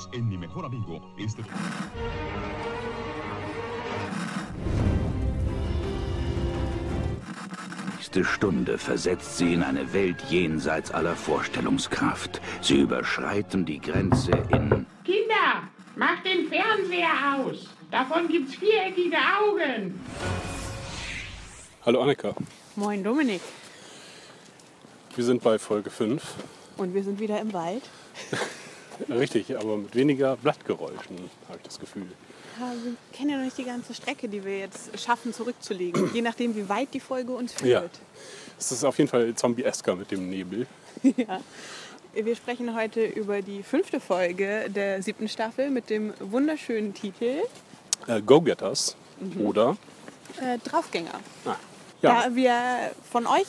Unidos 0.00 0.08
en 0.12 0.28
Mi 0.28 0.36
Mejor 0.36 0.64
Amigo. 0.64 1.00
Este... 1.18 1.42
nächste 7.96 8.24
Stunde 8.24 8.78
versetzt 8.78 9.36
sie 9.38 9.52
in 9.54 9.62
eine 9.62 9.92
Welt 9.92 10.22
jenseits 10.30 10.90
aller 10.90 11.14
Vorstellungskraft. 11.14 12.40
Sie 12.60 12.80
überschreiten 12.80 13.64
die 13.64 13.80
Grenze 13.80 14.32
in... 14.50 14.86
Kinder, 15.04 15.68
macht 15.96 16.24
den 16.24 16.48
Fernseher 16.48 17.36
aus. 17.36 17.68
Davon 17.90 18.28
gibt's 18.28 18.54
viereckige 18.54 19.16
Augen. 19.16 20.00
Hallo 21.84 22.02
Annika, 22.02 22.34
Moin 22.76 23.02
Dominik. 23.02 23.40
wir 25.14 25.24
sind 25.24 25.42
bei 25.42 25.58
Folge 25.58 25.90
5. 25.90 26.22
Und 26.76 26.94
wir 26.94 27.02
sind 27.02 27.20
wieder 27.20 27.40
im 27.40 27.52
Wald. 27.52 27.82
Richtig, 29.08 29.56
aber 29.56 29.76
mit 29.76 29.94
weniger 29.94 30.36
Blattgeräuschen, 30.36 31.16
habe 31.48 31.58
ich 31.58 31.62
das 31.64 31.78
Gefühl. 31.78 32.06
Ja, 32.58 32.72
wir 32.84 32.94
kennen 33.16 33.30
ja 33.30 33.36
noch 33.38 33.44
nicht 33.44 33.56
die 33.58 33.64
ganze 33.64 33.94
Strecke, 33.94 34.28
die 34.28 34.44
wir 34.44 34.58
jetzt 34.58 34.98
schaffen 35.00 35.32
zurückzulegen. 35.32 36.10
Je 36.14 36.20
nachdem, 36.22 36.54
wie 36.56 36.68
weit 36.68 36.88
die 36.92 37.00
Folge 37.00 37.32
uns 37.32 37.54
Ja. 37.62 37.80
führt. 37.80 37.98
Es 38.58 38.72
ist 38.72 38.84
auf 38.84 38.98
jeden 38.98 39.08
Fall 39.08 39.34
zombie-esker 39.34 39.96
mit 39.96 40.10
dem 40.10 40.28
Nebel. 40.28 40.66
Ja. 41.16 41.40
Wir 42.12 42.34
sprechen 42.34 42.74
heute 42.74 43.04
über 43.04 43.40
die 43.40 43.62
fünfte 43.62 44.00
Folge 44.00 44.68
der 44.68 45.00
siebten 45.00 45.28
Staffel 45.28 45.70
mit 45.70 45.88
dem 45.90 46.12
wunderschönen 46.18 46.92
Titel 46.92 47.36
Äh, 48.08 48.20
Go-Getters 48.20 48.96
oder... 49.38 49.76
äh, 50.42 50.58
Draufgänger. 50.58 51.20
Ah, 51.44 51.54
ja, 52.02 52.24
Da 52.26 52.34
wir 52.34 52.56
von 53.10 53.26
euch 53.28 53.46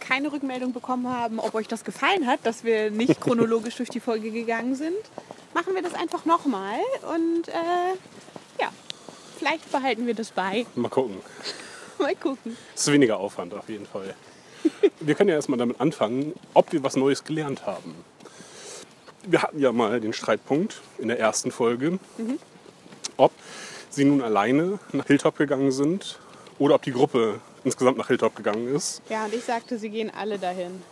keine 0.00 0.32
Rückmeldung 0.32 0.72
bekommen 0.72 1.08
haben, 1.08 1.38
ob 1.38 1.54
euch 1.54 1.68
das 1.68 1.84
gefallen 1.84 2.26
hat, 2.26 2.40
dass 2.44 2.64
wir 2.64 2.90
nicht 2.90 3.20
chronologisch 3.20 3.76
durch 3.76 3.88
die 3.88 4.00
Folge 4.00 4.30
gegangen 4.30 4.74
sind, 4.74 4.96
machen 5.54 5.74
wir 5.74 5.82
das 5.82 5.94
einfach 5.94 6.24
nochmal 6.24 6.78
und 7.14 7.48
äh, 7.48 7.52
ja, 8.60 8.70
vielleicht 9.38 9.70
behalten 9.70 10.06
wir 10.06 10.14
das 10.14 10.30
bei. 10.30 10.66
mal 10.74 10.88
gucken. 10.88 11.16
Mal 11.98 12.14
gucken. 12.14 12.58
Es 12.74 12.82
ist 12.82 12.92
weniger 12.92 13.18
Aufwand 13.18 13.54
auf 13.54 13.70
jeden 13.70 13.86
Fall. 13.86 14.14
Wir 15.00 15.14
können 15.14 15.30
ja 15.30 15.34
erstmal 15.34 15.58
damit 15.58 15.80
anfangen, 15.80 16.34
ob 16.52 16.70
wir 16.72 16.82
was 16.82 16.94
Neues 16.94 17.24
gelernt 17.24 17.64
haben. 17.64 17.94
Wir 19.22 19.40
hatten 19.40 19.58
ja 19.58 19.72
mal 19.72 19.98
den 19.98 20.12
Streitpunkt 20.12 20.82
in 20.98 21.08
der 21.08 21.18
ersten 21.18 21.50
Folge, 21.50 21.98
ob 23.16 23.32
sie 23.88 24.04
nun 24.04 24.20
alleine 24.20 24.78
nach 24.92 25.06
Hilltop 25.06 25.38
gegangen 25.38 25.72
sind 25.72 26.18
oder 26.58 26.74
ob 26.74 26.82
die 26.82 26.92
Gruppe 26.92 27.40
insgesamt 27.66 27.98
nach 27.98 28.06
Hilltop 28.08 28.34
gegangen 28.36 28.74
ist. 28.74 29.02
Ja, 29.10 29.26
und 29.26 29.34
ich 29.34 29.44
sagte, 29.44 29.78
sie 29.78 29.90
gehen 29.90 30.10
alle 30.16 30.38
dahin. 30.38 30.82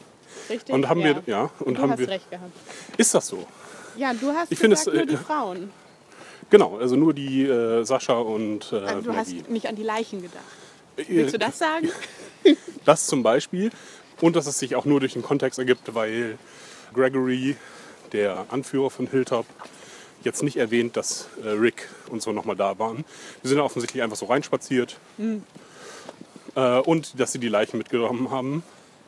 Richtig? 0.50 0.75
Und 0.75 0.89
haben 0.89 1.03
wir, 1.03 1.22
ja, 1.27 1.50
und 1.61 1.78
du 1.78 1.83
haben 1.83 1.92
hast 1.92 2.00
wir, 2.00 2.08
recht 2.08 2.30
gehabt. 2.30 2.53
ist 2.98 3.14
das 3.14 3.27
so? 3.28 3.47
Ja, 3.97 4.12
du 4.12 4.33
hast 4.33 4.50
Ich 4.53 4.58
finde 4.58 4.77
gesagt, 4.77 4.89
es, 4.89 4.95
nur 4.95 5.02
äh, 5.05 5.06
die 5.06 5.17
Frauen. 5.17 5.70
Genau, 6.50 6.77
also 6.78 6.97
nur 6.97 7.14
die 7.14 7.45
äh, 7.45 7.84
Sascha 7.84 8.14
und 8.14 8.70
äh, 8.72 8.77
Also 8.80 9.00
du 9.12 9.17
hast 9.17 9.33
Maggie. 9.33 9.45
nicht 9.52 9.67
an 9.69 9.77
die 9.77 9.83
Leichen 9.84 10.20
gedacht. 10.20 10.42
Äh, 10.97 11.05
Willst 11.08 11.34
du 11.34 11.39
das 11.39 11.58
sagen? 11.58 11.89
Das 12.84 13.06
zum 13.06 13.22
Beispiel. 13.22 13.70
Und 14.20 14.36
dass 14.36 14.47
es 14.47 14.58
sich 14.58 14.77
auch 14.77 14.84
nur 14.84 15.00
durch 15.00 15.14
den 15.14 15.22
Kontext 15.22 15.58
ergibt, 15.58 15.95
weil 15.95 16.36
Gregory, 16.92 17.56
der 18.12 18.45
Anführer 18.50 18.91
von 18.91 19.06
Hilltop, 19.06 19.47
jetzt 20.25 20.42
nicht 20.42 20.56
erwähnt, 20.58 20.95
dass 20.97 21.28
äh, 21.42 21.48
Rick 21.48 21.89
und 22.11 22.20
so 22.20 22.33
nochmal 22.33 22.56
da 22.56 22.78
waren. 22.78 23.05
Die 23.42 23.48
sind 23.48 23.61
offensichtlich 23.61 24.02
einfach 24.02 24.17
so 24.19 24.27
reinspaziert. 24.27 24.98
Äh, 26.56 26.78
und 26.80 27.19
dass 27.20 27.33
sie 27.33 27.38
die 27.38 27.48
Leichen 27.48 27.78
mitgenommen 27.78 28.30
haben. 28.30 28.62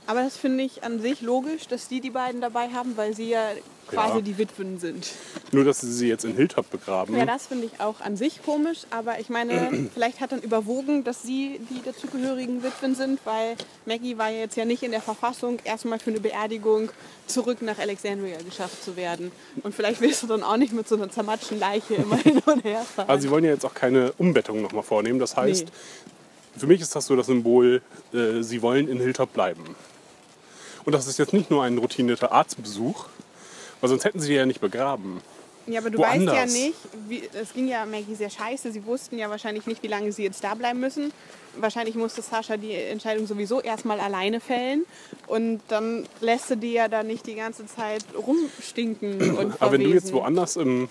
Aber 0.08 0.22
das 0.22 0.36
finde 0.36 0.62
ich 0.62 0.84
an 0.84 1.00
sich 1.00 1.20
logisch, 1.20 1.66
dass 1.66 1.88
die 1.88 2.00
die 2.00 2.11
beiden 2.11 2.41
dabei 2.41 2.69
haben, 2.69 2.97
weil 2.97 3.14
sie 3.16 3.28
ja 3.28 3.42
quasi 3.88 4.16
Ja. 4.16 4.20
die 4.20 4.38
Witwen 4.38 4.78
sind. 4.78 5.08
Nur, 5.50 5.64
dass 5.64 5.80
sie 5.80 5.92
sie 5.92 6.06
jetzt 6.08 6.25
in 6.25 6.34
Hilltop 6.36 6.70
begraben. 6.70 7.16
Ja, 7.16 7.27
das 7.27 7.48
finde 7.48 7.66
ich 7.66 7.80
auch 7.80 8.00
an 8.00 8.16
sich 8.16 8.41
komisch, 8.44 8.83
aber 8.91 9.19
ich 9.19 9.30
meine, 9.30 9.88
vielleicht 9.94 10.20
hat 10.20 10.30
dann 10.30 10.42
überwogen, 10.42 11.03
dass 11.03 11.22
sie 11.22 11.60
die 11.70 11.82
dazugehörigen 11.84 12.62
Witwen 12.62 12.94
sind, 12.94 13.19
weil 13.25 13.56
Maggie 13.84 14.16
war 14.16 14.28
ja 14.31 14.38
jetzt 14.38 14.56
ja 14.56 14.65
nicht 14.65 14.84
in 14.84 14.93
der 14.93 15.03
Verfassung, 15.03 15.59
erstmal 15.65 15.99
für 15.99 16.10
eine 16.10 16.20
Beerdigung 16.20 16.88
zurück 17.26 17.60
nach 17.62 17.78
Alexandria 17.81 18.38
geschafft 18.49 18.84
zu 18.84 18.94
werden. 18.97 19.32
Und 19.65 19.75
vielleicht 19.75 20.00
willst 20.00 20.22
du 20.22 20.28
dann 20.28 20.44
auch 20.44 20.56
nicht 20.56 20.72
mit 20.72 20.87
so 20.87 20.94
einer 20.94 21.10
zermatschten 21.10 21.59
Leiche 21.59 21.94
immer 21.94 22.16
hin 22.22 22.41
und 22.47 22.62
her 22.62 22.82
fahren. 22.82 23.09
Also 23.09 23.22
sie 23.22 23.31
wollen 23.31 23.43
ja 23.44 23.50
jetzt 23.50 23.65
auch 23.66 23.75
keine 23.75 24.12
Umbettung 24.19 24.62
nochmal 24.62 24.84
vornehmen. 24.84 25.19
Das 25.19 25.37
heißt, 25.37 25.66
für 26.56 26.67
mich 26.67 26.81
ist 26.81 26.94
das 26.94 27.06
so 27.06 27.17
das 27.17 27.27
Symbol, 27.27 27.83
äh, 28.12 28.43
sie 28.43 28.62
wollen 28.62 28.89
in 28.89 28.99
Hilltop 28.99 29.33
bleiben. 29.33 29.77
Und 30.84 30.93
das 30.93 31.06
ist 31.06 31.19
jetzt 31.19 31.33
nicht 31.33 31.50
nur 31.50 31.65
ein 31.65 31.78
routinierter 31.78 32.33
Arztbesuch, 32.33 33.06
weil 33.81 33.91
sonst 33.91 34.05
hätten 34.05 34.21
sie 34.21 34.28
die 34.28 34.34
ja 34.34 34.47
nicht 34.47 34.61
begraben. 34.61 35.21
Ja, 35.67 35.81
aber 35.81 35.91
du 35.91 35.99
weißt 35.99 36.22
ja 36.22 36.27
woanders. 36.33 36.53
nicht, 36.53 36.75
wie, 37.09 37.28
es 37.34 37.53
ging 37.53 37.67
ja 37.67 37.84
Maggie 37.84 38.15
sehr 38.15 38.31
scheiße. 38.31 38.71
Sie 38.71 38.87
wussten 38.87 39.19
ja 39.19 39.28
wahrscheinlich 39.28 39.67
nicht, 39.67 39.83
wie 39.83 39.89
lange 39.89 40.12
sie 40.12 40.22
jetzt 40.22 40.44
da 40.44 40.55
bleiben 40.55 40.78
müssen. 40.78 41.12
Wahrscheinlich 41.59 41.97
musste 41.97 42.22
Sascha 42.22 42.56
die 42.56 42.73
Entscheidung 42.73 43.27
sowieso 43.27 43.61
erstmal 43.61 43.99
alleine 43.99 44.38
fällen. 44.38 44.84
Und 45.27 45.61
dann 45.67 46.06
lässt 46.21 46.49
sie 46.49 46.56
die 46.56 46.73
ja 46.75 46.87
da 46.87 47.03
nicht 47.03 47.27
die 47.27 47.34
ganze 47.34 47.67
Zeit 47.67 48.05
rumstinken 48.17 49.37
und 49.37 49.61
Aber 49.61 49.73
wenn 49.73 49.83
du 49.83 49.91
jetzt 49.91 50.12
woanders 50.12 50.55
im, 50.55 50.88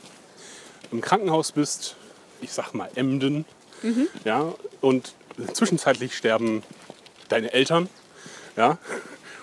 im 0.91 0.99
Krankenhaus 0.99 1.53
bist, 1.53 1.95
ich 2.41 2.51
sag 2.51 2.73
mal 2.73 2.89
Emden, 2.95 3.45
Mhm. 3.81 4.07
ja, 4.23 4.53
und 4.81 5.13
zwischenzeitlich 5.53 6.15
sterben 6.15 6.63
deine 7.29 7.53
Eltern, 7.53 7.89
ja, 8.55 8.77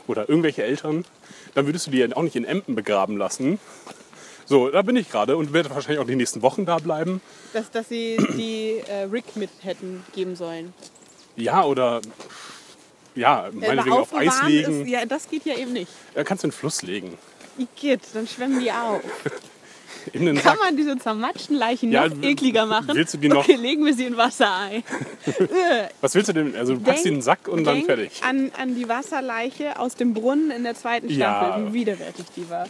oder 0.06 0.28
irgendwelche 0.28 0.62
Eltern, 0.62 1.04
dann 1.54 1.66
würdest 1.66 1.86
du 1.86 1.90
die 1.90 1.98
ja 1.98 2.08
auch 2.14 2.22
nicht 2.22 2.36
in 2.36 2.44
Emden 2.44 2.74
begraben 2.74 3.16
lassen. 3.16 3.58
So, 4.46 4.70
da 4.70 4.82
bin 4.82 4.96
ich 4.96 5.10
gerade 5.10 5.36
und 5.36 5.52
werde 5.52 5.70
wahrscheinlich 5.70 6.00
auch 6.00 6.06
die 6.06 6.16
nächsten 6.16 6.42
Wochen 6.42 6.66
da 6.66 6.78
bleiben. 6.78 7.20
Dass, 7.52 7.70
dass 7.70 7.88
sie 7.88 8.16
die 8.36 8.82
äh, 8.88 9.04
Rick 9.04 9.36
mit 9.36 9.50
hätten 9.62 10.04
geben 10.14 10.36
sollen. 10.36 10.74
Ja, 11.36 11.64
oder 11.64 12.00
ja, 13.14 13.48
Äh, 13.48 13.52
meinetwegen 13.52 13.92
auf 13.96 14.14
Eis 14.14 14.42
legen. 14.44 14.82
Ist, 14.82 14.90
ja, 14.90 15.04
das 15.06 15.28
geht 15.28 15.44
ja 15.44 15.56
eben 15.56 15.72
nicht. 15.72 15.90
Ja, 16.14 16.24
kannst 16.24 16.42
du 16.44 16.48
in 16.48 16.50
den 16.50 16.56
Fluss 16.56 16.82
legen. 16.82 17.16
Igitt, 17.58 18.00
dann 18.14 18.26
schwemmen 18.26 18.60
die 18.60 18.72
auf. 18.72 19.02
In 20.12 20.26
den 20.26 20.36
Kann 20.36 20.56
Sack. 20.56 20.58
man 20.64 20.76
diese 20.76 20.96
zermatschten 20.98 21.56
Leichen 21.56 21.92
Ja, 21.92 22.08
noch 22.08 22.22
ekliger 22.22 22.66
machen? 22.66 22.88
willst 22.94 23.14
du 23.14 23.18
die 23.18 23.28
noch- 23.28 23.38
Okay, 23.48 23.54
legen 23.56 23.84
wir 23.84 23.94
sie 23.94 24.04
in 24.06 24.16
Wasser 24.16 24.54
ein. 24.56 24.82
Was 26.00 26.14
willst 26.14 26.28
du 26.28 26.32
denn? 26.32 26.56
Also 26.56 26.74
du 26.74 26.80
packst 26.80 27.02
sie 27.04 27.08
in 27.10 27.16
den 27.16 27.22
Sack 27.22 27.48
und 27.48 27.64
dann 27.64 27.82
fertig. 27.84 28.20
An, 28.28 28.50
an 28.58 28.74
die 28.74 28.88
Wasserleiche 28.88 29.78
aus 29.78 29.94
dem 29.94 30.14
Brunnen 30.14 30.50
in 30.50 30.64
der 30.64 30.74
zweiten 30.74 31.08
Ja. 31.08 31.44
Staffel, 31.44 31.68
wie 31.68 31.72
widerwärtig 31.74 32.26
die 32.36 32.48
war. 32.50 32.66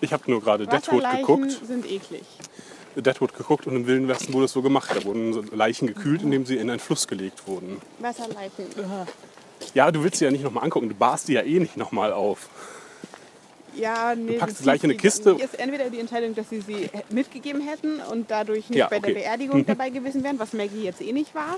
Ich 0.00 0.12
habe 0.12 0.30
nur 0.30 0.40
gerade 0.42 0.66
Deadwood 0.66 1.04
geguckt. 1.16 1.60
sind 1.66 1.84
eklig. 1.90 2.22
Deadwood 2.96 3.34
geguckt 3.34 3.66
und 3.66 3.76
im 3.76 3.86
Wilden 3.86 4.08
Westen 4.08 4.32
wurde 4.32 4.46
es 4.46 4.52
so 4.52 4.62
gemacht. 4.62 4.90
Da 4.94 5.04
wurden 5.04 5.48
Leichen 5.54 5.86
gekühlt, 5.86 6.22
indem 6.22 6.46
sie 6.46 6.56
in 6.56 6.70
einen 6.70 6.80
Fluss 6.80 7.06
gelegt 7.06 7.46
wurden. 7.46 7.76
Wasserleichen. 7.98 8.64
Ja, 9.74 9.90
du 9.90 10.02
willst 10.02 10.18
sie 10.18 10.24
ja 10.24 10.30
nicht 10.30 10.42
nochmal 10.44 10.64
angucken. 10.64 10.88
Du 10.88 10.94
barst 10.94 11.28
die 11.28 11.34
ja 11.34 11.42
eh 11.42 11.58
nicht 11.58 11.76
nochmal 11.76 12.12
auf. 12.12 12.48
Ja, 13.78 14.14
nee, 14.14 14.34
packst 14.38 14.56
das 14.56 14.62
gleich 14.62 14.82
in 14.84 14.90
eine 14.90 14.98
Kiste. 14.98 15.30
Ist 15.32 15.58
entweder 15.58 15.90
die 15.90 16.00
Entscheidung, 16.00 16.34
dass 16.34 16.48
sie 16.50 16.60
sie 16.60 16.88
mitgegeben 17.10 17.60
hätten 17.60 18.00
und 18.00 18.30
dadurch 18.30 18.68
nicht 18.70 18.78
Ja, 18.78 18.88
bei 18.88 18.98
der 18.98 19.10
okay. 19.10 19.20
Beerdigung 19.20 19.66
dabei 19.66 19.90
gewesen 19.90 20.24
wären, 20.24 20.38
was 20.38 20.52
Maggie 20.52 20.82
jetzt 20.84 21.00
eh 21.02 21.12
nicht 21.12 21.34
war. 21.34 21.56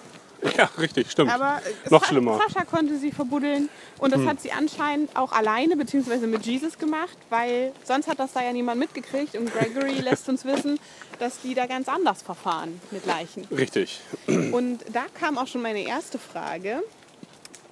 Ja, 0.57 0.71
richtig, 0.79 1.11
stimmt. 1.11 1.33
Aber 1.33 1.61
Noch 1.91 2.03
Sa- 2.03 2.09
schlimmer. 2.09 2.39
Sascha 2.47 2.65
konnte 2.65 2.97
sie 2.97 3.11
verbuddeln 3.11 3.69
und 3.99 4.13
das 4.15 4.25
hat 4.25 4.41
sie 4.41 4.53
anscheinend 4.53 5.17
auch 5.17 5.33
alleine 5.33 5.77
bzw. 5.77 6.27
mit 6.29 6.47
Jesus 6.47 6.79
gemacht, 6.79 7.17
weil 7.29 7.73
sonst 7.85 8.07
hat 8.07 8.21
das 8.21 8.33
da 8.35 8.43
ja 8.45 8.53
niemand 8.53 8.79
mitgekriegt 8.79 9.35
und 9.37 9.53
Gregory 9.53 9.95
lässt 10.01 10.29
uns 10.29 10.45
wissen, 10.45 10.79
dass 11.19 11.41
die 11.41 11.55
da 11.55 11.67
ganz 11.67 11.89
anders 11.89 12.23
verfahren 12.23 12.81
mit 12.93 13.05
Leichen. 13.07 13.47
Richtig. 13.51 14.01
Und 14.29 14.79
da 14.93 15.07
kam 15.19 15.39
auch 15.39 15.49
schon 15.49 15.63
meine 15.63 15.85
erste 15.85 16.19
Frage. 16.21 16.83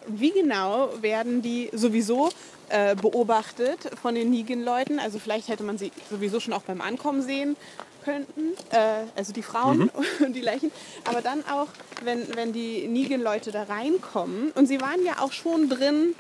Wie 0.07 0.31
genau 0.31 0.91
werden 1.03 1.43
die 1.43 1.69
sowieso 1.73 2.31
äh, 2.69 2.95
beobachtet 2.95 3.79
von 4.01 4.15
den 4.15 4.31
Negan-Leuten? 4.31 4.99
Also 4.99 5.19
vielleicht 5.19 5.49
hätte 5.49 5.65
man 5.65 5.79
sie 5.79 5.91
sowieso 6.11 6.41
schon 6.41 6.53
auch 6.53 6.63
beim 6.63 6.81
Ankommen 6.81 7.23
sehen 7.23 7.57
könnten, 8.05 8.53
äh, 8.71 9.05
also 9.17 9.33
die 9.33 9.43
Frauen 9.43 9.91
und 10.21 10.33
die 10.35 10.41
Leichen. 10.41 10.71
Aber 11.05 11.23
dann 11.23 11.45
auch, 11.51 11.67
wenn, 12.05 12.37
wenn 12.37 12.53
die 12.53 12.87
Negan-Leute 12.87 13.51
da 13.51 13.65
reinkommen. 13.65 14.53
Und 14.55 14.67
sie 14.67 14.81
waren 14.81 15.05
ja 15.05 15.19
auch 15.21 15.33
schon 15.33 15.69
drin, 15.69 16.15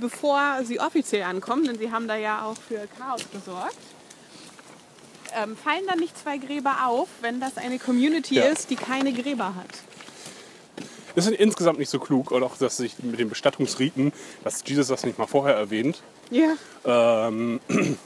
bevor 0.00 0.60
sie 0.64 0.78
offiziell 0.80 1.24
ankommen, 1.24 1.64
denn 1.64 1.78
sie 1.78 1.90
haben 1.90 2.06
da 2.06 2.16
ja 2.16 2.44
auch 2.44 2.56
für 2.56 2.86
Chaos 2.98 3.22
gesorgt. 3.32 3.76
Ähm, 5.36 5.56
fallen 5.56 5.82
da 5.88 5.96
nicht 5.96 6.16
zwei 6.16 6.38
Gräber 6.38 6.86
auf, 6.86 7.08
wenn 7.20 7.40
das 7.40 7.56
eine 7.56 7.80
Community 7.80 8.36
Ja. 8.36 8.44
ist, 8.44 8.70
die 8.70 8.76
keine 8.76 9.12
Gräber 9.12 9.56
hat? 9.56 9.66
Das 11.14 11.26
ist 11.26 11.34
insgesamt 11.34 11.78
nicht 11.78 11.90
so 11.90 11.98
klug. 11.98 12.30
Und 12.30 12.42
auch, 12.42 12.56
dass 12.56 12.76
sich 12.76 12.96
mit 13.02 13.18
den 13.18 13.28
Bestattungsriten, 13.28 14.12
dass 14.42 14.62
Jesus 14.66 14.88
das 14.88 15.04
nicht 15.04 15.18
mal 15.18 15.26
vorher 15.26 15.54
erwähnt. 15.54 16.02
Ja. 16.30 16.56
Ähm, 16.84 17.60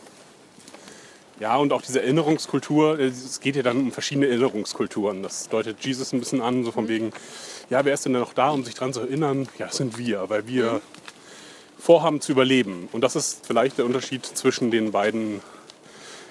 ja, 1.40 1.56
und 1.56 1.72
auch 1.72 1.82
diese 1.82 2.02
Erinnerungskultur, 2.02 2.98
es 2.98 3.40
geht 3.40 3.56
ja 3.56 3.62
dann 3.62 3.78
um 3.78 3.92
verschiedene 3.92 4.26
Erinnerungskulturen. 4.28 5.22
Das 5.22 5.48
deutet 5.48 5.84
Jesus 5.84 6.12
ein 6.12 6.20
bisschen 6.20 6.40
an, 6.40 6.64
so 6.64 6.72
von 6.72 6.88
wegen, 6.88 7.12
ja, 7.70 7.84
wer 7.84 7.94
ist 7.94 8.04
denn 8.04 8.12
noch 8.12 8.32
da, 8.32 8.50
um 8.50 8.64
sich 8.64 8.74
daran 8.74 8.92
zu 8.92 9.00
erinnern? 9.00 9.48
Ja, 9.58 9.66
das 9.66 9.76
sind 9.76 9.98
wir, 9.98 10.28
weil 10.28 10.46
wir 10.46 10.80
vorhaben 11.78 12.20
zu 12.20 12.32
überleben. 12.32 12.88
Und 12.92 13.02
das 13.02 13.16
ist 13.16 13.46
vielleicht 13.46 13.78
der 13.78 13.86
Unterschied 13.86 14.26
zwischen 14.26 14.70
den 14.70 14.90
beiden 14.92 15.40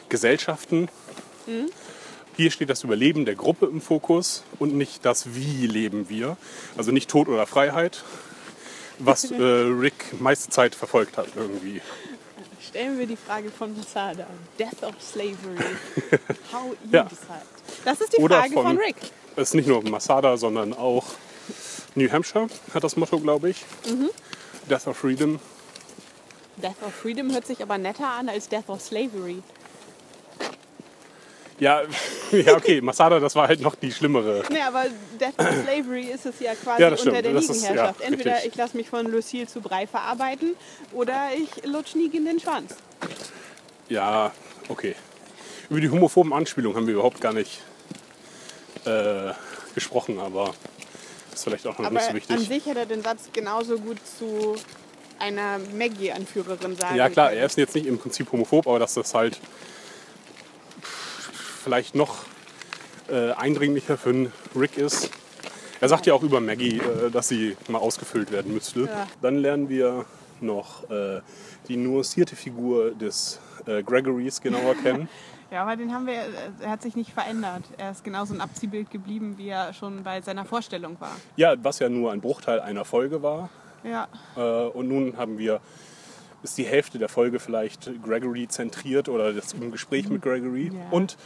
Gesellschaften. 0.10 0.90
Hier 2.38 2.52
steht 2.52 2.70
das 2.70 2.84
Überleben 2.84 3.26
der 3.26 3.34
Gruppe 3.36 3.66
im 3.66 3.82
Fokus 3.82 4.44
und 4.60 4.76
nicht 4.76 5.04
das 5.04 5.34
Wie 5.36 5.66
leben 5.66 6.08
wir. 6.08 6.38
Also 6.78 6.92
nicht 6.92 7.10
Tod 7.10 7.28
oder 7.30 7.48
Freiheit, 7.48 8.04
was 9.00 9.32
äh, 9.32 9.36
Rick 9.44 10.20
meiste 10.22 10.50
Zeit 10.52 10.76
verfolgt 10.76 11.18
hat 11.18 11.28
irgendwie. 11.36 11.82
Stellen 12.62 13.00
wir 13.00 13.08
die 13.08 13.16
Frage 13.18 13.50
von 13.50 13.76
Masada. 13.76 14.28
Death 14.60 14.84
of 14.84 14.94
Slavery. 15.02 15.36
How 16.54 16.72
you 16.84 16.90
Ja. 16.92 17.04
decide. 17.06 17.42
Das 17.86 18.02
ist 18.02 18.16
die 18.16 18.22
Oder 18.22 18.40
Frage 18.42 18.54
von, 18.54 18.64
von- 18.68 18.78
Rick. 18.78 18.96
Es 19.36 19.50
ist 19.50 19.54
nicht 19.56 19.68
nur 19.68 19.82
Masada, 19.84 20.38
sondern 20.38 20.74
auch 20.74 21.06
New 21.96 22.12
Hampshire 22.12 22.48
hat 22.74 22.84
das 22.84 22.96
Motto, 22.98 23.20
glaube 23.20 23.50
ich. 23.50 23.66
Death 24.70 24.86
of 24.88 24.96
Freedom. 24.98 25.40
Death 26.58 26.76
of 26.86 26.94
Freedom 26.94 27.32
hört 27.32 27.48
sich 27.48 27.62
aber 27.64 27.78
netter 27.80 28.08
an 28.08 28.30
als 28.30 28.48
Death 28.48 28.68
of 28.70 28.80
Slavery. 28.82 29.42
Ja, 31.60 31.82
ja, 32.32 32.56
okay, 32.56 32.82
Masada, 32.82 33.20
das 33.20 33.36
war 33.36 33.48
halt 33.48 33.62
noch 33.62 33.76
die 33.76 33.92
schlimmere. 33.92 34.44
Nee, 34.52 34.62
aber 34.62 34.86
Death 35.20 35.40
of 35.40 35.48
Slavery 35.64 36.04
ist 36.14 36.26
es 36.26 36.40
ja 36.40 36.54
quasi 36.56 36.82
Ja, 36.82 36.90
das 36.92 37.02
unter 37.02 37.22
der 37.22 37.34
Negan-Herrschaft. 37.34 38.00
ja, 38.00 38.06
Entweder 38.06 38.34
richtig. 38.36 38.52
ich 38.52 38.56
lasse 38.58 38.78
mich 38.78 38.90
von 38.90 39.08
Lucille 39.08 39.48
zu 39.48 39.62
Brei 39.62 39.88
verarbeiten 39.88 40.56
oder 40.94 41.30
ich 41.36 41.66
lutsch 41.66 41.96
Negan 41.96 42.26
den 42.26 42.40
Schwanz. 42.40 42.76
Ja, 43.90 44.32
okay. 44.70 44.96
Über 45.70 45.82
die 45.82 45.90
homophoben 45.90 46.32
Anspielungen 46.34 46.78
haben 46.78 46.88
wir 46.88 46.94
überhaupt 46.96 47.22
gar 47.22 47.34
nicht 47.34 47.62
äh, 48.86 49.32
gesprochen, 49.74 50.20
aber 50.20 50.54
ist 51.34 51.44
vielleicht 51.44 51.66
auch 51.68 51.78
noch 51.78 51.86
Aber 51.86 51.94
nicht 51.94 52.04
so 52.04 52.10
an 52.10 52.16
wichtig. 52.16 52.48
sich 52.48 52.66
hätte 52.66 52.80
er 52.80 52.86
den 52.86 53.04
Satz 53.04 53.30
genauso 53.34 53.78
gut 53.78 53.98
zu 54.20 54.56
einer 55.20 55.60
Maggie-Anführerin 55.76 56.76
sagen 56.76 56.96
Ja 56.96 57.10
klar, 57.10 57.32
er 57.32 57.46
ist 57.46 57.58
jetzt 57.58 57.76
nicht 57.76 57.88
im 57.88 57.98
Prinzip 57.98 58.32
homophob, 58.32 58.68
aber 58.68 58.80
dass 58.80 58.94
das 58.94 59.14
halt 59.14 59.40
vielleicht 61.68 61.96
noch 61.96 62.20
äh, 63.10 63.32
eindringlicher 63.32 63.98
für 63.98 64.12
einen 64.12 64.32
Rick 64.56 64.78
ist. 64.78 65.10
Er 65.82 65.90
sagt 65.90 66.06
ja 66.06 66.14
auch 66.14 66.24
über 66.24 66.40
Maggie, 66.40 66.78
äh, 66.78 67.12
dass 67.12 67.28
sie 67.28 67.58
mal 67.68 67.80
ausgefüllt 67.80 68.32
werden 68.32 68.54
müsste. 68.54 68.86
Ja. 68.86 69.06
Dann 69.22 69.36
lernen 69.36 69.68
wir 69.68 70.06
noch 70.40 70.90
äh, 70.90 71.20
die 71.68 71.76
nuancierte 71.76 72.38
Figur 72.38 72.92
des 72.92 73.42
äh, 73.66 73.84
Gregorys 73.84 74.40
genauer 74.40 74.76
kennen. 74.84 75.10
Ja, 75.52 75.64
aber 75.64 75.76
den 75.76 75.94
haben 75.94 76.08
wir, 76.08 76.22
er 76.62 76.70
hat 76.70 76.82
sich 76.82 76.96
nicht 76.96 77.12
verändert. 77.12 77.64
Er 77.78 77.92
ist 77.92 78.02
genauso 78.06 78.34
ein 78.34 78.40
Abziehbild 78.40 78.90
geblieben, 78.90 79.36
wie 79.38 79.50
er 79.50 79.74
schon 79.74 80.04
bei 80.04 80.22
seiner 80.22 80.46
Vorstellung 80.46 80.96
war. 81.02 81.18
Ja, 81.36 81.54
was 81.62 81.80
ja 81.80 81.90
nur 81.90 82.14
ein 82.14 82.22
Bruchteil 82.22 82.62
einer 82.62 82.86
Folge 82.86 83.22
war. 83.24 83.50
Ja, 83.84 84.08
Äh, 84.38 84.70
und 84.70 84.88
nun 84.88 85.18
haben 85.18 85.38
wir, 85.38 85.60
ist 86.44 86.58
die 86.58 86.66
Hälfte 86.66 86.98
der 86.98 87.10
Folge 87.10 87.40
vielleicht 87.40 87.90
Gregory 88.04 88.48
zentriert 88.48 89.10
oder 89.10 89.34
das 89.34 89.52
im 89.52 89.70
Gespräch 89.70 90.08
mit 90.08 90.22
Gregory. 90.22 90.72
Ja. 90.74 90.92
Und 90.92 91.18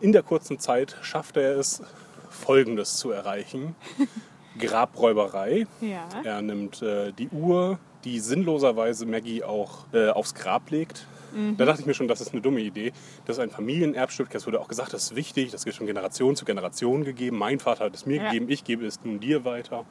in 0.00 0.12
der 0.12 0.22
kurzen 0.22 0.58
Zeit 0.58 0.96
schafft 1.02 1.36
er 1.36 1.56
es, 1.58 1.82
Folgendes 2.30 2.96
zu 2.96 3.10
erreichen. 3.10 3.74
Grabräuberei. 4.58 5.66
ja. 5.80 6.08
Er 6.24 6.42
nimmt 6.42 6.82
äh, 6.82 7.12
die 7.12 7.28
Uhr, 7.28 7.78
die 8.04 8.20
sinnloserweise 8.20 9.06
Maggie 9.06 9.42
auch 9.44 9.86
äh, 9.92 10.08
aufs 10.10 10.34
Grab 10.34 10.70
legt. 10.70 11.06
Da 11.58 11.64
dachte 11.64 11.80
ich 11.80 11.86
mir 11.86 11.94
schon, 11.94 12.08
das 12.08 12.20
ist 12.20 12.32
eine 12.32 12.40
dumme 12.40 12.58
Idee. 12.58 12.92
Das 13.24 13.36
ist 13.36 13.40
ein 13.40 13.50
Familienerbstück. 13.50 14.34
Es 14.34 14.48
wurde 14.48 14.60
auch 14.60 14.66
gesagt, 14.66 14.92
das 14.92 15.04
ist 15.04 15.14
wichtig. 15.16 15.52
Das 15.52 15.64
wird 15.64 15.76
von 15.76 15.86
Generation 15.86 16.34
zu 16.34 16.44
Generation 16.44 17.04
gegeben. 17.04 17.38
Mein 17.38 17.60
Vater 17.60 17.84
hat 17.84 17.94
es 17.94 18.04
mir 18.04 18.16
Ja. 18.16 18.24
gegeben. 18.24 18.46
Ich 18.50 18.64
gebe 18.64 18.84
es 18.84 18.98
nun 19.04 19.20
dir 19.20 19.44
weiter. 19.44 19.84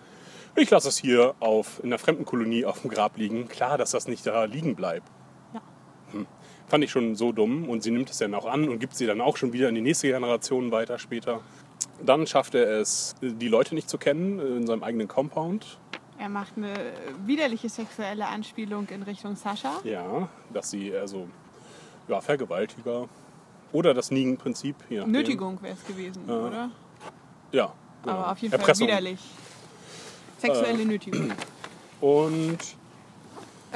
Ich 0.57 0.69
lasse 0.69 0.89
es 0.89 0.97
hier 0.97 1.35
auf, 1.39 1.79
in 1.81 1.85
einer 1.85 1.97
fremden 1.97 2.25
Kolonie 2.25 2.65
auf 2.65 2.81
dem 2.81 2.89
Grab 2.89 3.15
liegen. 3.15 3.47
Klar, 3.47 3.77
dass 3.77 3.91
das 3.91 4.09
nicht 4.09 4.27
da 4.27 4.43
liegen 4.43 4.75
bleibt. 4.75 5.07
Fand 6.69 6.83
ich 6.83 6.91
schon 6.91 7.15
so 7.15 7.31
dumm. 7.31 7.67
Und 7.67 7.83
sie 7.83 7.91
nimmt 7.91 8.09
es 8.09 8.19
dann 8.19 8.33
auch 8.33 8.45
an 8.45 8.69
und 8.69 8.79
gibt 8.79 8.95
sie 8.95 9.05
dann 9.05 9.21
auch 9.21 9.37
schon 9.37 9.53
wieder 9.53 9.69
in 9.69 9.75
die 9.75 9.81
nächste 9.81 10.07
Generation 10.07 10.71
weiter 10.71 10.99
später. 10.99 11.41
Dann 12.05 12.27
schafft 12.27 12.55
er 12.55 12.79
es, 12.79 13.15
die 13.21 13.47
Leute 13.47 13.75
nicht 13.75 13.89
zu 13.89 13.97
kennen 13.97 14.39
in 14.39 14.67
seinem 14.67 14.83
eigenen 14.83 15.07
Compound. 15.07 15.79
Er 16.17 16.29
macht 16.29 16.53
eine 16.57 16.73
widerliche 17.25 17.69
sexuelle 17.69 18.27
Anspielung 18.27 18.87
in 18.89 19.03
Richtung 19.03 19.35
Sascha. 19.35 19.79
Ja, 19.83 20.29
dass 20.53 20.69
sie 20.69 20.93
also 20.95 21.27
ja, 22.07 22.21
Vergewaltiger 22.21 23.07
oder 23.71 23.93
das 23.93 24.11
nachdem. 24.11 25.05
Nötigung 25.05 25.61
wäre 25.61 25.75
es 25.75 25.85
gewesen, 25.85 26.23
oder? 26.25 26.71
Ja. 27.51 27.73
genau. 28.03 28.15
Aber 28.15 28.31
auf 28.31 28.37
jeden 28.39 28.53
Erpressung. 28.53 28.87
Fall 28.87 28.97
widerlich. 28.97 29.19
Sexuelle 30.39 30.85
Nötigung. 30.85 31.31
Und 32.01 32.57
Äh, 32.57 32.78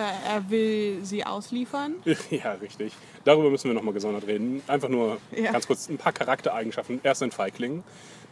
er 0.02 0.50
will 0.50 1.00
sie 1.04 1.26
ausliefern. 1.26 1.96
ja, 2.30 2.54
richtig. 2.54 2.94
Darüber 3.26 3.50
müssen 3.50 3.68
wir 3.70 3.74
nochmal 3.76 3.94
gesondert 3.94 4.26
reden. 4.28 4.62
Einfach 4.68 4.90
nur 4.90 5.18
Ja. 5.36 5.52
ganz 5.52 5.68
kurz 5.68 5.88
ein 5.90 5.98
paar 5.98 6.14
Charaktereigenschaften. 6.14 7.00
Er 7.04 7.12
ist 7.12 7.22
ein 7.24 7.32
Feigling. 7.32 7.84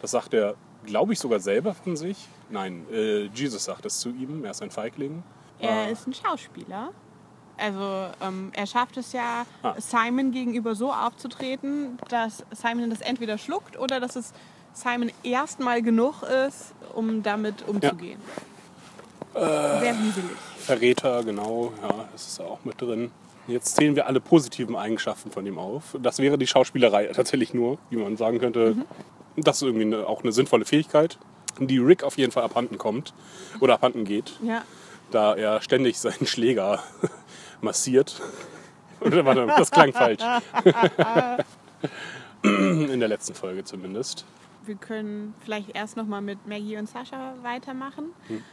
Das 0.02 0.12
sagt 0.12 0.34
er, 0.34 0.56
glaube 0.86 1.14
ich, 1.14 1.20
sogar 1.20 1.40
selber 1.40 1.74
von 1.76 1.96
sich. 1.96 2.18
Nein, 2.50 2.86
äh, 2.92 3.26
Jesus 3.34 3.66
sagt 3.66 3.86
es 3.86 4.00
zu 4.00 4.10
ihm. 4.10 4.44
Er 4.46 4.52
ist 4.52 4.62
ein 4.64 4.72
Feigling. 4.72 5.24
Er 5.60 5.88
Äh, 5.88 5.92
ist 5.92 6.08
ein 6.08 6.14
Schauspieler. 6.14 6.90
Also 7.58 8.08
ähm, 8.22 8.50
er 8.54 8.66
schafft 8.66 8.98
es 8.98 9.14
ja, 9.14 9.46
Ah. 9.62 9.76
Simon 9.78 10.32
gegenüber 10.32 10.74
so 10.74 10.92
aufzutreten, 10.92 12.00
dass 12.10 12.44
Simon 12.52 12.90
das 12.90 13.02
entweder 13.02 13.38
schluckt 13.38 13.78
oder 13.78 14.00
dass 14.00 14.16
es 14.16 14.34
Simon 14.74 15.12
erstmal 15.22 15.84
genug 15.84 16.24
ist, 16.24 16.74
um 16.96 17.22
damit 17.22 17.68
umzugehen. 17.68 18.20
Äh. 19.36 19.40
Sehr 19.40 19.96
wieselig. 20.00 20.38
Verräter, 20.62 21.24
genau, 21.24 21.74
ja, 21.82 22.06
das 22.12 22.28
ist 22.28 22.40
auch 22.42 22.64
mit 22.64 22.80
drin. 22.82 23.12
Jetzt 23.48 23.76
zählen 23.76 23.96
wir 23.96 24.06
alle 24.08 24.20
positiven 24.22 24.76
Eigenschaften 24.76 25.32
von 25.32 25.46
ihm 25.46 25.58
auf. 25.58 25.98
Das 26.02 26.20
wäre 26.20 26.38
die 26.38 26.48
Schauspielerei 26.48 27.08
tatsächlich 27.08 27.54
nur, 27.54 27.80
wie 27.90 27.98
man 27.98 28.16
sagen 28.16 28.40
könnte. 28.40 28.76
Das 29.36 29.58
ist 29.58 29.64
irgendwie 29.64 29.86
eine, 29.86 30.08
auch 30.08 30.22
eine 30.24 30.32
sinnvolle 30.32 30.66
Fähigkeit, 30.66 31.18
die 31.60 31.80
Rick 31.80 32.04
auf 32.04 32.18
jeden 32.18 32.32
Fall 32.32 32.44
abhanden 32.44 32.78
kommt 32.78 33.14
oder 33.60 33.74
abhanden 33.74 34.06
geht, 34.06 34.34
Ja. 34.44 34.62
da 35.10 35.36
er 35.36 35.62
ständig 35.62 36.00
seinen 36.00 36.28
Schläger 36.28 36.84
massiert. 37.62 38.22
Oder 39.00 39.26
warte, 39.26 39.48
das 39.48 39.72
klang 39.72 39.92
falsch. 39.94 40.22
In 42.44 43.00
der 43.00 43.08
letzten 43.10 43.34
Folge 43.34 43.64
zumindest. 43.64 44.26
Wir 44.66 44.76
können 44.76 45.34
vielleicht 45.44 45.76
erst 45.76 45.98
noch 45.98 46.06
mal 46.06 46.22
mit 46.22 46.46
Maggie 46.48 46.78
und 46.78 46.88
Sascha 46.88 47.34
weitermachen. 47.42 48.14
Hm. 48.28 48.44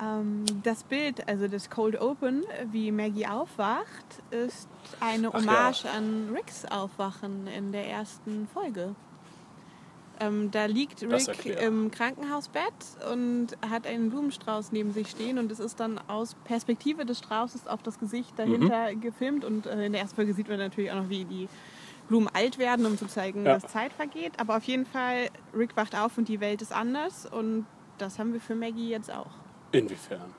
Ähm, 0.00 0.44
das 0.62 0.84
Bild, 0.84 1.28
also 1.28 1.48
das 1.48 1.70
Cold 1.70 2.00
Open, 2.00 2.44
wie 2.70 2.92
Maggie 2.92 3.26
aufwacht, 3.26 4.22
ist 4.30 4.68
eine 5.00 5.32
Hommage 5.32 5.86
an 5.86 6.30
Ricks 6.34 6.64
Aufwachen 6.66 7.46
in 7.48 7.72
der 7.72 7.86
ersten 7.88 8.46
Folge. 8.54 8.94
Ähm, 10.20 10.50
da 10.50 10.64
liegt 10.66 11.02
Rick 11.02 11.46
im 11.46 11.92
Krankenhausbett 11.92 12.64
und 13.12 13.48
hat 13.70 13.86
einen 13.86 14.10
Blumenstrauß 14.10 14.72
neben 14.72 14.92
sich 14.92 15.08
stehen 15.08 15.38
und 15.38 15.50
es 15.52 15.60
ist 15.60 15.78
dann 15.78 16.00
aus 16.08 16.34
Perspektive 16.44 17.04
des 17.06 17.18
Straußes 17.18 17.68
auf 17.68 17.82
das 17.84 18.00
Gesicht 18.00 18.36
dahinter 18.36 18.92
Mhm. 18.92 19.00
gefilmt 19.00 19.44
und 19.44 19.66
äh, 19.66 19.86
in 19.86 19.92
der 19.92 20.00
ersten 20.00 20.16
Folge 20.16 20.34
sieht 20.34 20.48
man 20.48 20.58
natürlich 20.58 20.90
auch 20.90 20.96
noch, 21.02 21.08
wie 21.08 21.24
die 21.24 21.48
Blumen 22.08 22.28
alt 22.34 22.58
werden, 22.58 22.84
um 22.86 22.98
zu 22.98 23.06
zeigen, 23.06 23.44
Ja. 23.46 23.54
dass 23.58 23.70
Zeit 23.70 23.92
vergeht. 23.92 24.32
Aber 24.40 24.56
auf 24.56 24.64
jeden 24.64 24.86
Fall, 24.86 25.28
Rick 25.56 25.76
wacht 25.76 25.94
auf 25.94 26.18
und 26.18 26.26
die 26.28 26.40
Welt 26.40 26.62
ist 26.62 26.72
anders 26.72 27.24
und 27.26 27.64
das 27.98 28.18
haben 28.18 28.32
wir 28.32 28.40
für 28.40 28.56
Maggie 28.56 28.88
jetzt 28.90 29.12
auch. 29.12 29.30
Inwiefern? 29.72 30.34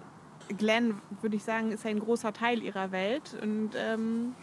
Glenn, 0.58 1.00
würde 1.22 1.36
ich 1.36 1.44
sagen, 1.44 1.72
ist 1.72 1.86
ein 1.86 2.00
großer 2.00 2.34
Teil 2.34 2.64
ihrer 2.64 2.92
Welt 2.92 3.38
und 3.42 3.72
ähm, 3.78 4.34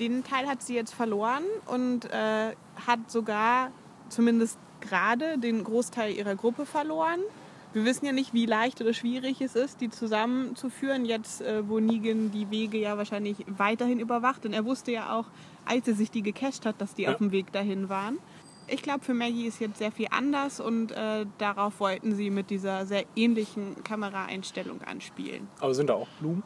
den 0.00 0.24
Teil 0.24 0.46
hat 0.48 0.62
sie 0.62 0.74
jetzt 0.74 0.92
verloren 0.94 1.44
und 1.66 2.04
äh, 2.06 2.54
hat 2.86 3.10
sogar 3.10 3.70
zumindest 4.08 4.58
gerade 4.80 5.38
den 5.38 5.62
Großteil 5.64 6.12
ihrer 6.14 6.34
Gruppe 6.34 6.66
verloren. 6.66 7.20
Wir 7.74 7.84
wissen 7.84 8.06
ja 8.06 8.12
nicht, 8.12 8.32
wie 8.32 8.46
leicht 8.46 8.80
oder 8.80 8.94
schwierig 8.94 9.40
es 9.40 9.54
ist, 9.54 9.80
die 9.80 9.90
zusammenzuführen, 9.90 11.04
jetzt 11.04 11.42
äh, 11.42 11.68
wo 11.68 11.80
Negan 11.80 12.30
die 12.30 12.50
Wege 12.50 12.78
ja 12.78 12.96
wahrscheinlich 12.96 13.44
weiterhin 13.46 14.00
überwacht. 14.00 14.46
Und 14.46 14.52
er 14.54 14.64
wusste 14.64 14.90
ja 14.90 15.16
auch, 15.16 15.26
als 15.66 15.86
er 15.86 15.94
sich 15.94 16.10
die 16.10 16.22
gecached 16.22 16.64
hat, 16.64 16.80
dass 16.80 16.94
die 16.94 17.02
Ja. 17.02 17.12
auf 17.12 17.18
dem 17.18 17.30
Weg 17.30 17.52
dahin 17.52 17.88
waren. 17.88 18.18
Ich 18.68 18.82
glaube, 18.82 19.04
für 19.04 19.14
Maggie 19.14 19.46
ist 19.46 19.60
jetzt 19.60 19.78
sehr 19.78 19.90
viel 19.92 20.08
anders 20.10 20.60
und 20.60 20.92
äh, 20.92 21.24
darauf 21.38 21.80
wollten 21.80 22.14
sie 22.14 22.30
mit 22.30 22.50
dieser 22.50 22.84
sehr 22.86 23.04
ähnlichen 23.16 23.82
Kameraeinstellung 23.82 24.82
anspielen. 24.82 25.48
Aber 25.60 25.74
sind 25.74 25.88
da 25.88 25.94
auch 25.94 26.08
Blumen? 26.20 26.42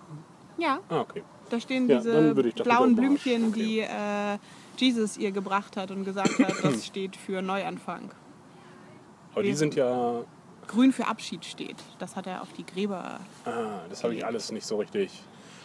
Ja, 0.58 0.78
Ah, 0.88 1.00
okay. 1.00 1.22
da 1.50 1.58
stehen 1.58 1.88
Ja, 1.88 1.96
diese 1.98 2.34
blauen. 2.62 2.94
Blümchen, 2.94 3.48
Okay. 3.48 3.60
die 3.60 3.80
äh, 3.80 4.38
Jesus 4.76 5.16
ihr 5.16 5.32
gebracht 5.32 5.76
hat 5.76 5.90
und 5.90 6.04
gesagt 6.04 6.38
hat, 6.38 6.54
das 6.62 6.86
steht 6.86 7.16
für 7.16 7.42
Neuanfang. 7.42 8.10
Aber 9.32 9.42
die 9.42 9.54
sind 9.54 9.74
ja 9.74 10.22
Grün 10.68 10.92
für 10.92 11.06
Abschied 11.08 11.44
steht. 11.44 11.76
Das 11.98 12.14
hat 12.16 12.26
er 12.26 12.42
auf 12.42 12.52
die 12.52 12.64
Gräber. 12.64 13.18
Ah, 13.44 13.80
das 13.90 14.04
habe 14.04 14.14
ich 14.14 14.24
alles 14.24 14.52
nicht 14.52 14.64
so 14.66 14.76
richtig. 14.76 15.22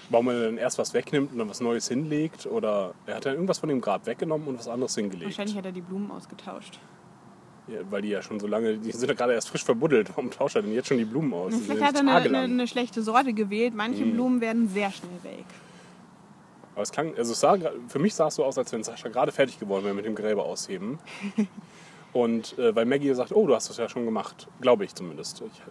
Warum 0.10 0.30
er 0.30 0.42
dann 0.46 0.58
erst 0.58 0.78
was 0.78 0.94
wegnimmt 0.94 1.32
und 1.34 1.38
dann 1.38 1.50
was 1.50 1.60
Neues 1.60 1.88
hinlegt? 1.88 2.46
Oder 2.46 2.94
er 3.06 3.16
hat 3.16 3.26
dann 3.26 3.34
irgendwas 3.34 3.60
von 3.60 3.70
dem 3.70 3.82
Grab 3.82 4.06
weggenommen 4.06 4.48
und 4.48 4.58
was 4.60 4.68
anderes 4.68 4.96
hingelegt. 4.96 5.26
Wahrscheinlich 5.26 5.58
hat 5.58 5.66
er 5.66 5.72
die 5.72 5.82
Blumen 5.82 6.10
ausgetauscht. 6.12 6.80
Ja, 7.68 7.80
weil 7.90 8.02
die 8.02 8.10
ja 8.10 8.22
schon 8.22 8.40
so 8.40 8.48
lange, 8.48 8.78
die 8.78 8.92
sind 8.94 9.10
ja 9.10 9.14
gerade 9.14 9.34
erst 9.34 9.50
frisch 9.50 9.66
verbuddelt. 9.66 10.10
Warum 10.12 10.32
tauscht 10.32 10.56
er 10.56 10.62
denn 10.62 10.74
jetzt 10.74 10.88
schon 10.88 10.98
die 10.98 11.04
Blumen 11.06 11.34
aus? 11.34 11.54
Vielleicht 11.54 11.82
hat 11.84 11.96
er 11.96 12.02
eine, 12.02 12.12
eine, 12.16 12.38
eine 12.40 12.68
schlechte 12.68 13.02
Sorte 13.02 13.34
gewählt. 13.34 13.74
Manche 13.76 14.06
Mhm. 14.06 14.14
Blumen 14.14 14.42
werden 14.42 14.70
sehr 14.70 14.90
schnell 14.92 15.20
welk. 15.24 15.46
Aber 16.74 16.84
es 16.84 16.92
klang, 16.92 17.14
also 17.18 17.34
es 17.34 17.40
sah, 17.42 17.58
für 17.88 18.00
mich 18.00 18.14
sah 18.16 18.28
es 18.28 18.36
so 18.36 18.46
aus, 18.46 18.58
als 18.58 18.72
wenn 18.72 18.84
Sascha 18.84 19.10
gerade 19.10 19.32
fertig 19.34 19.60
geworden 19.60 19.84
wäre 19.84 19.96
mit 19.96 20.06
dem 20.06 20.16
Gräber 20.16 20.46
ausheben. 20.46 21.00
Und 22.14 22.58
äh, 22.58 22.74
weil 22.74 22.86
Maggie 22.86 23.14
sagt, 23.14 23.34
oh, 23.36 23.46
du 23.46 23.54
hast 23.54 23.70
das 23.70 23.78
ja 23.78 23.90
schon 23.90 24.06
gemacht. 24.06 24.48
Glaube 24.62 24.86
ich 24.86 24.96
zumindest. 24.96 25.42
Ich, 25.42 25.62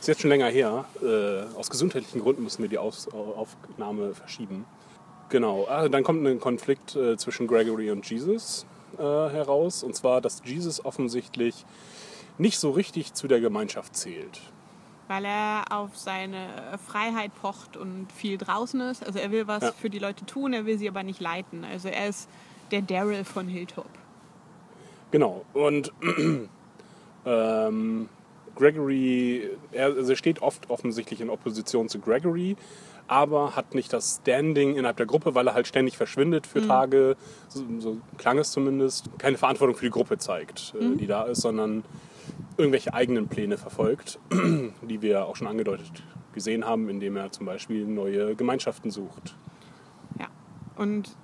ist 0.00 0.08
jetzt 0.08 0.20
schon 0.22 0.30
länger 0.30 0.48
her. 0.48 0.84
Äh, 1.02 1.56
aus 1.58 1.70
gesundheitlichen 1.70 2.20
Gründen 2.22 2.42
müssen 2.42 2.62
wir 2.62 2.68
die 2.68 2.78
Aus, 2.78 3.08
Aufnahme 3.12 4.14
verschieben. 4.14 4.64
Genau, 5.28 5.66
ah, 5.68 5.88
dann 5.88 6.02
kommt 6.02 6.26
ein 6.26 6.40
Konflikt 6.40 6.96
äh, 6.96 7.16
zwischen 7.16 7.46
Gregory 7.46 7.90
und 7.90 8.08
Jesus 8.08 8.66
äh, 8.98 9.02
heraus. 9.02 9.82
Und 9.82 9.94
zwar, 9.94 10.20
dass 10.20 10.42
Jesus 10.44 10.84
offensichtlich 10.84 11.64
nicht 12.38 12.58
so 12.58 12.70
richtig 12.70 13.14
zu 13.14 13.28
der 13.28 13.40
Gemeinschaft 13.40 13.94
zählt. 13.94 14.40
Weil 15.08 15.24
er 15.24 15.64
auf 15.70 15.96
seine 15.96 16.78
Freiheit 16.86 17.32
pocht 17.40 17.76
und 17.76 18.10
viel 18.12 18.38
draußen 18.38 18.80
ist. 18.80 19.04
Also 19.04 19.18
er 19.18 19.30
will 19.30 19.46
was 19.46 19.62
Ja. 19.62 19.72
für 19.72 19.90
die 19.90 19.98
Leute 19.98 20.24
tun, 20.24 20.52
er 20.52 20.66
will 20.66 20.78
sie 20.78 20.88
aber 20.88 21.02
nicht 21.02 21.20
leiten. 21.20 21.64
Also 21.64 21.88
er 21.88 22.08
ist 22.08 22.28
der 22.70 22.82
Daryl 22.82 23.24
von 23.24 23.46
Hilltop. 23.48 23.88
Genau. 25.10 25.44
Und 25.52 25.92
ähm, 27.26 28.08
Gregory, 28.56 29.50
er, 29.72 29.86
also 29.86 30.10
er 30.10 30.16
steht 30.16 30.42
oft 30.42 30.70
offensichtlich 30.70 31.20
in 31.20 31.30
Opposition 31.30 31.88
zu 31.88 31.98
Gregory, 31.98 32.56
aber 33.08 33.56
hat 33.56 33.74
nicht 33.74 33.92
das 33.92 34.20
Standing 34.22 34.76
innerhalb 34.76 34.96
der 34.96 35.06
Gruppe, 35.06 35.34
weil 35.34 35.46
er 35.48 35.54
halt 35.54 35.66
ständig 35.66 35.96
verschwindet 35.96 36.46
für 36.46 36.66
Tage, 36.66 37.16
so, 37.48 37.64
so 37.78 37.96
klang 38.18 38.38
es 38.38 38.52
zumindest, 38.52 39.10
keine 39.18 39.36
Verantwortung 39.36 39.76
für 39.76 39.84
die 39.84 39.90
Gruppe 39.90 40.18
zeigt, 40.18 40.74
äh, 40.80 40.96
die 40.96 41.06
da 41.06 41.24
ist, 41.24 41.40
sondern 41.40 41.82
irgendwelche 42.56 42.94
eigenen 42.94 43.28
Pläne 43.28 43.58
verfolgt, 43.58 44.18
die 44.30 45.02
wir 45.02 45.26
auch 45.26 45.36
schon 45.36 45.46
angedeutet 45.46 46.04
gesehen 46.32 46.64
haben, 46.64 46.88
indem 46.88 47.16
er 47.16 47.32
zum 47.32 47.46
Beispiel 47.46 47.84
neue 47.84 48.36
Gemeinschaften 48.36 48.90
sucht. 48.90 49.34
Ja. 50.18 50.28
Und 50.76 51.16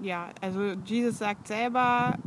ja, 0.00 0.30
also 0.40 0.72
Jesus 0.84 1.18
sagt 1.18 1.48
selber, 1.48 2.18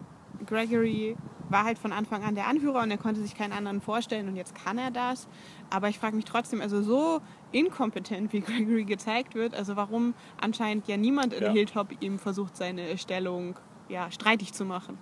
Gregory 0.46 1.16
war 1.52 1.64
halt 1.64 1.78
von 1.78 1.92
Anfang 1.92 2.24
an 2.24 2.36
der 2.36 2.48
Anführer 2.48 2.82
und 2.82 2.92
er 2.92 2.98
konnte 2.98 3.22
sich 3.22 3.36
keinen 3.36 3.54
anderen 3.54 3.82
vorstellen 3.82 4.28
und 4.28 4.36
jetzt 4.36 4.56
kann 4.56 4.78
er 4.78 4.92
das. 4.92 5.28
Aber 5.70 5.90
ich 5.90 6.00
frage 6.00 6.16
mich 6.16 6.26
trotzdem, 6.26 6.62
also 6.62 6.82
so 6.82 7.22
inkompetent 7.52 8.34
wie 8.34 8.40
Gregory 8.42 8.86
gezeigt 8.86 9.36
wird, 9.36 9.54
also 9.56 9.76
warum 9.76 10.14
anscheinend 10.40 10.88
ja 10.88 10.98
niemand 10.98 11.34
in 11.34 11.44
Ja. 11.44 11.52
Hilltop 11.52 11.90
ihm 12.02 12.20
versucht, 12.20 12.56
seine 12.56 12.98
Stellung 12.98 13.56
ja, 13.90 14.10
streitig 14.12 14.54
zu 14.54 14.66
machen. 14.66 14.98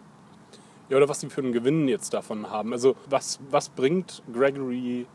Ja, 0.90 0.98
oder 0.98 1.08
was 1.08 1.20
die 1.20 1.30
für 1.30 1.42
einen 1.42 1.54
Gewinn 1.54 1.88
jetzt 1.88 2.14
davon 2.14 2.50
haben. 2.50 2.74
Also 2.74 2.96
was, 3.08 3.40
was 3.52 3.70
bringt 3.70 4.24
Gregory 4.34 5.06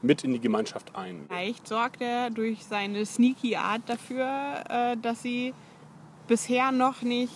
mit 0.00 0.22
in 0.22 0.32
die 0.32 0.38
Gemeinschaft 0.38 0.94
ein? 0.94 1.24
Vielleicht 1.28 1.66
sorgt 1.66 2.00
er 2.00 2.30
durch 2.30 2.64
seine 2.64 3.04
sneaky 3.04 3.56
Art 3.56 3.82
dafür, 3.86 4.64
äh, 4.68 4.96
dass 4.96 5.22
sie 5.22 5.54
bisher 6.28 6.70
noch 6.70 7.02
nicht 7.02 7.32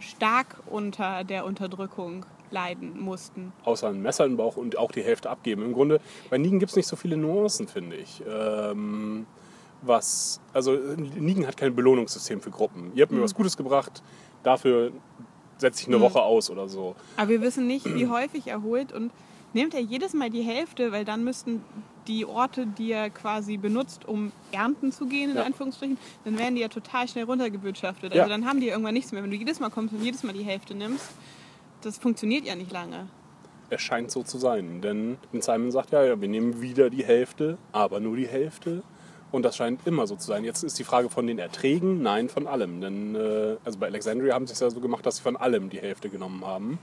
stark 0.00 0.56
unter 0.66 1.24
der 1.24 1.44
Unterdrückung 1.44 2.24
leiden 2.50 3.00
mussten. 3.00 3.52
Außer 3.64 3.88
ein 3.88 4.00
Messer 4.02 4.24
im 4.24 4.36
Bauch 4.36 4.56
und 4.56 4.78
auch 4.78 4.92
die 4.92 5.02
Hälfte 5.02 5.30
abgeben. 5.30 5.62
Im 5.62 5.72
Grunde, 5.72 6.00
bei 6.30 6.38
Nigen 6.38 6.58
gibt 6.58 6.70
es 6.70 6.76
nicht 6.76 6.86
so 6.88 6.96
viele 6.96 7.16
Nuancen, 7.16 7.68
finde 7.68 7.96
ich. 7.96 8.22
Ähm, 8.28 9.26
was, 9.82 10.40
also 10.52 10.72
Nigen 10.72 11.46
hat 11.46 11.56
kein 11.56 11.74
Belohnungssystem 11.74 12.40
für 12.40 12.50
Gruppen. 12.50 12.90
Ihr 12.94 13.02
habt 13.02 13.12
mir 13.12 13.22
was 13.22 13.34
Gutes 13.34 13.56
gebracht, 13.56 14.02
dafür 14.42 14.92
setze 15.56 15.82
ich 15.82 15.88
eine 15.88 16.00
Woche 16.00 16.22
aus 16.22 16.50
oder 16.50 16.68
so. 16.68 16.94
Aber 17.16 17.28
wir 17.28 17.42
wissen 17.42 17.66
nicht, 17.66 17.84
wie 17.84 18.06
häufig 18.08 18.46
er 18.46 18.62
holt 18.62 18.92
und 18.92 19.12
nimmt 19.52 19.74
er 19.74 19.80
jedes 19.80 20.14
Mal 20.14 20.30
die 20.30 20.42
Hälfte, 20.42 20.92
weil 20.92 21.04
dann 21.04 21.24
müssten 21.24 21.62
die 22.06 22.24
Orte, 22.24 22.66
die 22.66 22.92
er 22.92 23.10
quasi 23.10 23.56
benutzt, 23.56 24.06
um 24.08 24.32
ernten 24.50 24.92
zu 24.92 25.06
gehen, 25.06 25.30
in 25.30 25.36
Ja. 25.36 25.42
Anführungsstrichen, 25.42 25.98
dann 26.24 26.38
werden 26.38 26.54
die 26.54 26.62
ja 26.62 26.68
total 26.68 27.06
schnell 27.06 27.24
runtergewirtschaftet. 27.24 28.14
Ja. 28.14 28.22
Also 28.22 28.30
dann 28.34 28.46
haben 28.46 28.60
die 28.60 28.68
irgendwann 28.68 28.94
nichts 28.94 29.12
mehr. 29.12 29.22
Wenn 29.22 29.30
du 29.30 29.36
jedes 29.36 29.60
Mal 29.60 29.68
kommst 29.70 29.92
und 29.94 30.02
jedes 30.02 30.22
Mal 30.22 30.32
die 30.32 30.42
Hälfte 30.42 30.74
nimmst, 30.74 31.06
das 31.82 31.98
funktioniert 31.98 32.44
ja 32.44 32.54
nicht 32.54 32.72
lange. 32.72 33.08
Es 33.70 33.82
scheint 33.82 34.10
so 34.10 34.22
zu 34.22 34.38
sein, 34.38 34.80
denn 34.80 35.18
Simon 35.32 35.70
sagt, 35.70 35.90
ja, 35.90 36.02
ja, 36.02 36.20
wir 36.20 36.28
nehmen 36.28 36.62
wieder 36.62 36.88
die 36.88 37.04
Hälfte, 37.04 37.58
aber 37.72 38.00
nur 38.00 38.16
die 38.16 38.26
Hälfte. 38.26 38.82
Und 39.30 39.42
das 39.42 39.56
scheint 39.56 39.86
immer 39.86 40.06
so 40.06 40.16
zu 40.16 40.26
sein. 40.26 40.42
Jetzt 40.42 40.62
ist 40.62 40.78
die 40.78 40.84
Frage 40.84 41.10
von 41.10 41.26
den 41.26 41.38
Erträgen, 41.38 42.00
nein, 42.00 42.30
von 42.30 42.46
allem. 42.46 42.80
Denn 42.80 43.14
äh, 43.14 43.56
also 43.62 43.78
bei 43.78 43.86
Alexandria 43.86 44.34
haben 44.34 44.46
sie 44.46 44.54
es 44.54 44.60
ja 44.60 44.70
so 44.70 44.80
gemacht, 44.80 45.04
dass 45.04 45.18
sie 45.18 45.22
von 45.22 45.36
allem 45.36 45.68
die 45.68 45.80
Hälfte 45.80 46.08
genommen 46.08 46.46
haben. 46.46 46.78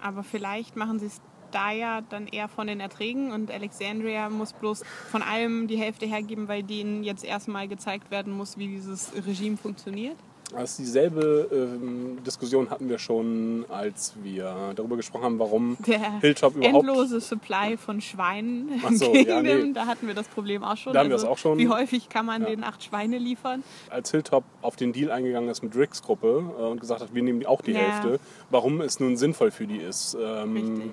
Aber 0.00 0.24
vielleicht 0.24 0.74
machen 0.74 0.98
sie 0.98 1.06
es 1.06 1.20
da 1.52 1.70
ja 1.70 2.00
dann 2.00 2.26
eher 2.26 2.48
von 2.48 2.66
den 2.66 2.80
Erträgen 2.80 3.30
und 3.30 3.50
Alexandria 3.50 4.28
muss 4.28 4.52
bloß 4.52 4.82
von 5.10 5.22
allem 5.22 5.68
die 5.68 5.76
Hälfte 5.76 6.04
hergeben, 6.04 6.48
weil 6.48 6.64
denen 6.64 7.04
jetzt 7.04 7.24
erstmal 7.24 7.68
gezeigt 7.68 8.10
werden 8.10 8.32
muss, 8.32 8.58
wie 8.58 8.66
dieses 8.66 9.12
Regime 9.24 9.56
funktioniert. 9.56 10.16
Also 10.54 10.82
dieselbe 10.82 11.48
ähm, 11.52 12.22
Diskussion 12.24 12.70
hatten 12.70 12.88
wir 12.88 12.98
schon, 12.98 13.64
als 13.70 14.12
wir 14.22 14.72
darüber 14.76 14.96
gesprochen 14.96 15.24
haben, 15.24 15.38
warum 15.38 15.76
Der 15.86 16.20
Hilltop 16.20 16.54
überhaupt... 16.56 16.86
endlose 16.86 17.20
Supply 17.20 17.76
von 17.76 18.00
Schweinen 18.00 18.80
Ach 18.84 18.90
im 18.90 18.96
so, 18.96 19.10
Kingdom, 19.10 19.44
ja, 19.46 19.56
nee. 19.56 19.72
da 19.72 19.86
hatten 19.86 20.06
wir 20.06 20.14
das 20.14 20.28
Problem 20.28 20.62
auch 20.62 20.76
schon. 20.76 20.90
Also 20.90 20.92
Da 20.92 21.00
haben 21.00 21.08
wir 21.08 21.16
das 21.16 21.24
auch 21.24 21.38
schon. 21.38 21.58
Wie 21.58 21.68
häufig 21.68 22.08
kann 22.08 22.26
man 22.26 22.42
Ja. 22.42 22.48
den 22.50 22.62
acht 22.62 22.84
Schweine 22.84 23.18
liefern? 23.18 23.64
als 23.90 24.10
Hilltop 24.10 24.44
auf 24.62 24.76
den 24.76 24.92
Deal 24.92 25.10
eingegangen 25.10 25.48
ist 25.48 25.62
mit 25.62 25.74
Ricks 25.76 26.02
Gruppe 26.02 26.44
äh, 26.58 26.62
und 26.62 26.80
gesagt 26.80 27.00
hat, 27.00 27.14
wir 27.14 27.22
nehmen 27.22 27.44
auch 27.46 27.62
die 27.62 27.72
Ja. 27.72 27.78
Hälfte, 27.80 28.20
warum 28.50 28.80
es 28.80 29.00
nun 29.00 29.16
sinnvoll 29.16 29.50
für 29.50 29.66
die 29.66 29.78
ist, 29.78 30.16
ähm, 30.20 30.92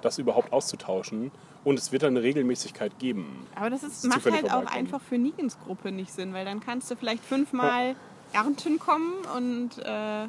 das 0.00 0.18
überhaupt 0.18 0.52
auszutauschen. 0.52 1.32
Und 1.62 1.78
es 1.78 1.92
wird 1.92 2.04
dann 2.04 2.16
eine 2.16 2.22
Regelmäßigkeit 2.22 2.98
geben. 2.98 3.46
Aber 3.54 3.68
das 3.68 3.82
ist, 3.82 4.06
macht 4.06 4.24
halt 4.30 4.50
auch 4.50 4.64
einfach 4.64 5.02
für 5.02 5.18
Negans 5.18 5.58
Gruppe 5.66 5.92
nicht 5.92 6.10
Sinn, 6.10 6.32
weil 6.32 6.46
dann 6.46 6.60
kannst 6.60 6.90
du 6.90 6.96
vielleicht 6.96 7.22
fünfmal 7.22 7.96
ernten 8.32 8.78
kommen 8.78 9.12
und 9.36 9.78
äh, 9.84 10.24
Äh, 10.24 10.28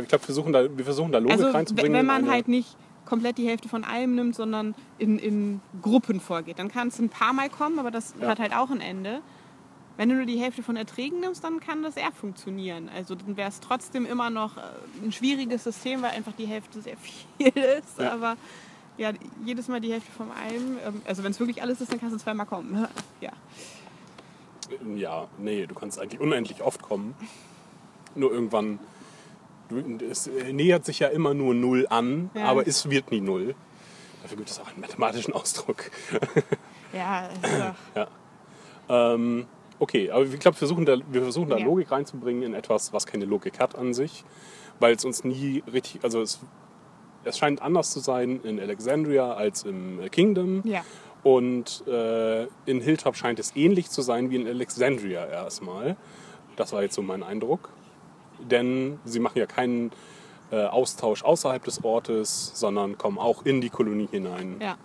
Ich 0.00 0.08
glaube, 0.08 0.22
wir, 0.22 0.26
versuchen 0.26 0.52
da- 0.52 0.76
wir 0.76 0.84
versuchen 0.84 1.12
da 1.12 1.18
Logik 1.18 1.32
also 1.38 1.50
reinzubringen. 1.50 1.92
wenn 1.92 2.06
man 2.06 2.28
halt 2.30 2.48
nicht 2.48 2.76
komplett 3.04 3.38
die 3.38 3.46
Hälfte 3.46 3.68
von 3.68 3.84
allem 3.84 4.14
nimmt, 4.14 4.34
sondern 4.34 4.74
in, 4.98 5.18
in 5.18 5.60
Gruppen 5.82 6.20
vorgeht. 6.20 6.58
Dann 6.58 6.68
kann 6.68 6.88
es 6.88 6.98
ein 6.98 7.10
paar 7.10 7.32
Mal 7.32 7.48
kommen, 7.50 7.78
aber 7.78 7.90
das 7.90 8.14
Ja. 8.20 8.28
hat 8.28 8.38
halt 8.40 8.54
auch 8.56 8.70
ein 8.70 8.80
Ende. 8.80 9.20
Wenn 9.96 10.08
du 10.08 10.16
nur 10.16 10.24
die 10.26 10.38
Hälfte 10.38 10.64
von 10.64 10.74
Erträgen 10.76 11.20
nimmst, 11.20 11.44
dann 11.44 11.60
kann 11.60 11.82
das 11.84 11.96
eher 11.96 12.10
funktionieren. 12.10 12.88
Also 12.92 13.14
dann 13.14 13.36
wäre 13.36 13.48
es 13.48 13.60
trotzdem 13.60 14.06
immer 14.06 14.30
noch 14.30 14.56
äh, 14.56 14.60
ein 15.04 15.12
schwieriges 15.12 15.62
System, 15.64 16.02
weil 16.02 16.10
einfach 16.10 16.32
die 16.32 16.46
Hälfte 16.46 16.80
sehr 16.80 16.96
viel 17.38 17.48
ist. 17.78 18.00
Ja. 18.00 18.12
Aber 18.12 18.36
ja, 18.96 19.10
jedes 19.44 19.68
Mal 19.68 19.80
die 19.80 19.92
Hälfte 19.92 20.10
von 20.10 20.28
allem. 20.32 20.78
ähm, 20.84 21.02
Also 21.06 21.22
wenn 21.22 21.30
es 21.30 21.38
wirklich 21.38 21.62
alles 21.62 21.80
ist, 21.80 21.92
dann 21.92 22.00
kannst 22.00 22.14
du 22.14 22.18
zweimal 22.18 22.46
kommen. 22.46 22.88
Ja. 23.20 23.30
Ja, 24.96 25.28
nee, 25.38 25.66
du 25.66 25.74
kannst 25.74 25.98
eigentlich 26.00 26.20
unendlich 26.20 26.62
oft 26.62 26.82
kommen. 26.82 27.14
Nur 28.14 28.32
irgendwann. 28.32 28.78
Du, 29.68 29.78
es 30.04 30.28
nähert 30.52 30.84
sich 30.84 30.98
ja 30.98 31.08
immer 31.08 31.32
nur 31.34 31.54
Null 31.54 31.86
an, 31.88 32.30
Ja. 32.34 32.44
aber 32.44 32.66
es 32.66 32.88
wird 32.90 33.10
nie 33.10 33.20
Null. 33.20 33.54
Dafür 34.22 34.36
gibt 34.38 34.50
es 34.50 34.60
auch 34.60 34.68
einen 34.68 34.80
mathematischen 34.80 35.32
Ausdruck. 35.34 35.90
Ja, 36.92 37.26
ist 37.26 37.42
doch- 37.94 38.06
Ähm, 38.88 39.46
okay, 39.78 40.10
aber 40.10 40.24
ich 40.24 40.38
glaube, 40.38 40.54
wir 40.56 40.58
versuchen 40.58 40.84
da, 40.84 40.96
wir 41.10 41.22
versuchen 41.22 41.48
da 41.48 41.56
Ja. 41.58 41.64
Logik 41.64 41.90
reinzubringen 41.90 42.42
in 42.42 42.54
etwas, 42.54 42.92
was 42.92 43.06
keine 43.06 43.24
Logik 43.24 43.58
hat 43.58 43.76
an 43.76 43.94
sich, 43.94 44.24
weil 44.80 44.94
es 44.94 45.04
uns 45.04 45.24
nie 45.24 45.62
richtig, 45.72 46.04
also 46.04 46.20
es, 46.20 46.40
es 47.24 47.38
scheint 47.38 47.62
anders 47.62 47.90
zu 47.92 48.00
sein 48.00 48.40
in 48.44 48.60
Alexandria 48.60 49.32
als 49.32 49.62
im 49.64 50.00
Kingdom. 50.10 50.60
ja. 50.64 50.84
Und 51.24 51.82
äh, 51.88 52.44
in 52.66 52.80
Hilltop 52.80 53.16
scheint 53.16 53.38
es 53.38 53.56
ähnlich 53.56 53.90
zu 53.90 54.02
sein 54.02 54.30
wie 54.30 54.36
in 54.36 54.46
Alexandria 54.46 55.26
erstmal. 55.26 55.96
Das 56.54 56.72
war 56.72 56.82
jetzt 56.82 56.94
so 56.94 57.02
mein 57.02 57.22
Eindruck. 57.22 57.70
Denn 58.38 59.00
sie 59.04 59.20
machen 59.20 59.38
ja 59.38 59.46
keinen 59.46 59.90
äh, 60.52 60.66
Austausch 60.66 61.24
außerhalb 61.24 61.64
des 61.64 61.82
Ortes, 61.82 62.52
sondern 62.54 62.98
kommen 62.98 63.18
auch 63.18 63.46
in 63.46 63.62
die 63.62 63.70
Kolonie 63.70 64.08
hinein. 64.10 64.56
Ja. 64.60 64.76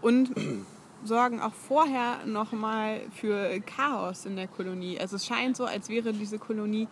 Und 0.00 0.32
sorgen 1.04 1.40
auch 1.40 1.54
vorher 1.54 2.26
nochmal 2.26 3.02
für 3.14 3.60
Chaos 3.60 4.26
in 4.26 4.34
der 4.34 4.48
Kolonie. 4.48 4.98
Also 4.98 5.14
es 5.14 5.26
scheint 5.26 5.56
so, 5.56 5.64
als 5.64 5.88
wäre 5.88 6.12
diese 6.12 6.40
Kolonie 6.40 6.88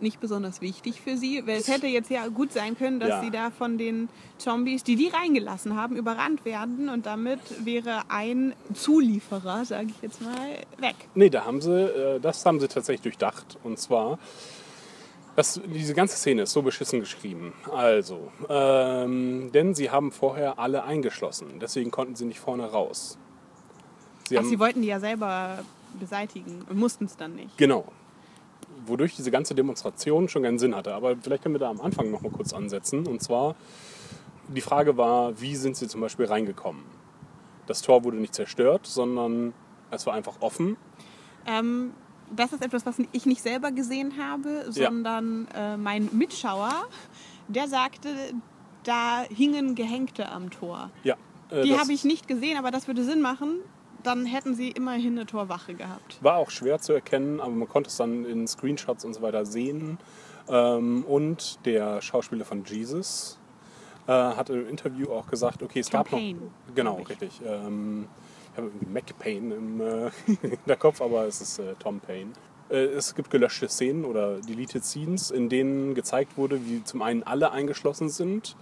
nicht 0.00 0.20
besonders 0.20 0.60
wichtig 0.60 1.00
für 1.00 1.16
sie, 1.16 1.46
weil 1.46 1.58
es 1.58 1.68
hätte 1.68 1.86
jetzt 1.86 2.10
ja 2.10 2.26
gut 2.28 2.52
sein 2.52 2.76
können, 2.76 3.00
dass 3.00 3.08
Ja. 3.08 3.20
sie 3.22 3.30
da 3.30 3.50
von 3.50 3.78
den 3.78 4.08
Zombies, 4.38 4.82
die 4.84 4.96
die 4.96 5.08
reingelassen 5.08 5.76
haben, 5.76 5.96
überrannt 5.96 6.44
werden 6.44 6.88
und 6.88 7.06
damit 7.06 7.40
wäre 7.64 8.02
ein 8.08 8.54
Zulieferer, 8.74 9.64
sage 9.64 9.88
ich 9.90 10.02
jetzt 10.02 10.20
mal, 10.20 10.58
weg. 10.78 10.96
Nee, 11.14 11.30
da 11.30 11.44
haben 11.44 11.60
sie, 11.60 11.70
äh, 11.72 12.20
das 12.20 12.44
haben 12.44 12.60
sie 12.60 12.68
tatsächlich 12.68 13.02
durchdacht. 13.02 13.58
Und 13.62 13.78
zwar, 13.78 14.18
das, 15.36 15.60
diese 15.66 15.94
ganze 15.94 16.16
Szene 16.16 16.42
ist 16.42 16.52
so 16.52 16.62
beschissen 16.62 17.00
geschrieben. 17.00 17.52
Also, 17.72 18.30
ähm, 18.48 19.50
denn 19.52 19.74
sie 19.74 19.90
haben 19.90 20.12
vorher 20.12 20.58
alle 20.58 20.84
eingeschlossen. 20.84 21.58
Deswegen 21.60 21.90
konnten 21.90 22.14
sie 22.14 22.24
nicht 22.24 22.40
vorne 22.40 22.66
raus. 22.70 23.18
Sie 24.28 24.36
Ach, 24.36 24.42
haben, 24.42 24.48
sie 24.48 24.58
wollten 24.58 24.82
die 24.82 24.88
ja 24.88 25.00
selber 25.00 25.58
beseitigen 25.98 26.62
und 26.68 26.78
mussten 26.78 27.04
es 27.04 27.16
dann 27.16 27.34
nicht. 27.36 27.56
Genau. 27.58 27.84
Wodurch 28.86 29.16
diese 29.16 29.30
ganze 29.30 29.54
Demonstration 29.54 30.28
schon 30.28 30.42
keinen 30.42 30.58
Sinn 30.58 30.74
hatte. 30.74 30.94
Aber 30.94 31.16
vielleicht 31.16 31.42
können 31.42 31.54
wir 31.54 31.60
da 31.60 31.70
am 31.70 31.80
Anfang 31.80 32.10
noch 32.10 32.22
mal 32.22 32.30
kurz 32.30 32.52
ansetzen. 32.52 33.06
Und 33.06 33.22
zwar, 33.22 33.54
die 34.48 34.60
Frage 34.60 34.96
war, 34.96 35.40
wie 35.40 35.56
sind 35.56 35.76
sie 35.76 35.88
zum 35.88 36.00
Beispiel 36.00 36.26
reingekommen? 36.26 36.82
Das 37.66 37.80
Tor 37.82 38.04
wurde 38.04 38.18
nicht 38.18 38.34
zerstört, 38.34 38.86
sondern 38.86 39.54
es 39.90 40.06
war 40.06 40.14
einfach 40.14 40.36
offen. 40.40 40.76
Ähm, 41.46 41.92
das 42.34 42.52
ist 42.52 42.62
etwas, 42.64 42.84
was 42.86 42.96
ich 43.12 43.26
nicht 43.26 43.42
selber 43.42 43.70
gesehen 43.70 44.14
habe, 44.18 44.66
Ja. 44.72 44.86
sondern 44.88 45.46
äh, 45.54 45.76
mein 45.76 46.08
Mitschauer, 46.12 46.72
der 47.48 47.68
sagte, 47.68 48.08
da 48.82 49.22
hingen 49.30 49.74
Gehängte 49.74 50.28
am 50.30 50.50
Tor. 50.50 50.90
Ja. 51.04 51.16
äh, 51.50 51.62
Die 51.62 51.78
habe 51.78 51.92
ich 51.92 52.04
nicht 52.04 52.28
gesehen, 52.28 52.58
aber 52.58 52.70
das 52.70 52.86
würde 52.86 53.04
Sinn 53.04 53.20
machen. 53.22 53.56
Dann 54.04 54.26
hätten 54.26 54.54
sie 54.54 54.70
immerhin 54.70 55.16
eine 55.16 55.24
Torwache 55.26 55.74
gehabt. 55.74 56.18
War 56.22 56.36
auch 56.36 56.50
schwer 56.50 56.78
zu 56.78 56.92
erkennen, 56.92 57.40
aber 57.40 57.52
man 57.52 57.66
konnte 57.66 57.88
es 57.88 57.96
dann 57.96 58.26
in 58.26 58.46
Screenshots 58.46 59.04
und 59.04 59.14
so 59.14 59.22
weiter 59.22 59.46
sehen. 59.46 59.98
Ähm, 60.46 61.04
und 61.04 61.58
der 61.64 62.02
Schauspieler 62.02 62.44
von 62.44 62.64
Jesus 62.64 63.38
äh, 64.06 64.12
hat 64.12 64.50
im 64.50 64.68
Interview 64.68 65.10
auch 65.10 65.26
gesagt, 65.26 65.62
okay, 65.62 65.80
es 65.80 65.88
Tom 65.88 66.00
gab 66.00 66.10
Payne, 66.10 66.38
noch... 66.38 66.74
Genau, 66.74 66.98
ich. 67.00 67.08
richtig. 67.08 67.40
Ähm, 67.46 68.06
ich 68.52 68.58
habe 68.58 68.68
irgendwie 68.68 68.86
McPayne 68.86 69.54
im 69.54 69.80
äh, 69.80 70.10
Hinterkopf, 70.42 71.00
aber 71.00 71.24
es 71.26 71.40
ist 71.40 71.58
äh, 71.58 71.74
Tom 71.78 72.00
Payne. 72.00 72.32
Es 72.68 73.14
gibt 73.14 73.30
gelöschte 73.30 73.68
Szenen 73.68 74.06
oder 74.06 74.40
Deleted 74.40 74.84
Scenes, 74.84 75.30
in 75.30 75.50
denen 75.50 75.94
gezeigt 75.94 76.38
wurde, 76.38 76.64
wie 76.66 76.82
zum 76.82 77.02
einen 77.02 77.22
alle 77.22 77.52
eingeschlossen 77.52 78.08
sind, 78.08 78.56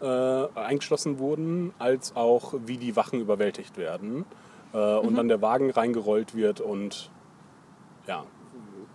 äh, 0.00 0.06
eingeschlossen 0.06 1.18
wurden, 1.18 1.74
als 1.78 2.14
auch 2.14 2.54
wie 2.64 2.76
die 2.76 2.94
Wachen 2.94 3.20
überwältigt 3.20 3.76
werden 3.76 4.24
äh, 4.72 4.76
Mhm. 4.76 5.08
und 5.08 5.14
dann 5.16 5.28
der 5.28 5.40
Wagen 5.42 5.70
reingerollt 5.70 6.34
wird 6.34 6.60
und 6.60 7.10
ja, 8.06 8.24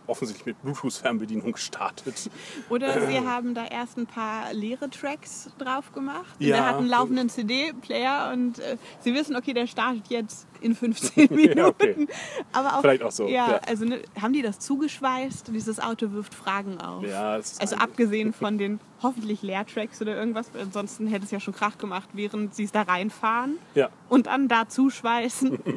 offensichtlich 0.08 0.46
mit 0.46 0.62
Bluetooth-Fernbedienung 0.62 1.52
gestartet. 1.54 2.30
Oder 2.70 3.06
sie 3.08 3.20
haben 3.20 3.54
da 3.54 3.66
erst 3.66 3.98
ein 3.98 4.06
paar 4.08 4.54
leere 4.54 4.90
Tracks 4.90 5.50
drauf 5.58 5.92
gemacht. 5.94 6.36
Und 6.40 6.46
Ja. 6.46 6.56
Der 6.58 6.66
hat 6.68 6.76
einen 6.78 6.88
laufenden 6.88 7.30
CD-Player 7.30 8.32
und 8.34 8.60
äh, 8.60 8.78
sie 9.02 9.14
wissen, 9.14 9.36
okay, 9.36 9.54
der 9.54 9.68
startet 9.68 10.08
jetzt 10.10 10.48
in 10.62 10.76
15 10.76 11.34
Minuten. 11.34 11.46
Ja, 11.58 11.68
okay. 11.68 12.08
Aber 12.52 12.76
auch, 12.78 12.82
Vielleicht 12.82 13.04
auch 13.04 13.12
so, 13.12 13.28
Ja, 13.28 13.52
ja. 13.52 13.60
also 13.68 13.86
ne, 13.86 14.02
haben 14.22 14.34
die 14.34 14.42
das 14.42 14.60
zugeschweißt? 14.60 15.50
Dieses 15.54 15.80
Auto 15.80 16.12
wirft 16.12 16.34
Fragen 16.34 16.80
auf. 16.82 17.04
Ja, 17.04 17.34
Also 17.34 17.76
abgesehen 17.78 18.34
von 18.34 18.58
den 18.58 18.80
hoffentlich 19.02 19.42
Leertracks 19.42 20.02
oder 20.02 20.16
irgendwas, 20.16 20.48
ansonsten 20.60 21.08
hätte 21.08 21.26
es 21.26 21.32
ja 21.32 21.40
schon 21.40 21.54
Krach 21.54 21.78
gemacht, 21.78 22.10
während 22.14 22.56
sie 22.56 22.64
es 22.64 22.72
da 22.72 22.82
reinfahren 22.84 23.58
Ja, 23.76 23.90
und 24.10 24.26
dann 24.28 24.48
da 24.48 24.68
zuschweißen. 24.68 25.60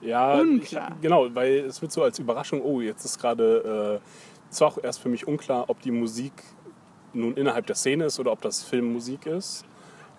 ja 0.00 0.40
Unklar. 0.40 0.92
Ich, 0.96 1.02
genau, 1.02 1.34
weil 1.34 1.58
es 1.58 1.80
wird 1.80 1.92
so 1.92 2.02
als 2.02 2.18
Überraschung, 2.18 2.62
oh, 2.62 2.80
jetzt 2.80 3.04
ist 3.04 3.18
gerade, 3.18 4.00
äh, 4.00 4.06
es 4.50 4.60
war 4.60 4.68
auch 4.68 4.78
erst 4.82 5.00
für 5.00 5.08
mich 5.08 5.26
unklar, 5.26 5.68
ob 5.68 5.80
die 5.80 5.90
Musik 5.90 6.32
nun 7.12 7.34
innerhalb 7.34 7.66
der 7.66 7.76
Szene 7.76 8.04
ist 8.04 8.20
oder 8.20 8.32
ob 8.32 8.40
das 8.40 8.62
Filmmusik 8.62 9.26
ist. 9.26 9.64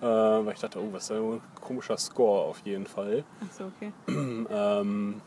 Äh, 0.02 0.06
weil 0.06 0.54
ich 0.54 0.60
dachte, 0.60 0.80
oh, 0.80 0.88
was 0.92 1.04
ist 1.04 1.12
denn 1.12 1.34
ein 1.34 1.42
komischer 1.60 1.96
Score 1.96 2.46
auf 2.46 2.60
jeden 2.66 2.88
Fall. 2.88 3.24
Achso, 3.46 3.66
okay. 3.66 3.92
Ähm, 4.50 5.22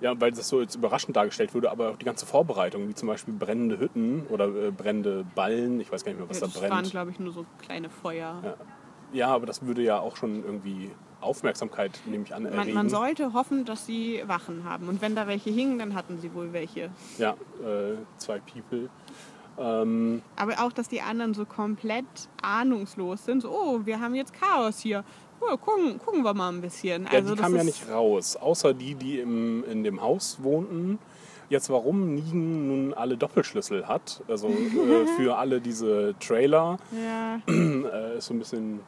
ja, 0.00 0.20
weil 0.20 0.32
das 0.32 0.48
so 0.48 0.60
jetzt 0.60 0.74
überraschend 0.74 1.16
dargestellt 1.16 1.54
wurde, 1.54 1.70
aber 1.70 1.90
auch 1.90 1.96
die 1.96 2.04
ganze 2.04 2.26
Vorbereitung, 2.26 2.88
wie 2.88 2.94
zum 2.94 3.08
Beispiel 3.08 3.34
brennende 3.34 3.78
Hütten 3.78 4.26
oder 4.30 4.48
äh, 4.48 4.70
brennende 4.72 5.24
Ballen, 5.34 5.80
ich 5.80 5.92
weiß 5.92 6.04
gar 6.04 6.10
nicht 6.10 6.18
mehr, 6.18 6.28
was 6.28 6.40
das 6.40 6.54
da 6.54 6.62
waren, 6.62 6.70
brennt. 6.70 6.90
glaube 6.90 7.10
ich, 7.12 7.20
nur 7.20 7.32
so 7.32 7.46
kleine 7.58 7.88
Feuer. 7.88 8.40
Ja. 8.42 8.54
ja, 9.12 9.28
aber 9.28 9.46
das 9.46 9.64
würde 9.64 9.82
ja 9.82 10.00
auch 10.00 10.16
schon 10.16 10.42
irgendwie 10.44 10.90
Aufmerksamkeit, 11.22 12.00
nehme 12.06 12.24
ich 12.24 12.34
an, 12.34 12.42
Man, 12.44 12.52
erregen. 12.52 12.74
man 12.74 12.88
sollte 12.88 13.32
hoffen, 13.32 13.64
dass 13.64 13.86
sie 13.86 14.22
Wachen 14.26 14.64
haben. 14.64 14.88
Und 14.88 15.00
wenn 15.02 15.14
da 15.14 15.26
welche 15.26 15.50
hingen, 15.50 15.78
dann 15.78 15.94
hatten 15.94 16.18
sie 16.20 16.32
wohl 16.34 16.52
welche. 16.52 16.90
Ja, 17.18 17.30
äh, 17.64 17.94
zwei 18.18 18.40
People. 18.40 18.88
Ähm, 19.58 20.22
Aber 20.36 20.52
auch, 20.64 20.72
dass 20.72 20.88
die 20.88 21.00
anderen 21.02 21.34
so 21.34 21.44
komplett 21.44 22.04
ahnungslos 22.40 23.24
sind. 23.24 23.42
So, 23.42 23.50
oh, 23.50 23.80
wir 23.84 24.00
haben 24.00 24.14
jetzt 24.14 24.32
Chaos 24.32 24.78
hier. 24.80 25.04
Oh, 25.40 25.56
gucken, 25.56 25.98
gucken 25.98 26.22
wir 26.22 26.34
mal 26.34 26.50
ein 26.50 26.60
bisschen. 26.60 27.04
ja, 27.04 27.10
also 27.18 27.34
die 27.34 27.40
kamen 27.40 27.56
ja 27.56 27.64
nicht 27.64 27.88
raus, 27.90 28.36
außer 28.36 28.72
die, 28.74 28.94
die 28.94 29.18
im, 29.18 29.64
in 29.64 29.82
dem 29.84 30.00
Haus 30.00 30.38
wohnten. 30.42 30.98
Jetzt, 31.48 31.68
warum 31.68 32.14
Nigen 32.14 32.68
nun 32.68 32.94
alle 32.94 33.18
Doppelschlüssel 33.18 33.86
hat, 33.86 34.22
also 34.26 34.48
äh, 34.48 35.06
für 35.18 35.36
alle 35.36 35.60
diese 35.60 36.14
Trailer, 36.18 36.78
Ja, 36.92 37.40
äh, 37.52 38.16
ist 38.18 38.26
so 38.26 38.34
ein 38.34 38.38
bisschen. 38.38 38.80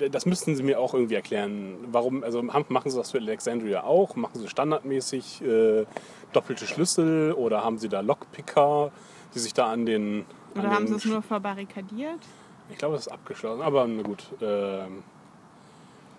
Äh, 0.00 0.10
Das 0.10 0.26
müssten 0.26 0.54
sie 0.56 0.62
mir 0.62 0.78
auch 0.80 0.94
irgendwie 0.94 1.14
erklären. 1.14 1.76
Warum, 1.90 2.22
also 2.24 2.42
machen 2.42 2.90
sie 2.90 2.96
das 2.96 3.10
für 3.10 3.18
Alexandria 3.18 3.84
auch? 3.84 4.16
Machen 4.16 4.38
sie 4.40 4.48
standardmäßig 4.48 5.42
äh, 5.42 5.84
doppelte 6.32 6.66
Schlüssel 6.66 7.32
oder 7.32 7.64
haben 7.64 7.78
sie 7.78 7.88
da 7.88 8.00
Lockpicker, 8.00 8.90
die 9.34 9.38
sich 9.38 9.54
da 9.54 9.70
an 9.70 9.86
den. 9.86 10.24
an 10.54 10.60
oder 10.60 10.70
haben 10.70 10.86
den 10.86 10.88
sie 10.88 10.94
es 10.96 11.04
nur 11.04 11.22
verbarrikadiert? 11.22 12.20
Ich 12.70 12.78
glaube, 12.78 12.94
das 12.94 13.06
ist 13.06 13.12
abgeschlossen, 13.12 13.60
aber 13.62 13.86
na 13.86 14.02
gut. 14.02 14.24
ähm, 14.40 15.02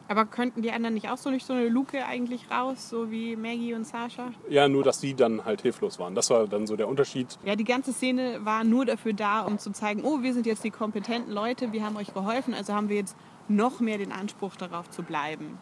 Aber 0.08 0.26
könnten 0.26 0.62
die 0.62 0.72
anderen 0.72 0.94
nicht 0.94 1.10
auch 1.10 1.18
so 1.18 1.32
durch 1.32 1.46
so 1.46 1.54
eine 1.54 1.68
Luke 1.68 2.06
eigentlich 2.06 2.52
raus, 2.52 2.90
so 2.90 3.10
wie 3.10 3.36
Maggie 3.36 3.74
und 3.74 3.88
Sasha? 3.88 4.32
ja, 4.50 4.68
nur, 4.68 4.84
dass 4.84 5.00
die 5.00 5.16
dann 5.16 5.46
halt 5.46 5.62
hilflos 5.64 5.98
waren. 5.98 6.14
Das 6.14 6.30
war 6.30 6.46
dann 6.48 6.68
so 6.68 6.76
der 6.76 6.88
Unterschied. 6.88 7.40
Ja, 7.44 7.56
die 7.56 7.64
ganze 7.64 7.92
Szene 7.94 8.40
war 8.44 8.64
nur 8.64 8.86
dafür 8.86 9.14
da, 9.14 9.42
um 9.42 9.58
zu 9.58 9.72
zeigen, 9.72 10.04
oh, 10.04 10.22
wir 10.22 10.34
sind 10.34 10.46
jetzt 10.46 10.64
die 10.64 10.70
kompetenten 10.72 11.34
Leute, 11.34 11.72
wir 11.72 11.84
haben 11.84 11.96
euch 11.96 12.14
geholfen, 12.14 12.54
also 12.54 12.74
haben 12.74 12.90
wir 12.90 12.98
jetzt 12.98 13.16
noch 13.48 13.80
mehr 13.80 13.98
den 13.98 14.12
Anspruch 14.12 14.56
darauf 14.56 14.90
zu 14.90 15.04
bleiben. 15.04 15.58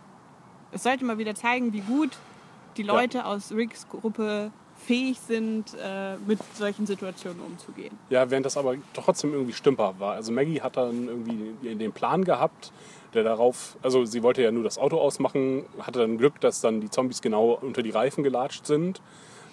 Es 0.71 0.83
sollte 0.83 1.05
mal 1.05 1.17
wieder 1.17 1.35
zeigen, 1.35 1.73
wie 1.73 1.81
gut 1.81 2.11
die 2.77 2.83
Leute 2.83 3.25
aus 3.25 3.51
Ricks 3.51 3.87
Gruppe 3.89 4.51
fähig 4.85 5.19
sind, 5.19 5.75
äh, 5.79 6.15
mit 6.25 6.39
solchen 6.55 6.85
Situationen 6.85 7.41
umzugehen. 7.41 7.97
Ja, 8.09 8.29
während 8.29 8.45
das 8.45 8.57
aber 8.57 8.75
trotzdem 8.93 9.33
irgendwie 9.33 9.53
stümper 9.53 9.95
war. 9.99 10.13
Also 10.13 10.31
Maggie 10.31 10.61
hat 10.61 10.77
dann 10.77 11.07
irgendwie 11.07 11.75
den 11.75 11.91
Plan 11.91 12.23
gehabt, 12.23 12.71
der 13.13 13.23
darauf, 13.23 13.77
also 13.83 14.05
sie 14.05 14.23
wollte 14.23 14.41
ja 14.41 14.51
nur 14.51 14.63
das 14.63 14.77
Auto 14.77 14.97
ausmachen, 14.97 15.65
hatte 15.79 15.99
dann 15.99 16.17
Glück, 16.17 16.39
dass 16.39 16.61
dann 16.61 16.81
die 16.81 16.89
Zombies 16.89 17.21
genau 17.21 17.59
unter 17.61 17.83
die 17.83 17.91
Reifen 17.91 18.23
gelatscht 18.23 18.65
sind. 18.65 19.01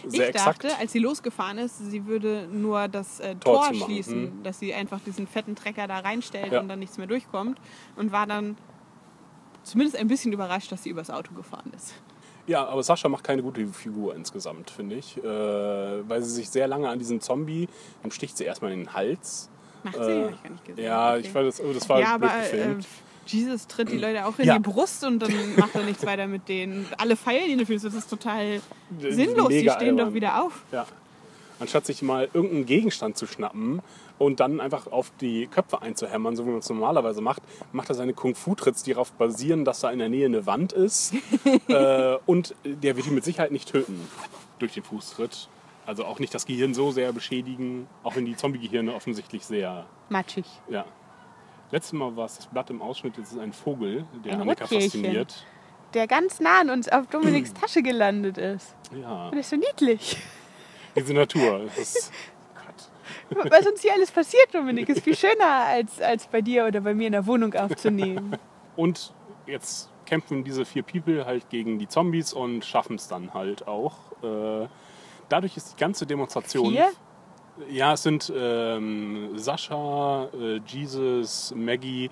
Sehr 0.06 0.28
ich 0.30 0.34
exakt. 0.34 0.64
dachte, 0.64 0.76
als 0.78 0.92
sie 0.92 0.98
losgefahren 0.98 1.58
ist, 1.58 1.78
sie 1.90 2.06
würde 2.06 2.48
nur 2.52 2.88
das 2.88 3.20
äh, 3.20 3.34
Tor 3.36 3.64
Tor, 3.70 3.74
schließen, 3.74 4.22
hm. 4.28 4.42
dass 4.42 4.58
sie 4.58 4.72
einfach 4.74 5.00
diesen 5.00 5.26
fetten 5.26 5.56
Trecker 5.56 5.86
da 5.86 5.98
reinstellt 5.98 6.52
Ja. 6.52 6.60
und 6.60 6.68
dann 6.68 6.78
nichts 6.78 6.98
mehr 6.98 7.06
durchkommt. 7.06 7.58
Und 7.96 8.12
war 8.12 8.26
dann 8.26 8.56
zumindest 9.62 9.96
ein 9.96 10.08
bisschen 10.08 10.32
überrascht, 10.32 10.70
dass 10.72 10.82
sie 10.82 10.90
übers 10.90 11.10
Auto 11.10 11.34
gefahren 11.34 11.72
ist. 11.76 11.94
Ja, 12.46 12.66
aber 12.66 12.82
Sascha 12.82 13.08
macht 13.10 13.24
keine 13.24 13.42
gute 13.42 13.66
Figur 13.66 14.14
insgesamt, 14.14 14.70
finde 14.70 14.96
ich. 14.96 15.18
Äh, 15.18 15.24
weil 16.08 16.22
sie 16.22 16.30
sich 16.30 16.48
sehr 16.48 16.66
lange 16.66 16.88
an 16.88 16.98
diesem 16.98 17.20
Zombie, 17.20 17.68
dann 18.02 18.10
sticht 18.10 18.36
sie 18.38 18.44
erstmal 18.44 18.72
in 18.72 18.78
den 18.80 18.92
Hals. 18.94 19.50
Macht 19.82 19.96
sie? 19.96 20.00
Äh, 20.10 20.24
Hab 20.24 20.30
ich 20.32 20.42
gar 20.42 20.50
nicht 20.52 20.64
gesehen. 20.64 20.84
Ja, 20.84 21.10
Okay. 21.10 21.20
ich 21.20 21.30
fand 21.30 21.46
das, 21.48 21.60
oh, 21.60 21.72
das 21.74 21.88
war 21.88 22.00
ja, 22.00 22.16
blöd 22.16 22.30
aber 22.30 22.38
äh, 22.38 22.42
gefilmt. 22.42 22.86
Jesus 23.30 23.66
tritt 23.66 23.90
die 23.90 23.98
Leute 23.98 24.26
auch 24.26 24.38
in 24.38 24.46
Ja. 24.46 24.58
die 24.58 24.62
Brust 24.68 25.04
und 25.04 25.20
dann 25.20 25.32
macht 25.56 25.74
er 25.74 25.84
nichts 25.84 26.04
weiter 26.06 26.26
mit 26.26 26.48
denen. 26.48 26.86
Alle 26.98 27.16
feiern 27.16 27.48
ihn 27.48 27.58
dafür. 27.58 27.78
Das 27.78 27.94
ist 27.94 28.08
total 28.10 28.60
Das 29.00 29.10
ist 29.10 29.16
sinnlos. 29.16 29.48
Die 29.48 29.54
mega 29.56 29.74
stehen 29.74 29.90
albern. 29.90 30.06
doch 30.08 30.14
wieder 30.14 30.42
auf. 30.44 30.62
Ja. 30.72 30.86
Anstatt 31.60 31.86
sich 31.86 32.02
mal 32.02 32.28
irgendeinen 32.32 32.66
Gegenstand 32.66 33.16
zu 33.16 33.26
schnappen 33.26 33.82
und 34.18 34.38
dann 34.38 34.60
einfach 34.60 34.86
auf 34.86 35.10
die 35.20 35.48
Köpfe 35.48 35.82
einzuhämmern, 35.82 36.36
so 36.36 36.44
wie 36.46 36.50
man 36.50 36.60
es 36.60 36.68
normalerweise 36.68 37.20
macht, 37.20 37.42
macht 37.72 37.88
er 37.88 37.96
seine 37.96 38.12
Kung-Fu-Tricks, 38.14 38.84
die 38.84 38.92
darauf 38.92 39.10
basieren, 39.12 39.64
dass 39.64 39.80
da 39.80 39.90
in 39.90 39.98
der 39.98 40.08
Nähe 40.08 40.26
eine 40.26 40.46
Wand 40.46 40.72
ist. 40.72 41.14
äh, 41.68 42.16
und 42.26 42.54
der 42.64 42.96
wird 42.96 43.06
ihn 43.08 43.14
mit 43.14 43.24
Sicherheit 43.24 43.50
nicht 43.50 43.70
töten 43.72 44.00
durch 44.60 44.74
den 44.74 44.84
Fußtritt. 44.84 45.48
Also 45.84 46.04
auch 46.04 46.18
nicht 46.20 46.32
das 46.34 46.46
Gehirn 46.46 46.74
so 46.74 46.90
sehr 46.92 47.12
beschädigen, 47.12 47.86
auch 48.04 48.14
wenn 48.14 48.24
die 48.24 48.36
Zombie-Gehirne 48.36 48.94
offensichtlich 48.94 49.44
sehr, 49.44 49.84
Matschig. 50.10 50.44
ja. 50.68 50.84
Letztes 51.70 51.92
Mal 51.92 52.16
war 52.16 52.26
es 52.26 52.36
das 52.36 52.46
Blatt 52.46 52.70
im 52.70 52.80
Ausschnitt, 52.80 53.16
jetzt 53.18 53.32
ist 53.32 53.38
ein 53.38 53.52
Vogel, 53.52 54.06
der 54.24 54.34
Ein 54.34 54.42
Annika 54.42 54.66
fasziniert. 54.66 55.44
Der 55.94 56.06
ganz 56.06 56.40
nah 56.40 56.60
an 56.60 56.70
uns 56.70 56.88
auf 56.88 57.06
Dominiks 57.08 57.52
Tasche 57.60 57.82
gelandet 57.82 58.38
ist. 58.38 58.74
Ja, 58.98 59.30
Das 59.30 59.40
ist 59.40 59.50
so 59.50 59.56
niedlich. 59.56 60.16
diese 60.96 61.12
Natur. 61.14 61.64
Ist, 61.76 62.12
Gott. 63.30 63.50
Was 63.50 63.66
uns 63.66 63.82
hier 63.82 63.92
alles 63.94 64.10
passiert, 64.10 64.54
Dominik, 64.54 64.88
ist 64.88 65.02
viel 65.02 65.16
schöner 65.16 65.64
als, 65.66 66.00
als 66.00 66.26
bei 66.26 66.40
dir 66.40 66.66
oder 66.66 66.80
bei 66.80 66.94
mir 66.94 67.06
in 67.06 67.12
der 67.12 67.26
Wohnung 67.26 67.54
aufzunehmen. 67.54 68.36
Und 68.76 69.12
jetzt 69.46 69.90
kämpfen 70.06 70.44
diese 70.44 70.64
vier 70.64 70.82
People 70.82 71.26
halt 71.26 71.50
gegen 71.50 71.78
die 71.78 71.88
Zombies 71.88 72.32
und 72.32 72.64
schaffen 72.64 72.96
es 72.96 73.08
dann 73.08 73.34
halt 73.34 73.68
auch. 73.68 73.94
Äh, 74.22 74.68
dadurch 75.28 75.56
ist 75.56 75.72
die 75.72 75.76
ganze 75.80 76.06
Demonstration. 76.06 76.70
Vier? 76.72 76.90
Ja, 77.70 77.94
es 77.94 78.02
sind 78.02 78.32
ähm, 78.34 79.36
Sascha, 79.36 80.28
äh, 80.32 80.60
Jesus, 80.66 81.52
Maggie 81.56 82.10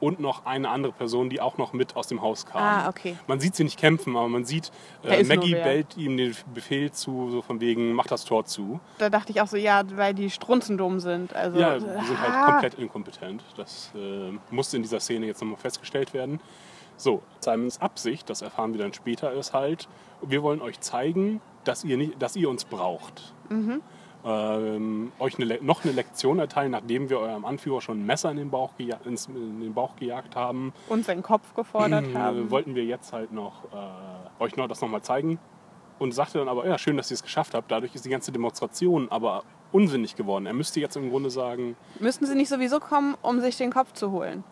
und 0.00 0.20
noch 0.20 0.44
eine 0.44 0.68
andere 0.68 0.92
Person, 0.92 1.30
die 1.30 1.40
auch 1.40 1.58
noch 1.58 1.72
mit 1.72 1.96
aus 1.96 2.06
dem 2.06 2.20
Haus 2.20 2.44
kam. 2.44 2.62
Ah, 2.62 2.88
okay. 2.88 3.16
Man 3.26 3.40
sieht 3.40 3.56
sie 3.56 3.64
nicht 3.64 3.78
kämpfen, 3.78 4.16
aber 4.16 4.28
man 4.28 4.44
sieht, 4.44 4.70
äh, 5.02 5.22
Maggie 5.24 5.54
bellt 5.54 5.96
ihm 5.96 6.16
den 6.16 6.34
Befehl 6.52 6.90
zu, 6.90 7.30
so 7.30 7.42
von 7.42 7.60
wegen, 7.60 7.92
mach 7.92 8.06
das 8.06 8.24
Tor 8.24 8.44
zu. 8.44 8.80
Da 8.98 9.08
dachte 9.08 9.32
ich 9.32 9.40
auch 9.40 9.46
so, 9.46 9.56
ja, 9.56 9.82
weil 9.94 10.14
die 10.14 10.30
strunzendumm 10.30 11.00
sind. 11.00 11.34
Also, 11.34 11.58
Ja, 11.58 11.78
die 11.78 11.80
sind 11.80 12.20
halt 12.20 12.32
ah. 12.32 12.52
komplett 12.52 12.74
inkompetent. 12.74 13.42
Das 13.56 13.90
äh, 13.94 14.32
musste 14.50 14.76
in 14.76 14.82
dieser 14.82 15.00
Szene 15.00 15.26
jetzt 15.26 15.40
nochmal 15.40 15.58
festgestellt 15.58 16.12
werden. 16.12 16.40
So, 16.98 17.22
Simons 17.40 17.80
Absicht, 17.80 18.28
das 18.30 18.42
erfahren 18.42 18.72
wir 18.72 18.80
dann 18.80 18.94
später, 18.94 19.32
ist 19.32 19.52
halt, 19.52 19.86
wir 20.22 20.42
wollen 20.42 20.62
euch 20.62 20.80
zeigen, 20.80 21.40
dass 21.64 21.84
ihr, 21.84 21.96
nicht, 21.96 22.20
dass 22.20 22.36
ihr 22.36 22.48
uns 22.48 22.64
braucht. 22.64 23.34
Mhm. 23.50 23.82
Ähm, 24.26 25.12
euch 25.20 25.38
eine, 25.40 25.58
noch 25.62 25.84
eine 25.84 25.92
Lektion 25.92 26.38
erteilen, 26.40 26.72
nachdem 26.72 27.08
wir 27.08 27.20
eurem 27.20 27.44
Anführer 27.44 27.80
schon 27.80 28.00
ein 28.00 28.06
Messer 28.06 28.30
in 28.32 28.38
den 28.38 28.50
Bauch, 28.50 28.72
geja 28.76 28.98
ins, 29.04 29.26
in 29.28 29.60
den 29.60 29.72
Bauch 29.72 29.94
gejagt 29.96 30.34
haben. 30.34 30.72
Und 30.88 31.04
seinen 31.04 31.22
Kopf 31.22 31.54
gefordert 31.54 32.06
Äh, 32.08 32.14
haben. 32.14 32.50
wollten 32.50 32.74
wir 32.74 32.84
jetzt 32.84 33.12
halt 33.12 33.32
noch 33.32 33.64
äh, 33.72 34.42
euch 34.42 34.56
noch 34.56 34.66
das 34.68 34.80
nochmal 34.80 35.02
zeigen. 35.02 35.38
Und 35.98 36.12
sagte 36.12 36.38
dann 36.38 36.48
aber, 36.48 36.66
ja, 36.66 36.76
schön, 36.76 36.96
dass 36.98 37.10
ihr 37.10 37.14
es 37.14 37.22
geschafft 37.22 37.54
habt. 37.54 37.70
Dadurch 37.70 37.94
ist 37.94 38.04
die 38.04 38.10
ganze 38.10 38.30
Demonstration 38.32 39.06
aber 39.10 39.44
unsinnig 39.72 40.14
geworden. 40.16 40.44
Er 40.46 40.52
müsste 40.52 40.80
jetzt 40.80 40.96
im 40.96 41.08
Grunde 41.08 41.30
sagen, 41.30 41.76
Müssten 42.00 42.26
sie 42.26 42.34
nicht 42.34 42.48
sowieso 42.50 42.80
kommen, 42.80 43.14
um 43.22 43.40
sich 43.40 43.56
den 43.56 43.72
Kopf 43.72 43.92
zu 43.92 44.10
holen? 44.10 44.44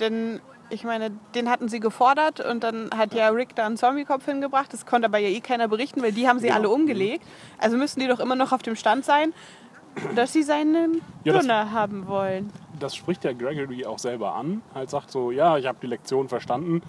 Denn 0.00 0.40
ich 0.72 0.84
meine, 0.84 1.10
den 1.34 1.48
hatten 1.50 1.68
sie 1.68 1.78
gefordert 1.80 2.40
und 2.40 2.64
dann 2.64 2.90
hat 2.96 3.14
ja 3.14 3.28
Rick 3.28 3.54
da 3.54 3.66
einen 3.66 3.76
Zombie-Kopf 3.76 4.24
hingebracht. 4.24 4.72
Das 4.72 4.86
konnte 4.86 5.06
aber 5.06 5.18
ja 5.18 5.28
eh 5.28 5.40
keiner 5.40 5.68
berichten, 5.68 6.02
weil 6.02 6.12
die 6.12 6.26
haben 6.28 6.38
sie 6.38 6.46
Genau. 6.46 6.58
alle 6.58 6.68
umgelegt. 6.70 7.24
Also 7.58 7.76
müssten 7.76 8.00
die 8.00 8.06
doch 8.08 8.20
immer 8.20 8.36
noch 8.36 8.52
auf 8.52 8.62
dem 8.62 8.74
Stand 8.76 9.04
sein, 9.04 9.32
dass 10.14 10.32
sie 10.32 10.42
seinen 10.42 11.02
Ja, 11.24 11.34
haben 11.70 12.06
wollen. 12.06 12.50
das 12.80 12.96
spricht 12.96 13.24
der 13.24 13.34
Gregory 13.34 13.84
auch 13.86 13.98
selber 13.98 14.34
an. 14.34 14.62
Halt 14.74 14.88
sagt 14.90 15.10
so, 15.10 15.30
ja, 15.30 15.58
ich 15.58 15.66
habe 15.66 15.78
die 15.82 15.86
Lektion 15.86 16.28
verstanden. 16.28 16.82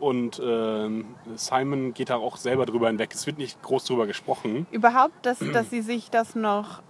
Und 0.00 0.40
ähm, 0.44 1.06
Simon 1.34 1.92
geht 1.92 2.08
da 2.10 2.16
auch 2.16 2.36
selber 2.36 2.66
drüber 2.66 2.86
hinweg. 2.86 3.10
Es 3.12 3.26
wird 3.26 3.36
nicht 3.38 3.60
groß 3.62 3.84
drüber 3.84 4.06
gesprochen. 4.06 4.66
Überhaupt, 4.70 5.14
dass, 5.26 5.40
dass 5.52 5.70
sie 5.70 5.82
sich 5.82 6.08
das 6.10 6.34
noch 6.36 6.82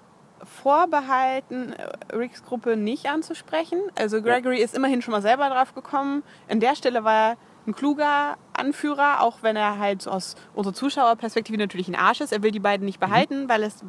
vorbehalten, 0.45 1.73
äh, 1.73 2.15
Ricks 2.17 2.45
Gruppe 2.45 2.77
nicht 2.77 3.07
anzusprechen. 3.07 3.81
Also 3.99 4.23
Gregory 4.23 4.61
ist 4.61 4.75
immerhin 4.75 5.03
schon 5.03 5.13
mal 5.13 5.23
selber 5.23 5.49
drauf 5.49 5.75
gekommen. 5.75 6.23
An 6.49 6.61
der 6.61 6.75
Stelle 6.77 7.05
war 7.05 7.31
er 7.31 7.37
ein 7.67 7.75
kluger 7.75 8.37
Anführer, 8.55 9.23
auch 9.23 9.39
wenn 9.43 9.57
er 9.57 9.79
halt 9.79 10.09
aus 10.09 10.37
unserer 10.55 10.75
Zuschauerperspektive 10.75 11.59
natürlich 11.59 11.89
ein 11.89 11.95
Arsch 11.97 12.21
ist. 12.21 12.33
Er 12.33 12.43
will 12.43 12.51
die 12.51 12.61
beiden 12.61 12.87
nicht 12.87 13.01
behalten, 13.01 13.49
weil 13.49 13.63
es 13.63 13.85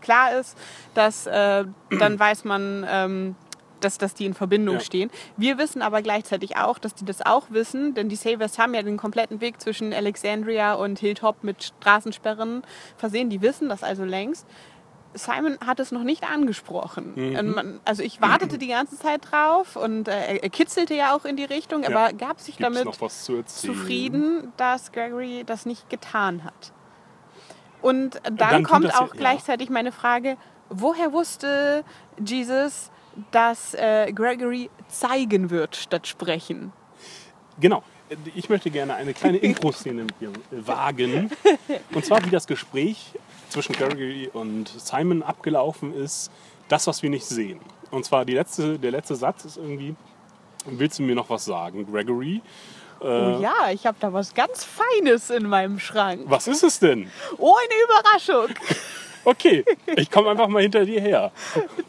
klar 0.00 0.32
ist, 0.38 0.56
dass 0.94 1.26
äh, 1.26 1.64
dann 1.90 2.18
weiß 2.18 2.44
man, 2.44 2.86
ähm, 2.88 3.36
dass, 3.80 3.98
dass 3.98 4.14
die 4.14 4.26
in 4.26 4.34
Verbindung 4.34 4.76
Ja. 4.76 4.80
stehen. 4.80 5.10
Wir 5.36 5.58
wissen 5.58 5.82
aber 5.82 6.02
gleichzeitig 6.02 6.56
auch, 6.56 6.78
dass 6.78 6.94
die 6.94 7.04
das 7.04 7.24
auch 7.24 7.44
wissen, 7.50 7.94
denn 7.94 8.08
die 8.08 8.16
Saviors 8.16 8.58
haben 8.58 8.74
ja 8.74 8.82
den 8.82 8.96
kompletten 8.96 9.40
Weg 9.40 9.60
zwischen 9.60 9.92
Alexandria 9.92 10.74
und 10.74 10.98
Hilltop 10.98 11.42
mit 11.44 11.62
Straßensperren 11.64 12.62
versehen. 12.96 13.30
Die 13.30 13.40
wissen 13.42 13.68
das 13.68 13.82
also 13.82 14.04
längst. 14.04 14.46
Simon 15.14 15.58
hat 15.64 15.80
es 15.80 15.90
noch 15.90 16.04
nicht 16.04 16.22
angesprochen. 16.24 17.12
Mhm. 17.16 17.80
Also 17.84 18.02
ich 18.02 18.20
wartete 18.20 18.58
die 18.58 18.68
ganze 18.68 18.96
Zeit 18.98 19.30
drauf 19.30 19.74
und 19.76 20.06
äh, 20.08 20.36
er- 20.36 20.50
kitzelte 20.50 20.94
ja 20.94 21.14
auch 21.16 21.24
in 21.24 21.36
die 21.36 21.44
Richtung, 21.44 21.82
Ja. 21.82 21.88
aber 21.88 22.12
gab 22.12 22.40
sich 22.40 22.56
Gibt 22.58 22.70
es 22.76 22.84
damit 22.84 23.48
zufrieden, 23.48 24.52
dass 24.56 24.92
Gregory 24.92 25.42
das 25.44 25.66
nicht 25.66 25.90
getan 25.90 26.44
hat. 26.44 26.72
Und 27.82 28.20
dann, 28.24 28.36
Dann 28.36 28.62
tut 28.62 28.70
kommt 28.70 28.84
das 28.84 28.94
ja- 28.94 29.00
auch 29.00 29.12
gleichzeitig 29.12 29.68
meine 29.70 29.90
Frage, 29.90 30.36
woher 30.68 31.12
wusste 31.12 31.82
Jesus, 32.24 32.90
dass 33.32 33.74
äh, 33.74 34.12
Gregory 34.12 34.70
zeigen 34.88 35.50
wird 35.50 35.74
statt 35.76 36.06
sprechen? 36.06 36.72
Genau. 37.58 37.82
Ich 38.34 38.48
möchte 38.48 38.70
gerne 38.70 38.94
eine 38.94 39.14
kleine 39.14 39.38
Intro-Szene 39.38 40.02
mit 40.04 40.20
dir 40.20 40.28
äh, 40.30 40.66
wagen. 40.66 41.30
Und 41.94 42.04
zwar, 42.04 42.24
wie 42.24 42.30
das 42.30 42.46
Gespräch 42.46 43.12
zwischen 43.50 43.74
Gregory 43.74 44.30
und 44.32 44.68
Simon 44.68 45.22
abgelaufen 45.22 45.94
ist. 45.94 46.30
Das, 46.68 46.86
was 46.86 47.02
wir 47.02 47.10
nicht 47.10 47.26
sehen. 47.26 47.60
Und 47.90 48.04
zwar 48.04 48.24
letzte, 48.24 48.78
der 48.78 48.92
letzte 48.92 49.16
Satz 49.16 49.44
ist 49.44 49.56
irgendwie, 49.56 49.96
willst 50.66 50.98
du 50.98 51.02
mir 51.02 51.14
noch 51.14 51.28
was 51.30 51.44
sagen, 51.44 51.86
Gregory? 51.90 52.40
Äh. 53.00 53.04
oh 53.04 53.40
ja, 53.40 53.70
ich 53.72 53.86
habe 53.86 53.96
da 53.98 54.12
was 54.12 54.34
ganz 54.34 54.64
Feines 54.64 55.30
in 55.30 55.48
meinem 55.48 55.78
Schrank. 55.78 56.22
Was 56.26 56.46
ist 56.46 56.62
es 56.62 56.78
denn? 56.78 57.10
Oh, 57.38 57.54
eine 57.56 57.84
Überraschung. 57.84 58.54
Okay, 59.22 59.66
ich 59.96 60.10
komme 60.10 60.30
einfach 60.30 60.48
mal 60.48 60.62
hinter 60.62 60.82
dir 60.82 60.98
her. 60.98 61.30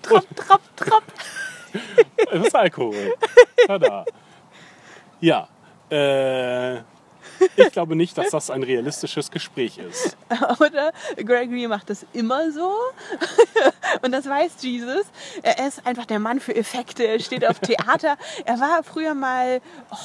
Trapp, 0.02 0.26
trapp, 0.36 0.62
trapp. 0.76 1.04
Es 2.30 2.48
ist 2.48 2.56
Alkohol. 2.56 3.16
Tada. 3.66 4.04
Ja, 5.22 5.48
äh, 5.90 6.82
ich 7.56 7.72
glaube 7.72 7.96
nicht, 7.96 8.18
dass 8.18 8.30
das 8.32 8.50
ein 8.50 8.64
realistisches 8.64 9.32
Gespräch 9.32 9.78
ist. 9.78 10.18
Oder 10.60 10.92
Gregory 11.18 11.68
macht 11.68 11.90
das 11.90 12.06
immer 12.14 12.52
so. 12.52 12.72
Und 14.02 14.12
das 14.12 14.28
weiß 14.28 14.54
Jesus. 14.62 15.06
Er 15.42 15.68
ist 15.68 15.86
einfach 15.86 16.06
der 16.06 16.20
Mann 16.20 16.40
für 16.40 16.56
Effekte. 16.56 17.06
Er 17.06 17.20
steht 17.20 17.48
auf 17.48 17.60
Theater. 17.60 18.18
Er 18.46 18.60
war 18.60 18.84
früher 18.84 19.14
mal 19.14 19.62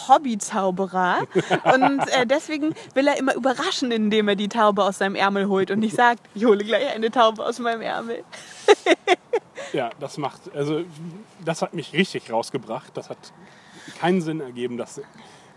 Hobbyzauberer. 0.09 1.27
Und 1.75 2.01
äh, 2.09 2.27
deswegen 2.27 2.75
will 2.95 3.07
er 3.07 3.17
immer 3.19 3.35
überraschen, 3.35 3.91
indem 3.91 4.29
er 4.29 4.37
die 4.37 4.49
Taube 4.49 4.85
aus 4.85 4.99
seinem 4.99 5.15
Ärmel 5.15 5.49
holt 5.49 5.71
und 5.71 5.81
nicht 5.81 5.97
sagt, 5.97 6.21
ich 6.35 6.45
hole 6.45 6.65
gleich 6.65 6.95
eine 6.95 7.11
Taube 7.11 7.45
aus 7.45 7.59
meinem 7.59 7.83
Ärmel. 7.83 8.25
Ja, 9.73 9.91
das 10.01 10.19
macht, 10.19 10.55
also 10.55 10.83
das 11.45 11.63
hat 11.63 11.75
mich 11.75 11.93
richtig 11.93 12.31
rausgebracht. 12.31 12.97
Das 12.97 13.11
hat 13.11 13.19
keinen 13.99 14.21
Sinn 14.21 14.41
ergeben, 14.41 14.77
dass 14.77 15.01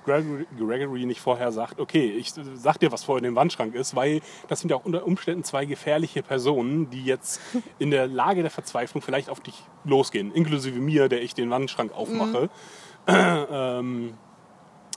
Gregory, 0.10 0.48
Gregory 0.58 1.06
nicht 1.06 1.22
vorher 1.22 1.52
sagt, 1.52 1.80
okay, 1.80 2.12
ich 2.12 2.34
sag 2.56 2.80
dir, 2.80 2.92
was 2.92 3.04
vor 3.04 3.22
dem 3.22 3.36
Wandschrank 3.36 3.76
ist, 3.76 3.96
weil 3.96 4.22
das 4.48 4.60
sind 4.60 4.70
ja 4.72 4.78
auch 4.78 4.86
unter 4.86 5.06
Umständen 5.06 5.44
zwei 5.44 5.66
gefährliche 5.66 6.24
Personen, 6.24 6.90
die 6.90 7.04
jetzt 7.06 7.40
in 7.80 7.92
der 7.92 8.08
Lage 8.08 8.42
der 8.42 8.52
Verzweiflung 8.52 9.02
vielleicht 9.02 9.30
auf 9.30 9.40
dich 9.40 9.64
losgehen, 9.84 10.34
inklusive 10.34 10.80
mir, 10.80 11.10
der 11.10 11.22
ich 11.22 11.36
den 11.36 11.50
Wandschrank 11.52 11.92
aufmache. 11.94 12.50
ähm, 13.08 14.16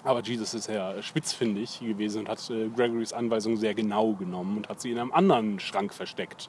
aber 0.05 0.23
Jesus 0.23 0.55
ist 0.55 0.69
ja 0.69 1.01
spitzfindig 1.03 1.81
gewesen 1.81 2.21
und 2.21 2.29
hat 2.29 2.51
äh, 2.51 2.69
Gregorys 2.71 3.13
Anweisung 3.13 3.57
sehr 3.57 3.75
genau 3.75 4.15
genommen 4.15 4.57
und 4.57 4.69
hat 4.69 4.81
sie 4.81 4.91
in 4.91 4.99
einem 4.99 5.13
anderen 5.13 5.61
Schrank 5.61 5.93
versteckt. 5.95 6.49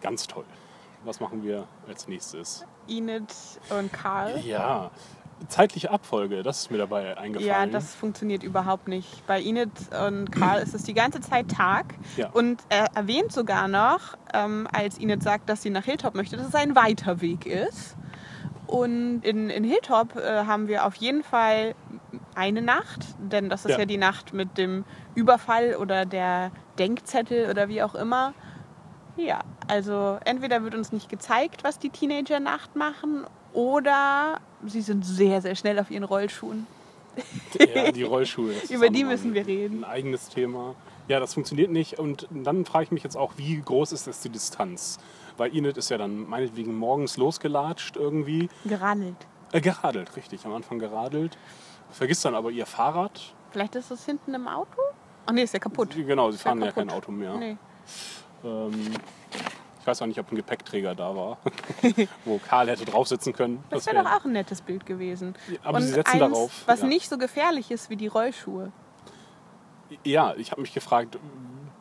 Ganz 0.00 0.26
toll. 0.26 0.44
Was 1.04 1.20
machen 1.20 1.42
wir 1.42 1.66
als 1.88 2.06
nächstes? 2.06 2.64
Enid 2.86 3.34
und 3.70 3.92
Carl. 3.92 4.40
Ja, 4.44 4.90
zeitliche 5.48 5.90
Abfolge, 5.90 6.42
das 6.42 6.60
ist 6.60 6.70
mir 6.70 6.78
dabei 6.78 7.08
Ja, 7.08 7.14
eingefallen. 7.16 7.70
das 7.70 7.94
funktioniert 7.94 8.42
überhaupt 8.42 8.88
nicht. 8.88 9.26
Bei 9.26 9.40
Enid 9.40 9.70
und 10.06 10.30
Karl 10.30 10.62
ist 10.62 10.74
es 10.74 10.82
die 10.82 10.94
ganze 10.94 11.20
Zeit 11.20 11.50
Tag. 11.50 11.94
Ja. 12.16 12.30
Und 12.30 12.62
er 12.68 12.86
erwähnt 12.94 13.32
sogar 13.32 13.68
noch, 13.68 14.16
ähm, 14.32 14.68
als 14.72 14.98
Enid 14.98 15.22
sagt, 15.22 15.48
dass 15.48 15.62
sie 15.62 15.70
nach 15.70 15.84
Hilltop 15.84 16.14
möchte, 16.14 16.36
dass 16.36 16.48
es 16.48 16.54
ein 16.54 16.74
weiter 16.76 17.20
Weg 17.20 17.46
ist. 17.46 17.96
Und 18.66 19.20
in, 19.22 19.50
in 19.50 19.64
Hilltop 19.64 20.16
äh, 20.16 20.44
haben 20.46 20.68
wir 20.68 20.86
auf 20.86 20.94
jeden 20.96 21.22
Fall 21.22 21.74
eine 22.34 22.62
Nacht, 22.62 23.06
denn 23.18 23.48
das 23.48 23.64
ist 23.64 23.72
ja. 23.72 23.78
Ja. 23.80 23.84
die 23.84 23.98
Nacht 23.98 24.32
mit 24.32 24.58
dem 24.58 24.84
Überfall 25.14 25.76
oder 25.76 26.06
der 26.06 26.50
Denkzettel 26.78 27.50
oder 27.50 27.68
wie 27.68 27.82
auch 27.82 27.94
immer. 27.94 28.34
Ja, 29.16 29.40
also 29.68 30.18
entweder 30.24 30.64
wird 30.64 30.74
uns 30.74 30.90
nicht 30.90 31.08
gezeigt, 31.08 31.62
was 31.62 31.78
die 31.78 31.90
Teenager 31.90 32.40
Nacht 32.40 32.74
machen, 32.74 33.24
oder 33.54 34.40
sie 34.66 34.80
sind 34.80 35.04
sehr, 35.04 35.40
sehr 35.42 35.54
schnell 35.54 35.78
auf 35.78 35.90
ihren 35.90 36.04
Rollschuhen. 36.04 36.66
ja, 37.74 37.92
die 37.92 38.02
Rollschuhe. 38.02 38.54
Über 38.70 38.88
die 38.90 39.04
müssen 39.04 39.34
wir 39.34 39.46
reden. 39.46 39.84
Ein 39.84 39.90
eigenes 39.90 40.28
Thema. 40.28 40.74
Ja, 41.08 41.20
das 41.20 41.34
funktioniert 41.34 41.70
nicht. 41.70 41.98
Und 41.98 42.26
dann 42.30 42.64
frage 42.64 42.84
ich 42.84 42.90
mich 42.90 43.04
jetzt 43.04 43.16
auch, 43.16 43.34
wie 43.36 43.60
groß 43.60 43.92
ist 43.92 44.06
das 44.06 44.20
die 44.20 44.30
Distanz? 44.30 44.98
Weil 45.36 45.54
Enid 45.54 45.76
ist 45.76 45.90
ja 45.90 45.98
dann 45.98 46.28
meinetwegen 46.28 46.76
morgens 46.76 47.16
losgelatscht 47.16 47.96
irgendwie. 47.96 48.48
Geradelt. 48.64 49.16
Äh, 49.52 49.60
geradelt, 49.60 50.16
richtig. 50.16 50.44
Am 50.46 50.54
Anfang 50.54 50.78
geradelt. 50.78 51.36
Vergisst 51.90 52.24
dann 52.24 52.34
aber 52.34 52.50
ihr 52.50 52.66
Fahrrad. 52.66 53.34
Vielleicht 53.50 53.76
ist 53.76 53.90
das 53.90 54.04
hinten 54.04 54.34
im 54.34 54.48
Auto? 54.48 54.80
Ach 55.26 55.32
nee, 55.32 55.42
ist 55.42 55.54
ja 55.54 55.60
kaputt. 55.60 55.90
Genau, 55.94 56.30
sie 56.30 56.38
ja 56.38 56.42
fahren 56.42 56.60
ja 56.60 56.66
kaputt. 56.66 56.88
kein 56.88 56.90
Auto 56.90 57.12
mehr. 57.12 57.34
Nee. 57.36 57.56
Ähm, 58.44 58.72
ich 59.84 59.86
weiß 59.86 60.00
auch 60.00 60.06
nicht, 60.06 60.18
ob 60.18 60.32
ein 60.32 60.36
Gepäckträger 60.36 60.94
da 60.94 61.14
war, 61.14 61.36
wo 62.24 62.38
Karl 62.38 62.68
hätte 62.70 62.86
drauf 62.86 63.06
sitzen 63.06 63.34
können. 63.34 63.62
Das 63.68 63.84
wär- 63.84 63.92
wäre 63.92 64.04
doch 64.04 64.12
auch 64.12 64.24
ein 64.24 64.32
nettes 64.32 64.62
Bild 64.62 64.86
gewesen. 64.86 65.34
aber 65.62 65.76
Und 65.76 65.82
sie 65.82 65.88
setzen 65.92 66.22
eins, 66.22 66.32
darauf, 66.32 66.62
Was 66.64 66.80
ja. 66.80 66.86
nicht 66.86 67.06
so 67.10 67.18
gefährlich 67.18 67.70
ist 67.70 67.90
wie 67.90 67.96
die 67.96 68.06
Rollschuhe. 68.06 68.72
Ja, 70.02 70.32
ich 70.38 70.52
habe 70.52 70.62
mich 70.62 70.72
gefragt, 70.72 71.18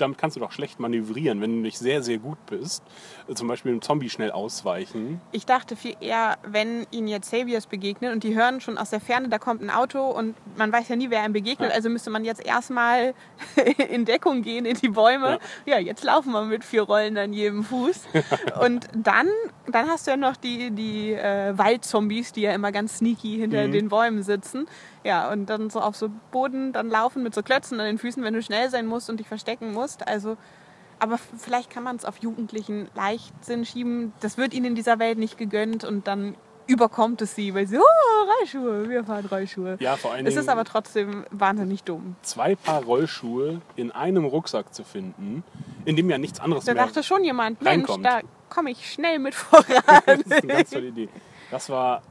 damit 0.04 0.18
kannst 0.18 0.36
du 0.36 0.40
doch 0.40 0.52
schlecht 0.52 0.80
manövrieren, 0.80 1.42
wenn 1.42 1.52
du 1.52 1.58
nicht 1.62 1.78
sehr, 1.78 2.04
sehr 2.04 2.18
gut 2.20 2.38
bist. 2.46 2.84
Äh, 3.28 3.34
Zum 3.34 3.48
Beispiel 3.48 3.72
einem 3.72 3.82
Zombie 3.82 4.10
schnell 4.10 4.32
ausweichen. 4.32 5.20
Ich 5.32 5.46
dachte 5.46 5.76
viel 5.76 5.96
eher, 6.00 6.38
wenn 6.46 6.86
ihnen 6.92 7.08
jetzt 7.08 7.30
Saviors 7.32 7.66
begegnen 7.68 8.12
und 8.12 8.24
die 8.24 8.36
hören 8.36 8.62
schon 8.62 8.78
aus 8.78 8.90
der 8.92 9.00
Ferne, 9.00 9.30
da 9.30 9.40
kommt 9.40 9.62
ein 9.62 9.70
Auto 9.70 10.02
und 10.06 10.36
man 10.58 10.72
weiß 10.72 10.90
ja 10.90 10.96
nie, 10.96 11.10
wer 11.10 11.22
einem 11.24 11.34
begegnet. 11.34 11.70
Ja. 11.70 11.76
Also 11.76 11.90
müsste 11.90 12.10
man 12.10 12.24
jetzt 12.26 12.46
erstmal 12.46 13.14
in 13.90 14.06
Deckung 14.06 14.42
gehen 14.44 14.66
in 14.66 14.78
die 14.78 14.90
Bäume. 14.90 15.40
Ja. 15.66 15.80
jetzt 15.80 16.04
laufen 16.04 16.32
wir 16.32 16.44
mit 16.44 16.64
vier 16.64 16.84
Rollen 16.84 17.18
an 17.18 17.34
jedem 17.34 17.64
Fuß. 17.64 18.04
und 18.62 18.88
dann, 18.96 19.28
dann 19.68 19.88
hast 19.90 20.06
du 20.08 20.12
ja 20.12 20.18
noch 20.18 20.36
die, 20.38 20.72
die 20.72 21.14
äh, 21.14 21.58
Waldzombies, 21.58 22.32
die 22.34 22.42
ja 22.42 22.52
immer 22.54 22.72
ganz 22.72 22.98
sneaky 22.98 23.38
hinter 23.38 23.68
Mhm. 23.68 23.72
den 23.72 23.90
Bäumen 23.90 24.24
sitzen. 24.24 24.68
Ja, 25.06 25.30
und 25.32 25.48
dann 25.48 25.70
so 25.70 25.80
auf 25.82 25.96
so 25.98 26.10
Boden 26.32 26.72
dann 26.74 26.90
laufen 26.90 27.24
mit 27.24 27.36
so 27.36 27.44
Klötzen 27.44 27.80
an 27.80 27.86
den 27.86 27.98
Füßen, 27.98 28.24
wenn 28.24 28.34
du 28.34 28.42
schnell 28.42 28.70
sein 28.70 28.86
musst 28.86 29.10
und 29.10 29.20
dich 29.20 29.28
verstecken 29.28 29.74
musst. 29.74 29.93
Also 30.02 30.38
aber 31.00 31.18
vielleicht 31.38 31.70
kann 31.70 31.84
man 31.84 31.98
es 31.98 32.06
auf 32.06 32.18
Jugendlichen 32.20 32.88
Leichtsinn 32.96 33.66
schieben. 33.66 34.14
Das 34.22 34.38
wird 34.38 34.54
ihnen 34.54 34.68
in 34.68 34.76
dieser 34.76 35.00
Welt 35.00 35.18
nicht 35.18 35.38
gegönnt 35.38 35.84
und 35.84 36.08
dann 36.08 36.36
überkommt 36.66 37.22
es 37.22 37.36
sie, 37.36 37.54
weil 37.54 37.68
sie, 37.68 37.78
oh, 37.78 37.82
Rollschuhe, 38.40 38.88
wir 38.90 39.04
fahren 39.04 39.26
Rollschuhe. 39.26 39.76
Ja, 39.82 39.98
vor 39.98 40.14
allen 40.14 40.26
Es 40.26 40.34
Dingen 40.34 40.44
ist 40.44 40.50
aber 40.50 40.64
trotzdem 40.64 41.26
wahnsinnig 41.30 41.84
dumm. 41.84 42.16
zwei 42.22 42.56
Paar 42.56 42.84
Rollschuhe 42.84 43.60
in 43.76 43.92
einem 43.92 44.24
Rucksack 44.24 44.74
zu 44.74 44.86
finden, 44.86 45.44
in 45.84 45.98
dem 45.98 46.10
ja 46.10 46.18
nichts 46.18 46.40
anderes 46.40 46.64
Da 46.64 46.74
mehr 46.74 46.86
dachte 46.86 47.04
schon 47.04 47.26
jemand, 47.26 47.62
Mensch, 47.62 47.90
reinkommt. 47.90 48.06
da 48.06 48.22
komme 48.48 48.72
ich 48.72 48.90
schnell 48.90 49.20
mit 49.20 49.36
voran. 49.36 49.66
Das 50.06 50.20
ist 50.20 50.32
eine 50.32 50.48
ganz 50.48 50.70
tolle 50.70 50.88
Idee. 50.88 51.10
Das 51.52 51.70
war, 51.70 52.02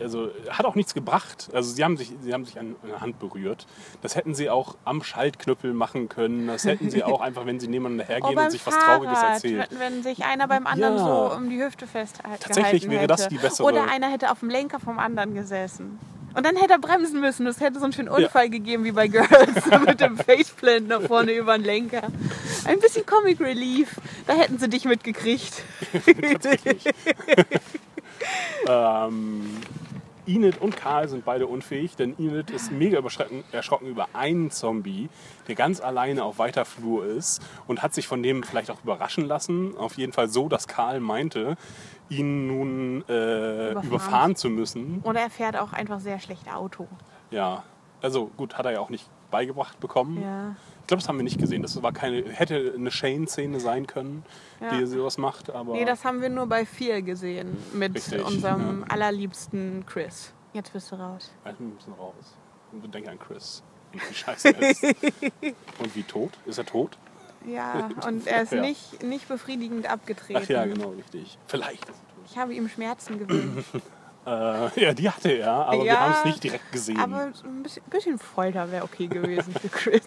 also 0.00 0.30
hat 0.50 0.64
auch 0.66 0.74
nichts 0.74 0.94
gebracht. 0.94 1.48
Also 1.52 1.72
sie 1.72 1.82
haben 1.84 1.96
sich, 1.96 2.12
sie 2.22 2.32
haben 2.32 2.44
sich 2.44 2.58
an 2.58 2.76
eine 2.84 3.00
Hand 3.00 3.18
berührt. 3.18 3.66
Das 4.02 4.14
hätten 4.16 4.34
sie 4.34 4.48
auch 4.50 4.76
am 4.84 5.02
Schaltknüppel 5.02 5.72
machen 5.72 6.08
können. 6.08 6.46
Das 6.46 6.64
hätten 6.64 6.90
sie 6.90 7.02
auch 7.04 7.20
einfach, 7.20 7.46
wenn 7.46 7.58
sie 7.60 7.68
nebeneinander 7.68 8.04
Oh, 8.04 8.12
hergehen 8.12 8.34
beim 8.34 8.44
und 8.46 8.50
sich 8.50 8.66
was 8.66 8.74
Trauriges 8.78 9.18
erzählen. 9.22 9.66
Wenn, 9.70 9.78
wenn 9.80 10.02
sich 10.02 10.24
einer 10.24 10.46
beim 10.48 10.66
anderen 10.66 10.96
Ja. 10.96 11.04
so 11.30 11.34
um 11.36 11.50
die 11.50 11.62
Hüfte 11.62 11.86
festgehalten 11.86 12.42
Tatsächlich 12.42 12.84
wäre 12.88 13.02
hätte. 13.02 13.06
das 13.08 13.28
die 13.28 13.38
bessere- 13.38 13.66
Oder 13.66 13.90
einer 13.90 14.08
hätte 14.10 14.30
auf 14.30 14.40
dem 14.40 14.50
Lenker 14.50 14.80
vom 14.80 14.98
anderen 14.98 15.34
gesessen. 15.34 15.98
Und 16.34 16.44
dann 16.46 16.56
hätte 16.56 16.74
er 16.74 16.78
bremsen 16.78 17.20
müssen. 17.20 17.46
Es 17.46 17.58
hätte 17.60 17.78
so 17.78 17.84
einen 17.84 17.92
schönen 17.92 18.08
Unfall 18.10 18.48
gegeben 18.50 18.84
wie 18.84 18.92
bei 18.92 19.08
Girls 19.08 19.26
mit 19.86 20.00
dem 20.00 20.16
Faceplant 20.16 20.86
nach 20.86 21.00
vorne 21.02 21.32
über 21.32 21.56
den 21.58 21.64
Lenker. 21.64 22.02
Ein 22.66 22.78
bisschen 22.78 23.04
Comic 23.06 23.40
Relief. 23.40 23.98
Da 24.26 24.34
hätten 24.34 24.58
sie 24.58 24.68
dich 24.68 24.84
mitgekriegt. 24.84 25.62
Ähm, 28.66 29.56
Enid 30.28 30.60
und 30.60 30.76
Karl 30.76 31.08
sind 31.08 31.24
beide 31.24 31.46
unfähig, 31.46 31.96
denn 31.96 32.14
Enid 32.18 32.50
ist 32.50 32.70
mega 32.70 33.02
erschrocken 33.52 33.86
über 33.86 34.08
einen 34.12 34.50
Zombie, 34.50 35.08
der 35.48 35.54
ganz 35.54 35.80
alleine 35.80 36.24
auf 36.24 36.38
weiter 36.38 36.64
Flur 36.64 37.06
ist 37.06 37.42
und 37.66 37.82
hat 37.82 37.94
sich 37.94 38.06
von 38.06 38.22
dem 38.22 38.42
vielleicht 38.42 38.70
auch 38.70 38.82
überraschen 38.84 39.24
lassen. 39.24 39.76
Auf 39.76 39.96
jeden 39.96 40.12
Fall 40.12 40.28
so, 40.28 40.48
dass 40.48 40.68
Karl 40.68 41.00
meinte, 41.00 41.56
ihn 42.08 42.46
nun 42.46 43.04
äh, 43.08 43.70
Überfahren. 43.70 43.86
überfahren. 43.86 44.36
zu 44.36 44.50
müssen. 44.50 45.00
Oder 45.04 45.20
er 45.20 45.30
fährt 45.30 45.56
auch 45.56 45.72
einfach 45.72 46.00
sehr 46.00 46.20
schlecht 46.20 46.52
Auto. 46.52 46.86
Ja, 47.30 47.64
also 48.00 48.30
gut, 48.36 48.56
hat 48.56 48.66
er 48.66 48.72
ja 48.72 48.80
auch 48.80 48.90
nicht 48.90 49.08
beigebracht 49.30 49.80
bekommen. 49.80 50.22
Ja. 50.22 50.56
Ich 50.88 50.90
glaube, 50.90 51.02
das 51.02 51.08
haben 51.10 51.18
wir 51.18 51.22
nicht 51.24 51.38
gesehen. 51.38 51.60
Das 51.60 51.82
war 51.82 51.92
keine, 51.92 52.30
hätte 52.30 52.72
eine 52.74 52.90
Shane-Szene 52.90 53.60
sein 53.60 53.86
können, 53.86 54.24
Ja. 54.58 54.70
die 54.74 54.86
sowas 54.86 55.18
macht. 55.18 55.50
Aber 55.50 55.74
Nee, 55.74 55.84
das 55.84 56.02
haben 56.06 56.22
wir 56.22 56.30
nur 56.30 56.46
bei 56.46 56.64
vier 56.64 57.02
gesehen 57.02 57.58
mit 57.74 57.94
Richtig, 57.94 58.24
unserem 58.24 58.86
allerliebsten 58.88 59.84
Chris. 59.84 60.32
Jetzt 60.54 60.72
bist 60.72 60.90
du 60.90 60.94
raus. 60.96 61.30
Bin 61.44 61.52
ein 61.60 61.70
bisschen 61.72 61.92
raus. 61.92 62.14
Und 62.72 62.94
denke 62.94 63.10
an 63.10 63.18
Chris. 63.18 63.62
Und 63.92 64.00
wie 64.10 64.14
scheiße 64.14 64.48
er 64.56 64.70
ist. 64.70 64.82
und 65.78 65.94
wie 65.94 66.04
tot? 66.04 66.32
Ist 66.46 66.56
er 66.56 66.64
tot? 66.64 66.96
Ja, 67.46 67.90
und 68.06 68.26
er 68.26 68.40
ist 68.44 68.52
Ja. 68.52 68.62
nicht, 68.62 69.02
nicht 69.02 69.28
befriedigend 69.28 69.90
abgetreten. 69.90 70.40
Ach 70.42 70.48
ja, 70.48 70.64
genau, 70.64 70.92
richtig. 70.92 71.36
Vielleicht. 71.48 71.82
ist 71.86 71.90
er 71.90 72.24
Ich 72.30 72.38
habe 72.38 72.54
ihm 72.54 72.66
Schmerzen 72.70 73.18
gewünscht. 73.18 73.68
Äh, 74.26 74.80
ja, 74.82 74.92
die 74.92 75.08
hatte 75.08 75.30
er, 75.30 75.50
aber 75.52 75.78
wir 75.78 75.84
Ja, 75.86 76.00
haben 76.00 76.12
es 76.18 76.24
nicht 76.26 76.44
direkt 76.44 76.70
gesehen. 76.70 76.98
Aber 76.98 77.32
ein 77.44 77.62
bisschen, 77.62 77.82
bisschen 77.84 78.18
Folter 78.18 78.70
wäre 78.70 78.84
okay 78.84 79.06
gewesen 79.06 79.54
für 79.54 79.68
Chris. 79.70 80.02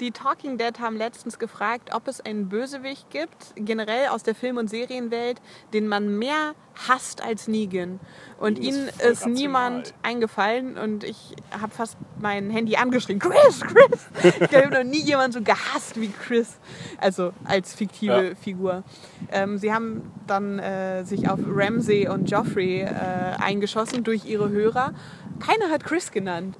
Die 0.00 0.10
Talking 0.10 0.58
Dead 0.58 0.78
haben 0.80 0.96
letztens 0.96 1.38
gefragt, 1.38 1.90
ob 1.94 2.08
es 2.08 2.20
einen 2.20 2.48
Bösewicht 2.48 3.10
gibt, 3.10 3.52
generell 3.56 4.08
aus 4.08 4.22
der 4.22 4.34
Film- 4.34 4.56
und 4.56 4.68
Serienwelt, 4.68 5.40
den 5.72 5.88
man 5.88 6.18
mehr 6.18 6.54
hasst 6.88 7.22
als 7.22 7.48
Negan. 7.48 8.00
Und 8.38 8.58
ist 8.58 8.66
ihnen 8.68 8.88
ist 8.88 9.02
rational. 9.02 9.32
niemand 9.34 9.94
eingefallen 10.02 10.78
und 10.78 11.04
ich 11.04 11.34
habe 11.60 11.72
fast 11.72 11.96
mein 12.20 12.50
Handy 12.50 12.76
angeschrien. 12.76 13.18
Chris, 13.18 13.60
Chris! 13.60 14.08
Ich 14.40 14.56
habe 14.56 14.70
noch 14.70 14.84
nie 14.90 15.02
jemanden 15.02 15.32
so 15.32 15.42
gehasst 15.42 16.00
wie 16.00 16.08
Chris. 16.08 16.58
Also 16.98 17.32
als 17.44 17.74
fiktive 17.74 18.28
Ja. 18.30 18.34
Figur. 18.34 18.84
Ähm, 19.30 19.58
sie 19.58 19.72
haben 19.72 20.10
dann 20.26 20.58
äh, 20.58 21.04
sich 21.04 21.28
auf 21.28 21.40
Ramsey 21.46 22.08
und 22.08 22.30
Joffrey 22.30 22.80
äh, 22.80 22.86
eingeschossen 23.38 24.02
durch 24.04 24.24
ihre 24.24 24.48
Hörer. 24.50 24.94
Keiner 25.40 25.70
hat 25.70 25.84
Chris 25.84 26.10
genannt. 26.10 26.56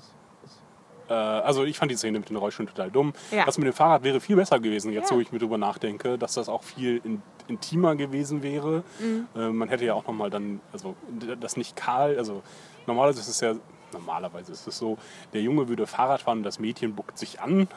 Äh, 1.12 1.14
also 1.14 1.64
ich 1.64 1.78
fand 1.78 1.90
die 1.90 1.96
Szene 1.96 2.18
mit 2.18 2.30
den 2.30 2.36
Rollstuhlen 2.36 2.68
total 2.68 2.90
dumm. 2.90 3.12
Ja. 3.30 3.44
Das 3.44 3.58
mit 3.58 3.66
dem 3.66 3.74
Fahrrad 3.74 4.02
wäre 4.02 4.20
viel 4.20 4.36
besser 4.36 4.58
gewesen, 4.58 4.92
jetzt 4.92 5.10
Ja. 5.10 5.16
wo 5.16 5.20
ich 5.20 5.30
mir 5.30 5.38
drüber 5.38 5.58
nachdenke, 5.58 6.16
dass 6.16 6.34
das 6.34 6.48
auch 6.48 6.62
viel 6.62 7.00
in, 7.04 7.22
intimer 7.48 7.94
gewesen 7.96 8.42
wäre. 8.42 8.82
Mhm. 8.98 9.26
Äh, 9.36 9.48
man 9.50 9.68
hätte 9.68 9.84
ja 9.84 9.94
auch 9.94 10.06
nochmal 10.06 10.30
dann, 10.30 10.60
also 10.72 10.96
das 11.40 11.56
nicht 11.56 11.76
Karl, 11.76 12.16
also 12.16 12.42
normalerweise 12.86 13.20
ist 13.20 13.28
es 13.28 13.40
ja, 13.40 13.54
normalerweise 13.92 14.52
ist 14.52 14.66
es 14.66 14.78
so, 14.78 14.96
der 15.34 15.42
Junge 15.42 15.68
würde 15.68 15.86
Fahrrad 15.86 16.22
fahren 16.22 16.38
und 16.38 16.44
das 16.44 16.58
Mädchen 16.58 16.94
buckt 16.94 17.18
sich 17.18 17.40
an. 17.40 17.68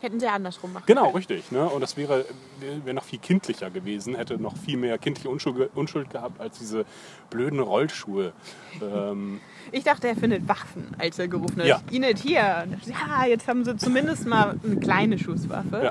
Hätten 0.00 0.18
sie 0.20 0.26
andersrum 0.28 0.72
machen 0.72 0.84
Genau, 0.86 1.04
können. 1.04 1.16
richtig. 1.16 1.50
Ne? 1.52 1.64
Und 1.68 1.80
das 1.82 1.96
wäre, 1.96 2.24
wäre 2.60 2.94
noch 2.94 3.04
viel 3.04 3.18
kindlicher 3.18 3.70
gewesen, 3.70 4.14
hätte 4.14 4.40
noch 4.40 4.56
viel 4.56 4.76
mehr 4.76 4.96
kindliche 4.98 5.28
Unschuld, 5.28 5.70
Unschuld 5.74 6.10
gehabt 6.10 6.40
als 6.40 6.58
diese 6.58 6.84
blöden 7.28 7.60
Rollschuhe. 7.60 8.32
Ähm, 8.80 9.40
Ich 9.72 9.84
dachte, 9.84 10.08
er 10.08 10.16
findet 10.16 10.48
Waffen, 10.48 10.94
als 10.98 11.18
er 11.18 11.28
gerufen 11.28 11.58
hat. 11.60 11.66
Ja. 11.66 11.80
Inet 11.90 12.18
hier. 12.18 12.40
Ja, 12.86 13.26
jetzt 13.28 13.46
haben 13.46 13.64
sie 13.64 13.76
zumindest 13.76 14.26
mal 14.26 14.58
eine 14.64 14.76
kleine 14.80 15.18
Schusswaffe. 15.18 15.80
ja. 15.84 15.90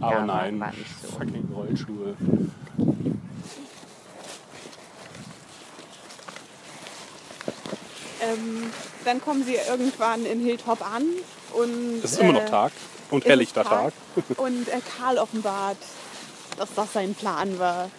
Aber 0.00 0.12
Ja, 0.20 0.24
nein, 0.24 0.60
war 0.60 0.70
nicht 0.70 0.86
so. 1.02 1.08
fucking 1.08 1.48
Rollschuhe. 1.52 2.14
Ähm, 8.20 8.70
dann 9.04 9.20
kommen 9.20 9.44
sie 9.44 9.54
irgendwann 9.68 10.26
in 10.26 10.40
Hilltop 10.40 10.80
an 10.82 11.02
und 11.54 12.02
Es 12.04 12.12
ist 12.12 12.20
immer 12.20 12.32
noch 12.32 12.42
äh, 12.42 12.46
Tag 12.50 12.72
und 13.10 13.24
helllichter 13.24 13.64
Tag. 13.64 13.92
Und 14.36 14.68
äh, 14.68 14.80
Karl 14.98 15.18
offenbart, 15.18 15.76
dass 16.56 16.68
das 16.74 16.92
sein 16.92 17.14
Plan 17.14 17.58
war. 17.58 17.90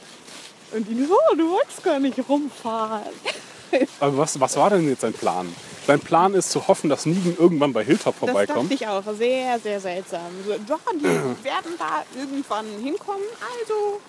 Und 0.72 0.88
ihn, 0.89 1.08
oh, 1.10 1.36
du 1.36 1.50
wolltest 1.52 1.84
gar 1.84 2.00
nicht 2.00 2.17
rumfahren. 2.28 3.02
Aber 4.00 4.17
was, 4.17 4.39
was 4.39 4.56
war 4.58 4.69
denn 4.69 4.88
jetzt 4.88 5.02
sein 5.02 5.13
Plan? 5.13 5.54
Sein 5.88 6.00
Plan 6.00 6.34
ist 6.36 6.52
zu 6.52 6.67
hoffen, 6.67 6.89
dass 6.89 7.06
Negan 7.08 7.36
irgendwann 7.39 7.74
bei 7.74 7.84
Hilltop 7.84 8.13
Das 8.19 8.30
vorbeikommt. 8.30 8.72
dachte 8.72 8.74
ich 8.84 8.88
auch. 8.88 9.04
Sehr, 9.17 9.60
sehr 9.60 9.80
seltsam. 9.80 10.28
So, 10.45 10.54
doch, 10.67 10.80
die 10.93 11.04
werden 11.43 11.72
da 11.80 12.04
irgendwann 12.19 12.65
hinkommen. 12.84 13.24
Also 13.60 14.00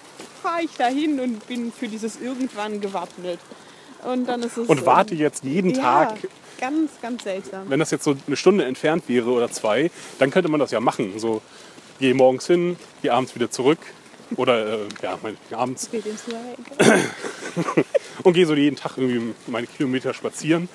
fahre 0.43 0.63
ich 0.63 0.71
da 0.77 0.87
hin 0.89 1.19
und 1.21 1.47
bin 1.47 1.73
für 1.73 1.89
dieses 1.89 2.21
irgendwann 2.21 2.81
gewappnet. 2.81 3.39
Und 4.05 4.27
dann 4.27 4.43
ist 4.43 4.57
es 4.59 4.69
Und 4.69 4.81
so- 4.81 4.87
warte 4.87 5.15
jetzt 5.15 5.45
jeden 5.45 5.71
ja, 5.75 6.05
Tag. 6.07 6.19
Ganz, 6.61 6.91
ganz 7.01 7.25
seltsam. 7.25 7.69
Wenn 7.69 7.81
das 7.81 7.91
jetzt 7.91 8.05
so 8.05 8.17
eine 8.27 8.37
Stunde 8.37 8.65
entfernt 8.65 9.05
wäre 9.09 9.31
oder 9.31 9.51
zwei, 9.51 9.91
dann 10.19 10.31
könnte 10.31 10.51
man 10.51 10.61
das 10.61 10.71
ja 10.71 10.81
machen. 10.81 11.19
So, 11.19 11.41
geh 11.99 12.15
morgens 12.15 12.47
hin, 12.47 12.77
geh 13.03 13.11
abends 13.11 13.35
wieder 13.35 13.51
zurück. 13.51 13.79
Oder 14.37 14.75
äh, 14.75 14.89
ja, 15.03 15.19
mein, 15.23 15.37
abends 15.51 15.91
Neue. 15.93 16.95
und 18.23 18.33
gehe 18.33 18.47
so 18.47 18.55
jeden 18.55 18.77
Tag 18.77 18.97
irgendwie 18.97 19.35
meine 19.47 19.67
Kilometer 19.67 20.15
spazieren. 20.15 20.69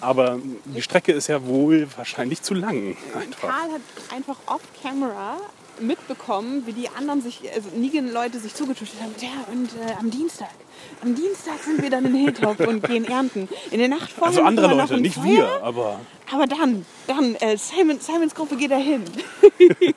Aber 0.00 0.38
die 0.64 0.82
Strecke 0.82 1.12
ist 1.12 1.28
ja 1.28 1.44
wohl 1.46 1.86
wahrscheinlich 1.96 2.42
zu 2.42 2.54
lang. 2.54 2.96
Einfach. 3.14 3.48
Karl 3.48 3.72
hat 3.72 3.80
einfach 4.14 4.36
off-camera 4.46 5.36
mitbekommen, 5.80 6.62
wie 6.66 6.72
die 6.72 6.88
anderen 6.88 7.20
sich, 7.22 7.40
also 7.54 7.68
Negan-Leute 7.76 8.38
sich 8.38 8.54
zugetuscht 8.54 8.94
haben. 9.00 9.14
Ja, 9.20 9.52
und 9.52 9.70
äh, 9.74 9.92
am 9.98 10.10
Dienstag. 10.10 10.50
Am 11.02 11.14
Dienstag 11.14 11.58
sind 11.64 11.82
wir 11.82 11.90
dann 11.90 12.04
in 12.06 12.14
Hilltop 12.14 12.60
und 12.60 12.82
gehen 12.86 13.04
ernten. 13.06 13.48
In 13.70 13.78
der 13.78 13.88
Nacht 13.88 14.10
vorher 14.10 14.28
Also 14.38 14.42
andere 14.42 14.74
Leute, 14.74 14.98
nicht 15.00 15.14
Feuer. 15.14 15.26
wir, 15.26 15.62
aber 15.62 16.00
Aber 16.32 16.46
dann, 16.46 16.84
dann, 17.06 17.34
äh, 17.36 17.56
Simon, 17.56 18.00
Simons 18.00 18.34
Gruppe 18.34 18.56
geht 18.56 18.70
dahin. 18.70 19.02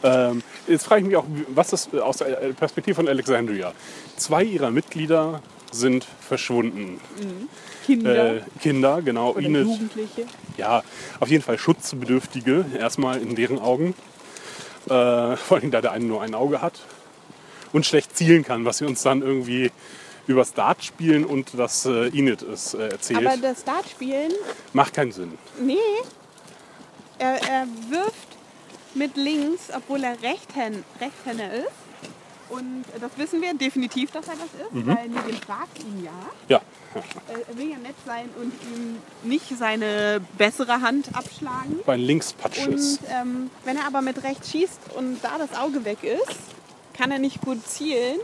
Ähm, 0.00 0.42
jetzt 0.68 0.84
frage 0.84 1.00
ich 1.00 1.06
mich 1.08 1.16
auch, 1.16 1.24
was 1.48 1.72
ist 1.72 1.92
äh, 1.92 1.98
aus 1.98 2.18
der 2.18 2.26
Perspektive 2.56 2.94
von 2.94 3.08
Alexandria? 3.08 3.72
Zwei 4.16 4.44
ihrer 4.44 4.70
Mitglieder 4.70 5.42
sind 5.72 6.06
verschwunden. 6.20 7.00
Kinder 7.84 8.36
Äh, 8.36 8.40
Kinder, 8.62 9.02
genau. 9.02 9.30
oder 9.32 9.40
Enid, 9.42 9.66
Jugendliche. 9.66 10.26
ja, 10.56 10.84
auf 11.18 11.28
jeden 11.30 11.42
Fall 11.42 11.58
Schutzbedürftige, 11.58 12.64
erstmal 12.78 13.20
in 13.20 13.34
deren 13.34 13.58
Augen. 13.58 13.94
Äh, 14.86 15.36
vor 15.36 15.58
allem, 15.58 15.70
da 15.70 15.80
der 15.80 15.92
eine 15.92 16.04
nur 16.04 16.22
ein 16.22 16.34
Auge 16.34 16.62
hat 16.62 16.80
und 17.72 17.84
schlecht 17.86 18.16
zielen 18.16 18.44
kann, 18.44 18.64
was 18.64 18.78
sie 18.78 18.86
uns 18.86 19.02
dann 19.02 19.22
irgendwie 19.22 19.70
übers 20.26 20.52
Dart 20.54 20.84
spielen 20.84 21.24
und 21.24 21.50
das 21.58 21.86
äh, 21.86 22.08
Enid 22.08 22.42
es 22.42 22.74
äh, 22.74 22.88
erzählt. 22.88 23.26
Aber 23.26 23.36
das 23.36 23.64
Dartspielen, 23.64 24.32
Macht 24.72 24.94
keinen 24.94 25.12
Sinn. 25.12 25.36
nee, 25.60 25.76
er, 27.18 27.40
er 27.48 27.66
wirft 27.90 28.14
mit 28.94 29.16
links, 29.16 29.68
obwohl 29.74 30.04
er 30.04 30.12
Rechthänd, 30.22 30.84
Rechtshänder 31.00 31.52
ist. 31.52 31.68
Und 32.48 32.84
das 32.98 33.10
wissen 33.16 33.42
wir 33.42 33.52
definitiv, 33.54 34.10
dass 34.10 34.26
er 34.28 34.34
das 34.34 34.66
ist, 34.66 34.72
Mhm. 34.72 34.86
weil 34.86 35.08
Negan 35.08 35.40
fragt 35.46 35.78
ihn 35.80 36.04
ja. 36.04 36.10
Ja, 36.48 36.60
Er 37.28 37.56
will 37.58 37.70
ja 37.70 37.78
nett 37.78 37.94
sein 38.06 38.28
und 38.40 38.52
ihm 38.74 38.98
nicht 39.22 39.44
seine 39.58 40.20
bessere 40.36 40.80
Hand 40.80 41.08
abschlagen. 41.14 41.80
bei 41.86 41.96
Linkspatsch 41.96 42.66
Und 42.66 42.74
ist. 42.74 43.00
ähm, 43.10 43.50
wenn 43.64 43.76
er 43.76 43.86
aber 43.86 44.02
mit 44.02 44.22
rechts 44.22 44.50
schießt 44.50 44.80
und 44.96 45.18
da 45.22 45.38
das 45.38 45.58
Auge 45.58 45.84
weg 45.84 45.98
ist, 46.02 46.38
kann 46.94 47.10
er 47.12 47.18
nicht 47.18 47.40
gut 47.42 47.64
zielen. 47.66 48.18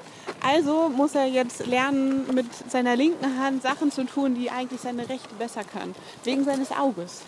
Also 0.45 0.89
muss 0.89 1.15
er 1.15 1.27
jetzt 1.27 1.67
lernen, 1.67 2.27
mit 2.35 2.47
seiner 2.71 2.97
linken 2.97 3.39
Hand 3.39 3.63
Sachen 3.63 3.93
zu 3.93 4.05
tun, 4.05 4.35
die 4.35 4.51
eigentlich 4.51 4.81
seine 4.81 5.09
rechte 5.09 5.33
besser 5.39 5.63
kann. 5.65 5.95
Wegen 6.25 6.45
seines 6.45 6.73
Auges. 6.73 7.21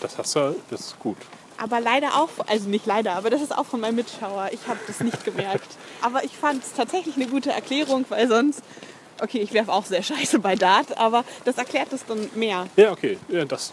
Das 0.00 0.16
hast 0.18 0.34
du, 0.34 0.56
das 0.70 0.80
ist 0.80 0.98
gut. 0.98 1.16
Aber 1.58 1.80
leider 1.80 2.14
auch, 2.16 2.28
also 2.46 2.68
nicht 2.68 2.84
leider, 2.86 3.12
aber 3.16 3.30
das 3.30 3.40
ist 3.40 3.56
auch 3.56 3.64
von 3.66 3.80
meinem 3.80 3.96
Mitschauer. 3.96 4.48
Ich 4.52 4.66
habe 4.68 4.78
das 4.86 5.00
nicht 5.00 5.24
gemerkt. 5.24 5.66
Aber 6.02 6.22
ich 6.24 6.32
fand 6.36 6.62
es 6.62 6.72
tatsächlich 6.74 7.16
eine 7.16 7.26
gute 7.26 7.50
Erklärung, 7.50 8.04
weil 8.10 8.28
sonst, 8.28 8.60
okay, 9.20 9.38
ich 9.38 9.52
werfe 9.52 9.72
auch 9.72 9.84
sehr 9.84 10.02
scheiße 10.02 10.38
bei 10.38 10.54
Dart, 10.54 10.96
aber 10.98 11.24
das 11.44 11.58
erklärt 11.58 11.92
es 11.92 12.04
dann 12.06 12.28
mehr. 12.34 12.66
Ja, 12.76 12.92
okay. 12.92 13.18
Ja, 13.28 13.44
das 13.44 13.72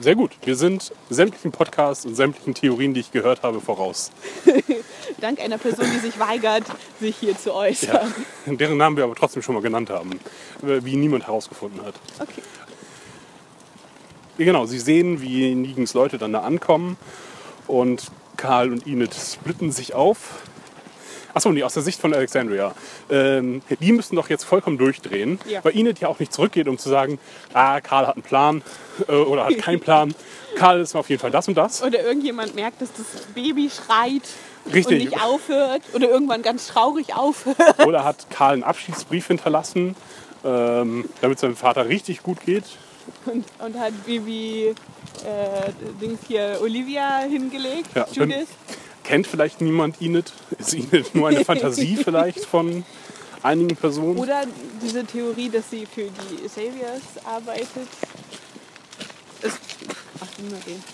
Sehr 0.00 0.14
gut. 0.14 0.30
Wir 0.44 0.54
sind 0.54 0.92
sämtlichen 1.10 1.50
Podcasts 1.50 2.06
und 2.06 2.14
sämtlichen 2.14 2.54
Theorien, 2.54 2.94
die 2.94 3.00
ich 3.00 3.10
gehört 3.10 3.42
habe, 3.42 3.60
voraus. 3.60 4.12
Dank 5.20 5.40
einer 5.40 5.58
Person, 5.58 5.86
die 5.92 5.98
sich 5.98 6.18
weigert, 6.20 6.62
sich 7.00 7.16
hier 7.16 7.36
zu 7.36 7.52
äußern. 7.52 8.14
Ja. 8.46 8.52
Deren 8.52 8.76
Namen 8.76 8.96
wir 8.96 9.04
aber 9.04 9.16
trotzdem 9.16 9.42
schon 9.42 9.56
mal 9.56 9.62
genannt 9.62 9.90
haben, 9.90 10.12
äh, 10.62 10.84
wie 10.84 10.94
niemand 10.94 11.26
herausgefunden 11.26 11.84
hat. 11.84 11.94
Okay. 12.20 12.42
Ja, 14.38 14.44
genau, 14.44 14.66
sie 14.66 14.78
sehen, 14.78 15.20
wie 15.20 15.52
Nigens 15.56 15.94
Leute 15.94 16.16
dann 16.16 16.32
da 16.32 16.42
ankommen 16.42 16.96
und 17.66 18.04
Karl 18.36 18.70
und 18.70 18.86
Enid 18.86 19.12
splitten 19.14 19.72
sich 19.72 19.94
auf. 19.94 20.42
Achso, 21.38 21.52
nee, 21.52 21.62
aus 21.62 21.74
der 21.74 21.84
Sicht 21.84 22.00
von 22.00 22.12
Alexandria. 22.12 22.74
Ähm, 23.08 23.62
die 23.78 23.92
müssen 23.92 24.16
doch 24.16 24.28
jetzt 24.28 24.42
vollkommen 24.42 24.76
durchdrehen, 24.76 25.38
Ja. 25.48 25.62
weil 25.64 25.76
Enid 25.76 26.00
ja 26.00 26.08
auch 26.08 26.18
nicht 26.18 26.32
zurückgeht, 26.32 26.66
um 26.66 26.78
zu 26.78 26.88
sagen, 26.88 27.20
ah, 27.54 27.80
Karl 27.80 28.08
hat 28.08 28.16
einen 28.16 28.24
Plan 28.24 28.60
äh, 29.06 29.12
oder 29.12 29.44
hat 29.44 29.56
keinen 29.58 29.78
Plan. 29.78 30.12
Karl 30.56 30.80
ist 30.80 30.96
auf 30.96 31.08
jeden 31.08 31.20
Fall 31.20 31.30
das 31.30 31.46
und 31.46 31.54
das. 31.54 31.80
Oder 31.84 32.02
irgendjemand 32.02 32.56
merkt, 32.56 32.82
dass 32.82 32.88
das 32.92 33.06
Baby 33.36 33.70
schreit 33.70 34.22
Richtig. 34.74 35.00
und 35.00 35.10
nicht 35.10 35.22
aufhört. 35.22 35.82
Oder 35.94 36.10
irgendwann 36.10 36.42
ganz 36.42 36.66
traurig 36.66 37.14
aufhört. 37.14 37.86
Oder 37.86 38.02
hat 38.02 38.28
Karl 38.30 38.54
einen 38.54 38.64
Abschiedsbrief 38.64 39.28
hinterlassen, 39.28 39.94
ähm, 40.44 41.08
damit 41.20 41.38
seinem 41.38 41.54
Vater 41.54 41.88
richtig 41.88 42.24
gut 42.24 42.44
geht. 42.44 42.64
Und, 43.26 43.44
und 43.64 43.78
hat 43.78 43.92
Baby 44.06 44.74
äh, 45.24 45.70
Dings 46.02 46.18
hier 46.26 46.58
Olivia 46.60 47.20
hingelegt. 47.20 47.90
Ja, 47.94 48.08
Judith. 48.12 48.48
Kennt 49.08 49.26
vielleicht 49.26 49.62
niemand 49.62 50.02
Enid? 50.02 50.32
Ist 50.58 50.74
Enid 50.74 51.14
nur 51.14 51.28
eine 51.28 51.42
Fantasie 51.44 51.96
vielleicht 51.96 52.44
von 52.44 52.84
einigen 53.42 53.74
Personen? 53.74 54.18
Oder 54.18 54.42
diese 54.82 55.02
Theorie, 55.06 55.48
dass 55.48 55.70
sie 55.70 55.86
für 55.86 56.02
die 56.10 56.46
Saviors 56.46 57.00
arbeitet. 57.24 57.88
Ist, 59.40 59.58
ach, 60.20 60.38
immer 60.38 60.58
den. 60.66 60.84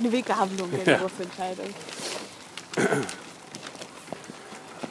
Eine 0.00 0.12
Weggabelung 0.12 0.70
der 0.72 0.92
Ja. 0.92 0.98
Berufsentscheidung. 0.98 1.66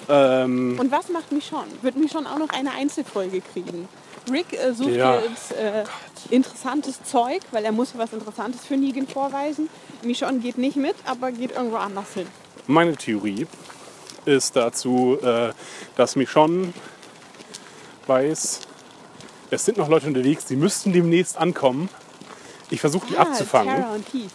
Ähm, 0.09 0.77
Und 0.79 0.89
was 0.91 1.09
macht 1.09 1.31
Michonne? 1.33 1.67
Wird 1.81 1.97
Michonne 1.97 2.31
auch 2.31 2.39
noch 2.39 2.49
eine 2.49 2.71
Einzelfolge 2.71 3.41
kriegen? 3.41 3.89
Rick 4.31 4.53
äh, 4.53 4.73
sucht 4.73 4.91
Ja. 4.91 5.19
jetzt 5.19 5.51
äh, 5.53 5.83
interessantes 6.29 7.03
Zeug, 7.03 7.41
weil 7.51 7.65
er 7.65 7.73
muss 7.73 7.97
was 7.97 8.13
Interessantes 8.13 8.65
für 8.65 8.77
Negan 8.77 9.07
vorweisen. 9.07 9.69
Michonne 10.03 10.39
geht 10.39 10.57
nicht 10.57 10.75
mit, 10.77 10.95
aber 11.05 11.31
geht 11.31 11.51
irgendwo 11.51 11.77
anders 11.77 12.13
hin. 12.13 12.27
meine 12.67 12.95
Theorie 12.95 13.47
ist 14.25 14.55
dazu, 14.55 15.17
äh, 15.21 15.51
dass 15.95 16.15
Michonne 16.15 16.73
weiß, 18.07 18.59
es 19.49 19.65
sind 19.65 19.77
noch 19.77 19.87
Leute 19.89 20.07
unterwegs, 20.07 20.45
die 20.45 20.55
müssten 20.55 20.91
demnächst 20.93 21.37
ankommen. 21.37 21.89
Ich 22.69 22.81
versuche 22.81 23.07
die 23.07 23.17
Ah, 23.17 23.21
abzufangen. 23.23 23.81
Tara 23.81 23.93
und 23.95 24.05
Heath. 24.13 24.29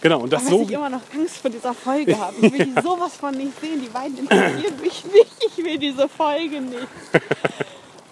Genau, 0.00 0.20
und 0.20 0.32
das 0.32 0.42
Was 0.42 0.50
so. 0.50 0.62
ich 0.62 0.72
immer 0.72 0.90
noch 0.90 1.00
Angst 1.14 1.36
vor 1.38 1.50
dieser 1.50 1.72
Folge 1.72 2.18
habe. 2.18 2.34
Ich 2.40 2.52
will 2.52 2.66
die 2.66 2.80
sowas 2.82 3.14
von 3.14 3.34
nicht 3.36 3.58
sehen. 3.60 3.80
Die 3.80 3.88
beiden 3.88 4.18
interessieren 4.18 4.80
mich 4.82 5.04
nicht. 5.04 5.32
Ich 5.56 5.64
will 5.64 5.78
diese 5.78 6.08
Folge 6.08 6.60
nicht. 6.60 6.88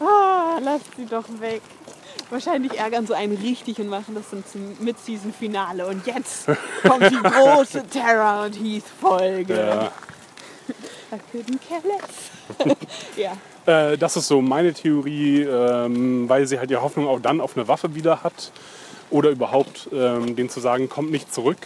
Ah, 0.00 0.58
lasst 0.60 0.86
sie 0.96 1.06
doch 1.06 1.24
weg. 1.38 1.62
Wahrscheinlich 2.30 2.78
ärgern 2.78 3.06
so 3.06 3.14
einen 3.14 3.36
richtig 3.36 3.78
und 3.78 3.88
machen 3.88 4.14
das 4.14 4.30
dann 4.30 4.44
zum 4.44 4.76
Mid-Season-Finale. 4.80 5.86
Und 5.86 6.06
jetzt 6.06 6.46
kommt 6.82 7.10
die 7.10 7.22
große 7.22 7.84
Tara 7.88 8.44
und 8.44 8.54
Heath-Folge. 8.54 9.54
Ja, 9.54 9.92
I 11.12 11.36
couldn't 11.36 11.58
care 11.68 11.82
less. 11.86 12.76
ja. 13.16 13.32
Äh, 13.66 13.96
das 13.96 14.16
ist 14.16 14.28
so 14.28 14.40
meine 14.40 14.72
Theorie, 14.72 15.42
ähm, 15.42 16.28
weil 16.28 16.46
sie 16.46 16.58
halt 16.58 16.70
die 16.70 16.76
Hoffnung 16.76 17.06
auch 17.06 17.20
dann 17.20 17.40
auf 17.40 17.56
eine 17.56 17.68
Waffe 17.68 17.94
wieder 17.94 18.22
hat. 18.22 18.52
Oder 19.10 19.30
überhaupt 19.30 19.88
ähm, 19.92 20.34
denen 20.34 20.48
zu 20.48 20.60
sagen, 20.60 20.88
kommt 20.88 21.10
nicht 21.10 21.32
zurück. 21.32 21.58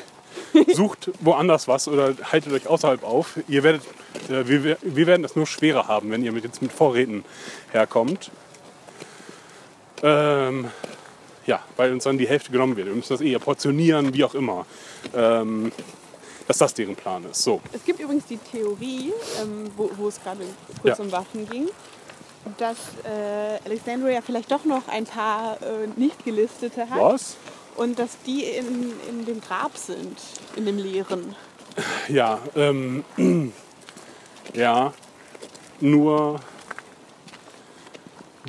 Sucht 0.75 1.11
woanders 1.21 1.69
was 1.69 1.89
oder 1.89 2.15
haltet 2.31 2.53
euch 2.53 2.67
außerhalb 2.67 3.03
auf. 3.05 3.39
Ihr 3.49 3.63
werdet, 3.63 3.83
äh, 4.29 4.47
wir, 4.47 4.77
wir 4.83 5.07
werden 5.07 5.25
es 5.25 5.37
nur 5.37 5.47
schwerer 5.47 5.89
haben, 5.89 6.11
wenn 6.11 6.23
ihr 6.23 6.33
mit, 6.33 6.45
jetzt 6.45 6.63
mit 6.63 6.73
Vorräten 6.73 7.25
herkommt. 7.73 8.31
Ähm, 10.03 10.71
ja, 11.47 11.61
weil 11.77 11.93
uns 11.93 12.05
dann 12.05 12.19
die 12.19 12.29
Hälfte 12.29 12.51
genommen 12.53 12.77
wird. 12.77 12.89
Wir 12.89 12.95
müssen 12.95 13.13
das 13.15 13.21
eher 13.21 13.39
portionieren, 13.39 14.13
wie 14.15 14.25
auch 14.25 14.35
immer. 14.35 14.67
Ähm, 15.15 15.73
dass 16.47 16.59
das 16.59 16.73
deren 16.73 16.97
Plan 16.97 17.25
ist. 17.31 17.43
So. 17.43 17.61
Es 17.73 17.85
gibt 17.85 18.01
übrigens 18.01 18.25
die 18.25 18.39
Theorie, 18.39 19.13
ähm, 19.41 19.71
wo, 19.77 19.91
wo 19.97 20.09
es 20.09 20.21
gerade 20.23 20.41
kurz 20.83 20.99
Ja. 20.99 21.05
um 21.05 21.13
Waffen 21.13 21.49
ging, 21.49 21.69
dass 22.57 22.77
äh, 23.05 23.59
Alexandria 23.67 24.23
vielleicht 24.23 24.51
doch 24.51 24.65
noch 24.65 24.89
ein 24.89 25.05
paar 25.05 25.59
äh, 25.63 25.87
nicht 25.97 26.25
gelistete 26.25 26.89
hat. 26.89 26.99
Was? 26.99 27.37
Und 27.77 27.99
dass 27.99 28.17
die 28.27 28.45
in, 28.45 28.93
in 29.09 29.27
dem 29.27 29.41
Grab 29.43 29.77
sind, 29.77 30.19
in 30.57 30.65
dem 30.65 30.79
leeren. 30.79 31.37
Ja, 32.09 32.39
ähm, 32.57 33.05
ja, 34.55 34.93
nur 35.81 36.41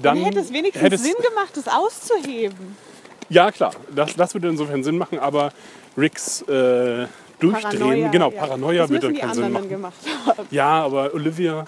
dann, 0.02 0.16
Dann 0.18 0.26
hätte 0.26 0.40
es 0.40 0.52
wenigstens 0.54 0.82
hätte 0.84 0.96
es- 0.96 1.04
Sinn 1.04 1.16
gemacht, 1.28 1.52
das 1.56 1.68
auszuheben. 1.68 2.76
Ja, 3.30 3.52
klar, 3.52 3.74
das, 3.94 4.16
das 4.16 4.34
würde 4.34 4.50
insofern 4.50 4.84
Sinn 4.84 4.98
machen, 4.98 5.20
aber 5.20 5.52
Ricks 5.98 6.42
äh, 6.44 7.06
Durchdrehen, 7.40 7.62
Paranoia, 7.80 8.08
genau, 8.10 8.32
ja. 8.32 8.40
Paranoia 8.40 8.82
das 8.82 8.90
würde 8.90 9.08
dann 9.08 9.16
keinen 9.18 9.34
Sinn 9.34 9.52
machen. 9.54 9.70
gemacht 9.70 9.98
haben. 10.26 10.48
Ja, 10.52 10.84
aber 10.84 11.14
Olivia, 11.14 11.66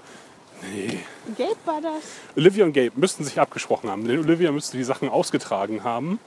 nee. 0.74 1.00
Gabe 1.38 1.56
war 1.66 1.80
das. 1.82 2.02
Olivia 2.36 2.66
und 2.66 2.74
Gabe 2.74 2.92
müssten 2.96 3.24
sich 3.24 3.40
abgesprochen 3.40 3.90
haben, 3.90 4.08
denn 4.08 4.20
Olivia 4.20 4.52
müsste 4.52 4.76
die 4.78 4.84
Sachen 4.84 5.08
ausgetragen 5.08 5.84
haben, 5.84 6.20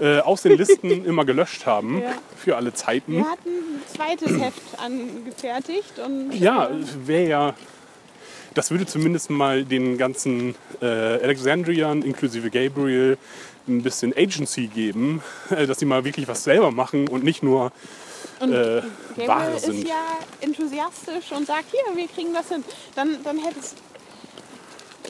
äh, 0.00 0.18
aus 0.18 0.42
den 0.42 0.56
Listen 0.58 0.90
immer 1.06 1.24
gelöscht 1.24 1.64
haben, 1.64 2.02
Ja. 2.02 2.10
für 2.36 2.56
alle 2.56 2.74
Zeiten. 2.74 3.12
Wir 3.18 3.30
hatten 3.30 3.48
ein 3.48 3.82
zweites 3.94 4.32
Heft 4.40 4.60
angefertigt 4.84 5.98
und 6.04 6.32
Ja, 6.34 6.68
wäre 7.06 7.28
ja. 7.28 7.54
Das 8.56 8.70
würde 8.70 8.86
zumindest 8.86 9.28
mal 9.28 9.64
den 9.64 9.98
ganzen 9.98 10.54
äh, 10.80 10.86
Alexandrian 10.86 12.00
inklusive 12.00 12.48
Gabriel 12.50 13.18
ein 13.68 13.82
bisschen 13.82 14.14
Agency 14.16 14.66
geben, 14.68 15.22
äh, 15.50 15.66
dass 15.66 15.78
sie 15.78 15.84
mal 15.84 16.04
wirklich 16.06 16.26
was 16.26 16.42
selber 16.42 16.70
machen 16.70 17.06
und 17.08 17.22
nicht 17.22 17.42
nur 17.42 17.70
und 18.40 18.52
äh, 18.54 18.80
Gabriel 19.16 19.28
Ware 19.28 19.56
ist 19.56 19.66
sind. 19.66 19.86
ja 19.86 20.18
enthusiastisch 20.40 21.32
und 21.32 21.46
sagt, 21.46 21.66
hier, 21.70 21.96
wir 21.96 22.08
kriegen 22.08 22.32
das 22.32 22.48
hin. 22.48 22.64
Dann, 22.94 23.22
dann 23.22 23.36
hätte 23.38 23.60
es. 23.60 23.74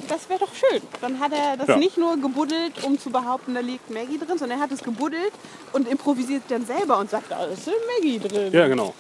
Das 0.08 0.28
wäre 0.28 0.40
doch 0.40 0.52
schön. 0.52 0.82
Dann 1.00 1.20
hat 1.20 1.32
er 1.32 1.56
das 1.56 1.68
Ja. 1.68 1.76
nicht 1.76 1.96
nur 1.96 2.16
gebuddelt, 2.20 2.82
um 2.82 2.98
zu 2.98 3.10
behaupten, 3.10 3.54
da 3.54 3.60
liegt 3.60 3.90
Maggie 3.90 4.18
drin, 4.18 4.38
sondern 4.38 4.58
er 4.58 4.64
hat 4.64 4.72
es 4.72 4.82
gebuddelt 4.82 5.32
und 5.72 5.88
improvisiert 5.88 6.42
dann 6.48 6.66
selber 6.66 6.98
und 6.98 7.10
sagt, 7.10 7.30
da 7.30 7.44
ist 7.46 7.68
Maggie 7.96 8.18
drin. 8.18 8.52
Ja, 8.52 8.66
genau. 8.66 8.92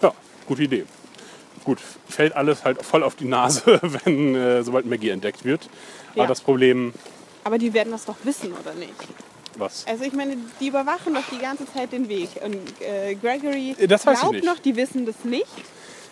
Ja, 0.00 0.12
gute 0.46 0.62
Idee. 0.62 0.84
Gut, 1.64 1.78
fällt 2.08 2.34
alles 2.34 2.64
halt 2.64 2.84
voll 2.84 3.02
auf 3.02 3.14
die 3.14 3.26
Nase, 3.26 3.80
wenn 4.04 4.34
äh, 4.34 4.62
sobald 4.62 4.86
Maggie 4.86 5.10
entdeckt 5.10 5.44
wird. 5.44 5.68
Ja. 6.14 6.22
Aber 6.22 6.28
das 6.28 6.40
Problem, 6.40 6.92
Aber 7.44 7.58
die 7.58 7.72
werden 7.72 7.92
das 7.92 8.04
doch 8.04 8.16
wissen, 8.24 8.52
oder 8.52 8.74
nicht? 8.74 8.94
was? 9.58 9.86
Also 9.86 10.04
ich 10.04 10.12
meine, 10.12 10.36
die 10.60 10.68
überwachen 10.68 11.14
doch 11.14 11.24
die 11.30 11.38
ganze 11.38 11.70
Zeit 11.72 11.92
den 11.92 12.08
Weg. 12.08 12.30
Und 12.42 12.56
äh, 12.80 13.14
Gregory 13.14 13.76
Äh, 13.78 13.86
das 13.86 14.06
weiß 14.06 14.18
ich 14.22 14.28
glaubt 14.30 14.44
noch, 14.44 14.58
die 14.58 14.76
wissen 14.76 15.06
das 15.06 15.24
nicht. 15.24 15.46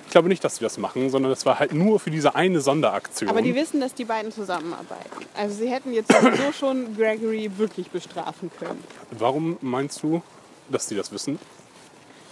Ich 0.07 0.13
glaube 0.13 0.29
nicht, 0.29 0.43
dass 0.43 0.57
sie 0.57 0.65
das 0.65 0.77
machen, 0.77 1.09
sondern 1.09 1.31
das 1.31 1.47
war 1.47 1.61
halt 1.61 1.73
nur 1.73 2.01
für 2.01 2.11
diese 2.11 2.35
eine 2.35 2.61
Sonderaktion. 2.61 3.31
Aber 3.31 3.43
die 3.43 3.55
wissen, 3.55 3.81
dass 3.81 3.95
die 3.95 4.05
beiden 4.05 4.33
zusammenarbeiten. 4.33 5.25
Also 5.37 5.55
sie 5.55 5.69
hätten 5.71 5.93
jetzt 5.93 6.13
sowieso 6.13 6.53
schon 6.59 6.97
Gregory 6.97 7.51
wirklich 7.57 7.91
bestrafen 7.91 8.51
können. 8.59 8.83
Warum 9.13 9.57
meinst 9.61 10.03
du, 10.03 10.21
dass 10.69 10.87
die 10.89 10.97
das 10.97 11.13
wissen? 11.13 11.39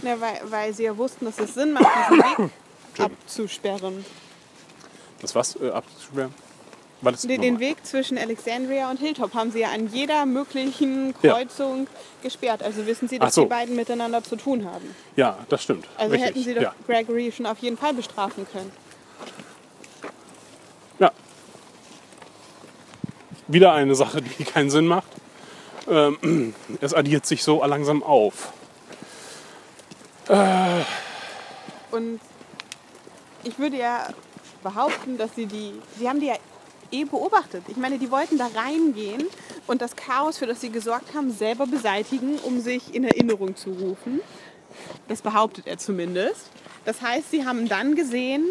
Na, 0.02 0.20
weil, 0.20 0.40
weil 0.50 0.74
sie 0.74 0.84
ja 0.84 0.96
wussten, 0.96 1.24
dass 1.24 1.38
es 1.38 1.54
Sinn 1.54 1.72
macht, 1.72 1.86
diesen 2.10 2.18
Weg 2.18 2.50
abzusperren. 3.00 4.04
Das 5.20 5.34
was 5.34 5.56
äh, 5.60 5.70
abzusperren? 5.70 6.32
War 7.00 7.12
das 7.12 7.22
Den, 7.22 7.40
den? 7.40 7.60
Weg 7.60 7.84
zwischen 7.86 8.18
Alexandria 8.18 8.90
und 8.90 8.98
Hilltop 8.98 9.32
haben 9.34 9.52
sie 9.52 9.60
ja 9.60 9.68
an 9.70 9.88
jeder 9.92 10.26
möglichen 10.26 11.14
Ja. 11.22 11.34
Kreuzung 11.34 11.86
gesperrt. 12.22 12.60
Also 12.62 12.86
wissen 12.86 13.08
sie, 13.08 13.20
dass 13.20 13.36
so. 13.36 13.42
die 13.42 13.48
beiden 13.48 13.76
miteinander 13.76 14.22
zu 14.24 14.34
tun 14.34 14.64
haben. 14.64 14.94
Ja, 15.14 15.38
das 15.48 15.62
stimmt. 15.62 15.86
Also 15.96 16.12
Richtig. 16.12 16.28
hätten 16.30 16.42
sie 16.44 16.54
doch 16.54 16.62
ja. 16.62 16.74
Gregory 16.86 17.30
schon 17.30 17.46
auf 17.46 17.58
jeden 17.58 17.76
Fall 17.76 17.94
bestrafen 17.94 18.46
können. 18.50 18.72
ja. 20.98 21.12
Wieder 23.46 23.72
eine 23.74 23.94
Sache, 23.94 24.20
die 24.20 24.44
keinen 24.44 24.70
Sinn 24.70 24.86
macht. 24.86 25.06
Ähm, 25.88 26.54
es 26.80 26.94
addiert 26.94 27.26
sich 27.26 27.44
so 27.44 27.64
langsam 27.64 28.02
auf. 28.02 28.52
Und 31.92 32.20
ich 33.44 33.58
würde 33.58 33.76
ja 33.76 34.08
behaupten, 34.62 35.18
dass 35.18 35.34
sie 35.34 35.46
die, 35.46 35.74
sie 35.98 36.08
haben 36.08 36.20
die 36.20 36.26
ja 36.26 36.36
eh 36.90 37.04
beobachtet. 37.04 37.64
Ich 37.68 37.76
meine, 37.76 37.98
die 37.98 38.10
wollten 38.10 38.38
da 38.38 38.48
reingehen 38.54 39.24
und 39.66 39.82
das 39.82 39.96
Chaos, 39.96 40.38
für 40.38 40.46
das 40.46 40.60
sie 40.60 40.70
gesorgt 40.70 41.14
haben, 41.14 41.30
selber 41.30 41.66
beseitigen, 41.66 42.38
um 42.38 42.60
sich 42.60 42.94
in 42.94 43.04
Erinnerung 43.04 43.56
zu 43.56 43.70
rufen. 43.70 44.20
Das 45.08 45.22
behauptet 45.22 45.66
er 45.66 45.78
zumindest. 45.78 46.50
Das 46.84 47.02
heißt, 47.02 47.30
sie 47.30 47.44
haben 47.44 47.68
dann 47.68 47.94
gesehen, 47.94 48.46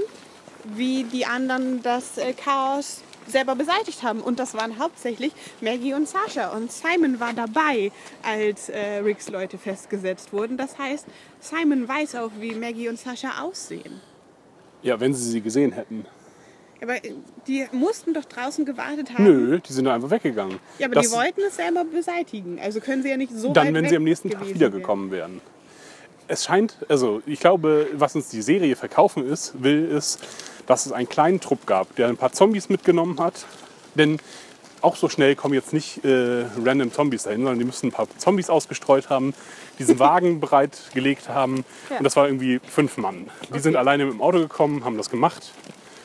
wie 0.64 1.04
die 1.04 1.26
anderen 1.26 1.82
das 1.82 2.18
äh, 2.18 2.34
Chaos 2.34 3.02
selber 3.28 3.56
beseitigt 3.56 4.04
haben. 4.04 4.22
Und 4.22 4.40
das 4.40 4.54
waren 4.54 4.80
hauptsächlich 4.80 5.34
Maggie 5.62 5.94
und 5.94 6.08
Sascha. 6.08 6.50
Und 6.50 6.72
Simon 6.72 7.20
war 7.20 7.34
dabei, 7.34 7.92
als 8.24 8.70
äh, 8.70 8.98
Ricks 8.98 9.30
Leute 9.30 9.58
festgesetzt 9.58 10.34
wurden. 10.34 10.58
Das 10.58 10.78
heißt, 10.78 11.06
Simon 11.40 11.88
weiß 11.88 12.16
auch, 12.16 12.32
wie 12.40 12.54
Maggie 12.54 12.90
und 12.90 13.00
Sascha 13.00 13.42
aussehen. 13.42 14.02
Ja, 14.82 15.00
wenn 15.00 15.14
sie 15.14 15.30
sie 15.30 15.42
gesehen 15.42 15.72
hätten. 15.72 16.06
Aber 16.82 16.96
äh, 17.04 17.14
die 17.48 17.66
mussten 17.72 18.14
doch 18.14 18.26
draußen 18.26 18.66
gewartet 18.66 19.14
haben. 19.14 19.24
Nö, 19.24 19.60
die 19.60 19.74
sind 19.74 19.86
da 19.86 19.96
einfach 19.96 20.12
weggegangen. 20.12 20.60
Ja, 20.80 20.88
aber 20.88 20.96
das, 20.96 21.10
die 21.10 21.16
wollten 21.16 21.42
es 21.48 21.56
selber 21.56 21.84
beseitigen. 21.84 22.60
Also 22.62 22.80
können 22.80 23.04
sie 23.04 23.10
ja 23.10 23.18
nicht 23.18 23.34
so 23.34 23.54
Dann, 23.54 23.74
wenn 23.74 23.88
sie 23.90 23.96
am 23.96 24.04
nächsten 24.04 24.30
Tag 24.30 24.48
wiedergekommen 24.48 25.12
wären. 25.12 25.42
Es 26.28 26.44
scheint, 26.44 26.78
also 26.90 27.22
ich 27.26 27.40
glaube, 27.40 27.88
was 27.94 28.16
uns 28.16 28.30
die 28.30 28.42
Serie 28.42 28.76
verkaufen 28.76 29.26
ist, 29.26 29.64
will, 29.64 29.90
ist, 29.90 30.20
dass 30.66 30.86
es 30.86 30.92
einen 30.92 31.08
kleinen 31.08 31.40
Trupp 31.40 31.66
gab, 31.66 31.96
der 31.96 32.10
ein 32.10 32.18
paar 32.18 32.34
Zombies 32.34 32.70
mitgenommen 32.70 33.20
hat. 33.20 33.46
Denn 33.96 34.20
auch 34.82 34.96
so 34.96 35.10
schnell 35.10 35.36
kommen 35.36 35.54
jetzt 35.54 35.74
nicht 35.74 36.04
äh, 36.06 36.46
random 36.64 36.92
Zombies 36.92 37.24
dahin, 37.24 37.40
sondern 37.40 37.60
die 37.60 37.66
müssen 37.66 37.88
ein 37.88 37.92
paar 37.92 38.08
Zombies 38.18 38.50
ausgestreut 38.50 39.10
haben, 39.10 39.34
diesen 39.80 40.00
Wagen 40.00 40.40
bereitgelegt 40.42 41.30
haben. 41.30 41.64
Ja. 41.90 41.98
Und 41.98 42.04
das 42.04 42.16
war 42.16 42.28
irgendwie 42.28 42.60
fünf 42.68 42.98
Mann. 42.98 43.30
Die 43.54 43.60
sind 43.60 43.76
alleine 43.76 44.06
mit 44.06 44.14
dem 44.14 44.22
Auto 44.22 44.40
gekommen, 44.40 44.84
haben 44.86 44.98
das 44.98 45.10
gemacht. 45.10 45.52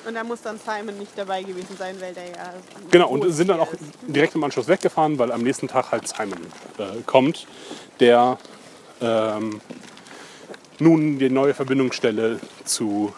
Und 0.07 0.15
da 0.15 0.25
muss 0.25 0.43
dann 0.43 0.59
Simon 0.59 0.99
nicht 0.99 1.13
dabei 1.17 1.43
gewesen 1.43 1.77
sein, 1.79 1.95
weil 2.01 2.13
der 2.13 2.27
ja. 2.27 2.53
Genau, 2.91 3.09
und 3.09 3.31
sind 3.33 3.49
dann 3.49 3.61
auch 3.61 3.73
ist. 3.73 3.83
direkt 4.09 4.35
im 4.35 4.43
Anschluss 4.43 4.67
weggefahren, 4.67 5.17
weil 5.19 5.31
am 5.31 5.43
nächsten 5.43 5.69
Tag 5.69 5.93
halt 5.93 6.09
Simon 6.09 6.41
äh, 6.79 7.03
kommt, 7.07 7.47
der 8.01 8.37
ähm, 9.01 9.61
nun 10.81 11.19
die 11.21 11.31
neue 11.31 11.55
Verbindungsstelle 11.55 12.41
zu 12.65 13.13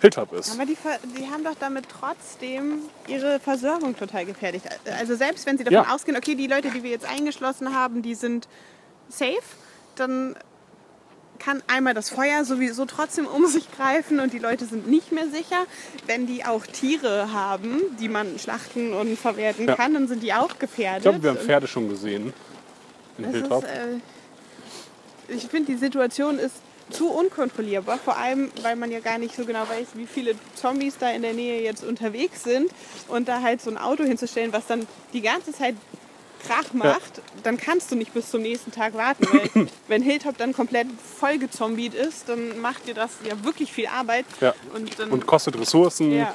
Hilltop 0.00 0.32
ist. 0.32 0.52
Aber 0.52 0.66
die, 0.66 0.76
die 1.16 1.30
haben 1.30 1.44
doch 1.44 1.54
damit 1.58 1.86
trotzdem 1.88 2.80
ihre 3.06 3.38
Versorgung 3.40 3.96
total 3.96 4.26
gefährdet. 4.26 4.62
Also 4.98 5.14
selbst 5.14 5.46
wenn 5.46 5.56
sie 5.56 5.64
davon 5.64 5.84
Ja. 5.88 5.94
ausgehen, 5.94 6.16
okay, 6.16 6.34
die 6.34 6.48
Leute, 6.48 6.70
die 6.70 6.82
wir 6.82 6.90
jetzt 6.90 7.06
eingeschlossen 7.08 7.74
haben, 7.74 8.02
die 8.02 8.14
sind 8.14 8.48
safe, 9.08 9.42
dann 9.96 10.36
kann 11.38 11.62
einmal 11.66 11.92
das 11.94 12.08
Feuer 12.08 12.44
sowieso 12.44 12.86
trotzdem 12.86 13.26
um 13.26 13.46
sich 13.46 13.70
greifen 13.70 14.20
und 14.20 14.32
die 14.32 14.38
Leute 14.38 14.64
sind 14.64 14.88
nicht 14.88 15.12
mehr 15.12 15.28
sicher. 15.28 15.66
Wenn 16.06 16.26
die 16.26 16.44
auch 16.44 16.66
Tiere 16.66 17.32
haben, 17.32 17.82
die 18.00 18.08
man 18.08 18.38
schlachten 18.38 18.92
und 18.94 19.18
verwerten 19.18 19.68
Ja. 19.68 19.76
kann, 19.76 19.94
dann 19.94 20.08
sind 20.08 20.22
die 20.22 20.32
auch 20.32 20.58
gefährdet. 20.58 20.98
Ich 21.04 21.10
glaube, 21.10 21.22
wir 21.22 21.30
haben 21.30 21.36
Und 21.38 21.44
Pferde 21.44 21.66
schon 21.68 21.88
gesehen 21.88 22.32
in 23.18 23.30
Hilltop. 23.30 23.64
äh, 23.64 23.98
ich 25.28 25.46
finde, 25.48 25.72
die 25.72 25.78
Situation 25.78 26.38
ist 26.38 26.54
zu 26.90 27.10
unkontrollierbar, 27.10 27.98
vor 27.98 28.16
allem, 28.16 28.50
weil 28.62 28.76
man 28.76 28.90
ja 28.92 29.00
gar 29.00 29.18
nicht 29.18 29.34
so 29.34 29.44
genau 29.44 29.68
weiß, 29.68 29.88
wie 29.94 30.06
viele 30.06 30.36
Zombies 30.54 30.96
da 30.98 31.10
in 31.10 31.22
der 31.22 31.32
Nähe 31.34 31.60
jetzt 31.62 31.82
unterwegs 31.84 32.44
sind 32.44 32.70
und 33.08 33.26
da 33.28 33.42
halt 33.42 33.60
so 33.60 33.70
ein 33.70 33.76
Auto 33.78 34.04
hinzustellen, 34.04 34.52
was 34.52 34.66
dann 34.68 34.86
die 35.12 35.20
ganze 35.20 35.52
Zeit 35.52 35.74
Krach 36.46 36.72
macht, 36.72 37.20
dann 37.42 37.56
kannst 37.56 37.90
du 37.90 37.96
nicht 37.96 38.12
bis 38.14 38.30
zum 38.30 38.42
nächsten 38.42 38.72
Tag 38.72 38.94
warten, 38.94 39.26
weil 39.30 39.68
wenn 39.88 40.02
Hilltop 40.02 40.36
dann 40.38 40.52
komplett 40.52 40.86
vollgezombiet 41.18 41.94
ist, 41.94 42.28
dann 42.28 42.60
macht 42.60 42.86
dir 42.86 42.94
das 42.94 43.12
ja 43.28 43.44
wirklich 43.44 43.72
viel 43.72 43.86
Arbeit 43.86 44.24
Ja. 44.40 44.54
und 44.74 44.98
dann 44.98 45.10
Und 45.10 45.26
kostet 45.26 45.58
Ressourcen 45.58 46.12
ja, 46.12 46.34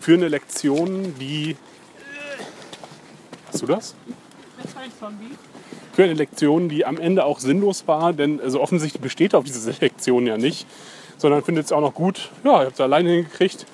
für 0.00 0.14
eine 0.14 0.28
Lektion, 0.28 1.14
die. 1.18 1.56
Hast 3.52 3.62
du 3.62 3.66
das? 3.66 3.94
Für 5.92 6.04
eine 6.04 6.14
Lektion, 6.14 6.68
die 6.68 6.86
am 6.86 6.98
Ende 6.98 7.24
auch 7.24 7.40
sinnlos 7.40 7.86
war, 7.88 8.12
denn 8.12 8.40
also 8.40 8.60
offensichtlich 8.60 9.02
besteht 9.02 9.34
auf 9.34 9.44
diese 9.44 9.72
Lektion 9.80 10.26
ja 10.26 10.36
nicht, 10.36 10.66
sondern 11.18 11.42
findet 11.42 11.66
es 11.66 11.72
auch 11.72 11.80
noch 11.80 11.94
gut, 11.94 12.30
ja, 12.44 12.60
ihr 12.60 12.66
habt 12.66 12.74
es 12.74 12.80
alleine 12.80 13.10
hingekriegt. 13.10 13.66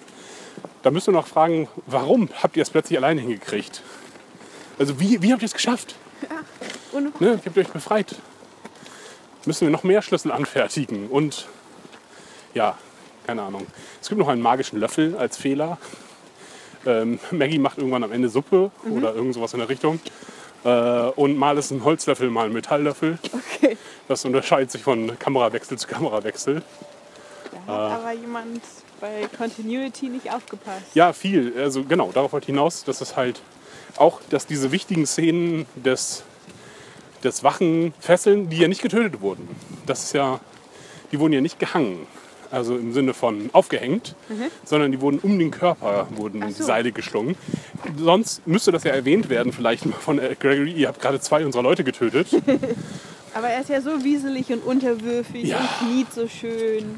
Da 0.83 0.91
müssen 0.91 1.09
wir 1.13 1.21
noch 1.21 1.27
fragen, 1.27 1.69
warum 1.87 2.29
habt 2.43 2.57
ihr 2.57 2.63
es 2.63 2.71
plötzlich 2.71 2.99
alleine 2.99 3.21
hingekriegt? 3.21 3.83
Also 4.79 5.01
wie, 5.01 5.23
wie 5.23 5.33
habt 5.33 5.43
ihr 5.43 5.47
es 5.47 5.55
geschafft? 5.55 5.97
und 6.93 7.21
Ne? 7.21 7.33
Ihr 7.33 7.41
habt 7.45 7.59
euch 7.59 7.69
befreit. 7.69 8.15
Müssen 9.45 9.67
wir 9.67 9.71
noch 9.71 9.85
mehr 9.85 10.03
Schlüssel 10.03 10.33
anfertigen 10.33 11.09
und 11.09 11.47
ja, 12.55 12.77
keine 13.27 13.43
Ahnung. 13.43 13.67
Es 14.01 14.09
gibt 14.09 14.19
noch 14.19 14.29
einen 14.29 14.43
magischen 14.43 14.81
Löffel 14.81 15.17
als 15.17 15.37
Fehler. 15.37 15.79
Ähm, 16.85 17.19
Maggie 17.31 17.59
macht 17.59 17.79
irgendwann 17.79 18.05
am 18.05 18.13
Ende 18.13 18.29
Suppe 18.29 18.71
oder 18.91 19.15
irgend 19.15 19.35
sowas 19.35 19.53
in 19.53 19.61
der 19.61 19.69
Richtung. 19.69 20.01
Äh, 20.65 20.69
und 21.17 21.37
mal 21.37 21.57
ist 21.59 21.71
ein 21.71 21.85
Holzlöffel, 21.85 22.31
mal 22.31 22.47
ein 22.47 22.53
Metalllöffel. 22.53 23.19
okay. 23.33 23.77
Das 24.09 24.25
unterscheidet 24.25 24.71
sich 24.71 24.83
von 24.83 25.17
Kamerawechsel 25.19 25.79
zu 25.79 25.87
Kamerawechsel. 25.87 26.63
Da 27.67 27.73
hat 27.73 28.01
aber 28.01 28.13
jemand 28.13 28.63
bei 29.01 29.29
Continuity 29.37 30.09
nicht 30.09 30.33
aufgepasst. 30.33 30.87
Ja, 30.95 31.13
viel. 31.13 31.53
Also 31.59 31.85
genau, 31.85 32.11
darauf 32.13 32.33
wollte 32.33 32.45
ich 32.45 32.55
hinaus, 32.55 32.85
dass 32.85 33.01
es 33.01 33.17
halt 33.17 33.41
auch, 33.99 34.21
dass 34.31 34.47
diese 34.47 34.73
wichtigen 34.73 35.07
Szenen 35.07 35.67
des, 35.75 36.23
des 37.25 37.43
Wachen 37.45 37.93
fesseln, 38.01 38.49
die 38.51 38.59
ja 38.59 38.69
nicht 38.69 38.83
getötet 38.83 39.21
wurden. 39.21 39.49
Das 39.87 40.05
ist 40.05 40.13
ja, 40.15 40.41
die 41.13 41.19
wurden 41.21 41.33
ja 41.33 41.41
nicht 41.41 41.59
gehangen. 41.59 42.07
Also 42.53 42.77
im 42.77 42.93
Sinne 42.93 43.13
von 43.13 43.51
aufgehängt, 43.53 44.15
sondern 44.65 44.93
die 44.93 45.01
wurden 45.01 45.19
um 45.19 45.37
den 45.37 45.51
Körper 45.51 46.07
wurden 46.15 46.47
die 46.47 46.53
so. 46.53 46.63
Seile 46.63 46.93
geschlungen. 46.93 47.35
Sonst 47.99 48.47
müsste 48.47 48.71
das 48.71 48.85
ja 48.85 48.93
erwähnt 48.93 49.29
werden, 49.29 49.53
vielleicht 49.53 49.85
mal 49.85 49.97
von 49.99 50.21
äh, 50.21 50.37
Gregory, 50.39 50.71
ihr 50.71 50.87
habt 50.87 51.01
gerade 51.01 51.19
zwei 51.21 51.45
unserer 51.45 51.65
Leute 51.65 51.83
getötet. 51.83 52.29
Aber 53.35 53.49
er 53.49 53.61
ist 53.63 53.69
ja 53.69 53.81
so 53.81 54.05
wieselig 54.05 54.51
und 54.53 54.65
unterwürfig 54.65 55.43
Ja. 55.43 55.59
und 55.59 55.69
kniet 55.89 56.13
so 56.15 56.29
schön. 56.29 56.97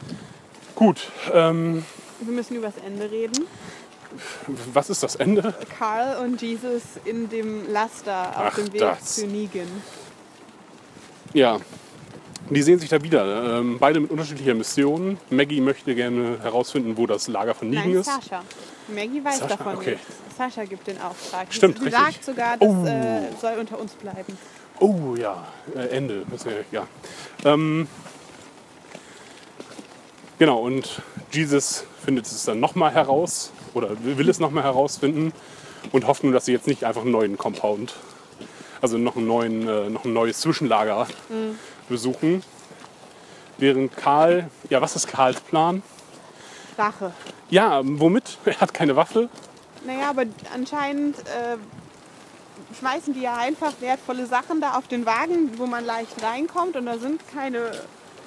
Gut, 0.74 1.11
ähm, 1.32 1.82
Wir 2.20 2.34
müssen 2.34 2.55
übers 2.57 2.74
Ende 2.86 3.11
reden. 3.11 3.46
Was 4.72 4.90
ist 4.90 5.02
das 5.02 5.16
Ende? 5.16 5.54
Carl 5.78 6.24
und 6.24 6.40
Jesus 6.42 6.82
in 7.04 7.28
dem 7.28 7.70
Laster 7.72 8.28
auf 8.30 8.52
Ach, 8.52 8.54
dem 8.54 8.72
Weg 8.72 8.80
das. 8.80 9.16
zu 9.16 9.26
Negan. 9.26 9.68
Ja, 11.34 11.58
die 12.50 12.62
sehen 12.62 12.78
sich 12.78 12.88
da 12.88 13.02
wieder. 13.02 13.58
Ähm, 13.58 13.78
beide 13.78 14.00
mit 14.00 14.10
unterschiedlicher 14.10 14.54
Mission. 14.54 15.18
Maggie 15.28 15.60
möchte 15.60 15.94
gerne 15.94 16.38
herausfinden, 16.42 16.96
wo 16.96 17.06
das 17.06 17.28
Lager 17.28 17.54
von 17.54 17.68
Negan 17.68 17.90
Nein, 17.90 18.00
ist. 18.00 18.06
Sascha. 18.06 18.42
Maggie 18.88 19.22
weiß 19.22 19.38
Sascha, 19.40 19.56
davon 19.56 19.76
okay. 19.76 19.90
nichts. 19.92 20.06
Sascha 20.36 20.64
gibt 20.64 20.86
den 20.86 20.98
Auftrag. 21.00 21.48
Stimmt, 21.50 21.78
Sie 21.78 21.84
richtig. 21.84 22.02
sagt 22.02 22.24
sogar, 22.24 22.56
das 22.56 22.68
Oh. 22.68 22.86
äh, 22.86 23.20
soll 23.40 23.58
unter 23.60 23.78
uns 23.78 23.92
bleiben. 23.92 24.38
Oh 24.80 25.14
ja, 25.18 25.46
äh, 25.74 25.88
Ende. 25.88 26.22
Ja. 26.70 26.86
Ähm, 27.44 27.86
genau, 30.38 30.60
und 30.60 31.02
Jesus 31.32 31.84
findet 32.04 32.26
es 32.26 32.44
dann 32.44 32.60
nochmal 32.60 32.92
heraus 32.92 33.50
oder 33.74 33.90
will 34.02 34.28
es 34.28 34.40
nochmal 34.40 34.64
herausfinden 34.64 35.32
und 35.92 36.06
hofft 36.06 36.24
nun, 36.24 36.32
dass 36.32 36.44
sie 36.44 36.52
jetzt 36.52 36.66
nicht 36.66 36.84
einfach 36.84 37.02
einen 37.02 37.10
neuen 37.10 37.38
Compound, 37.38 37.94
also 38.80 38.98
noch, 38.98 39.16
einen 39.16 39.26
neuen, 39.26 39.68
äh, 39.68 39.90
noch 39.90 40.04
ein 40.04 40.12
neues 40.12 40.40
Zwischenlager 40.40 41.06
besuchen. 41.88 42.42
Während 43.58 43.96
Karl, 43.96 44.50
ja, 44.70 44.80
was 44.80 44.94
ist 44.94 45.08
Karls 45.08 45.40
Plan? 45.40 45.82
Rache. 46.76 47.12
Ja, 47.50 47.80
womit? 47.84 48.38
Er 48.44 48.60
hat 48.60 48.72
keine 48.72 48.94
Waffe. 48.94 49.28
Naja, 49.84 50.10
aber 50.10 50.24
anscheinend 50.54 51.18
äh, 51.20 51.56
schmeißen 52.78 53.14
die 53.14 53.20
ja 53.22 53.36
einfach 53.36 53.72
wertvolle 53.80 54.26
Sachen 54.26 54.60
da 54.60 54.76
auf 54.76 54.86
den 54.88 55.06
Wagen, 55.06 55.58
wo 55.58 55.66
man 55.66 55.84
leicht 55.84 56.22
reinkommt 56.22 56.76
und 56.76 56.86
da 56.86 56.98
sind 56.98 57.20
keine 57.32 57.72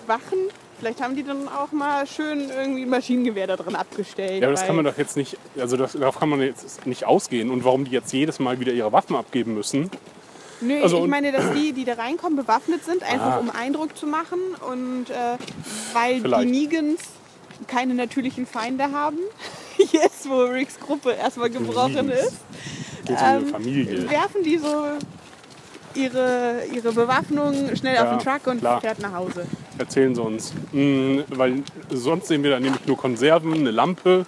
Wachen. 0.08 0.50
Vielleicht 0.82 1.00
haben 1.00 1.16
die 1.16 1.22
dann 1.24 1.48
auch 1.48 1.72
mal 1.72 2.08
schön 2.08 2.50
irgendwie 2.50 2.88
Maschinengewehr 2.88 3.46
da 3.46 3.56
drin 3.56 3.76
abgestellt. 3.76 4.42
Ja, 4.42 4.48
aber 4.48 4.56
das 4.56 4.66
kann 4.66 4.76
man 4.76 4.84
doch 4.84 4.98
jetzt 4.98 5.16
nicht, 5.16 5.38
also 5.60 5.78
das, 5.78 5.92
darauf 5.94 6.18
kann 6.18 6.28
man 6.28 6.42
jetzt 6.42 6.88
nicht 6.88 7.06
ausgehen. 7.06 7.52
Und 7.52 7.64
warum 7.64 7.86
die 7.86 7.92
jetzt 7.92 8.12
jedes 8.12 8.40
Mal 8.40 8.60
wieder 8.60 8.72
ihre 8.74 8.92
Waffen 8.92 9.16
abgeben 9.16 9.54
müssen, 9.54 9.92
Nö, 10.60 10.82
Also 10.82 10.98
ich 11.04 11.08
meine, 11.10 11.32
dass 11.32 11.54
die, 11.54 11.72
die 11.74 11.86
da 11.86 11.94
reinkommen, 11.94 12.36
bewaffnet 12.36 12.84
sind, 12.84 13.04
einfach 13.04 13.34
Ah. 13.34 13.38
um 13.38 13.52
Eindruck 13.52 13.96
zu 13.96 14.08
machen 14.08 14.40
und 14.72 15.10
äh, 15.12 15.38
weil 15.94 16.22
Vielleicht. 16.22 16.44
die 16.48 16.52
Negans 16.52 17.00
keine 17.68 17.94
natürlichen 17.94 18.48
Feinde 18.48 18.92
haben. 18.92 19.18
Jetzt, 19.92 20.28
wo 20.28 20.42
Ricks 20.46 20.80
Gruppe 20.80 21.12
erstmal 21.14 21.52
gebrochen 21.52 22.10
ist, 22.10 22.38
geht 23.06 23.18
um 23.20 23.26
Ähm, 23.26 23.48
Familie. 23.50 24.10
werfen 24.10 24.42
die 24.44 24.58
so 24.58 24.84
ihre, 25.96 26.64
ihre 26.74 26.92
Bewaffnung 26.92 27.76
schnell 27.76 27.98
auf 27.98 28.04
Ja, 28.06 28.16
den 28.18 28.20
Truck 28.20 28.48
und 28.48 28.60
klar. 28.60 28.82
fährt 28.82 29.00
nach 29.00 29.14
Hause. 29.14 29.46
Erzählen 29.78 30.14
sie 30.16 30.22
uns. 30.22 30.54
Mm, 30.72 31.20
weil 31.30 31.64
sonst 31.90 32.28
sehen 32.28 32.44
wir 32.44 32.52
da 32.52 32.60
nämlich 32.60 32.86
nur 32.86 32.98
Konserven, 32.98 33.54
eine 33.54 33.72
Lampe. 33.72 34.26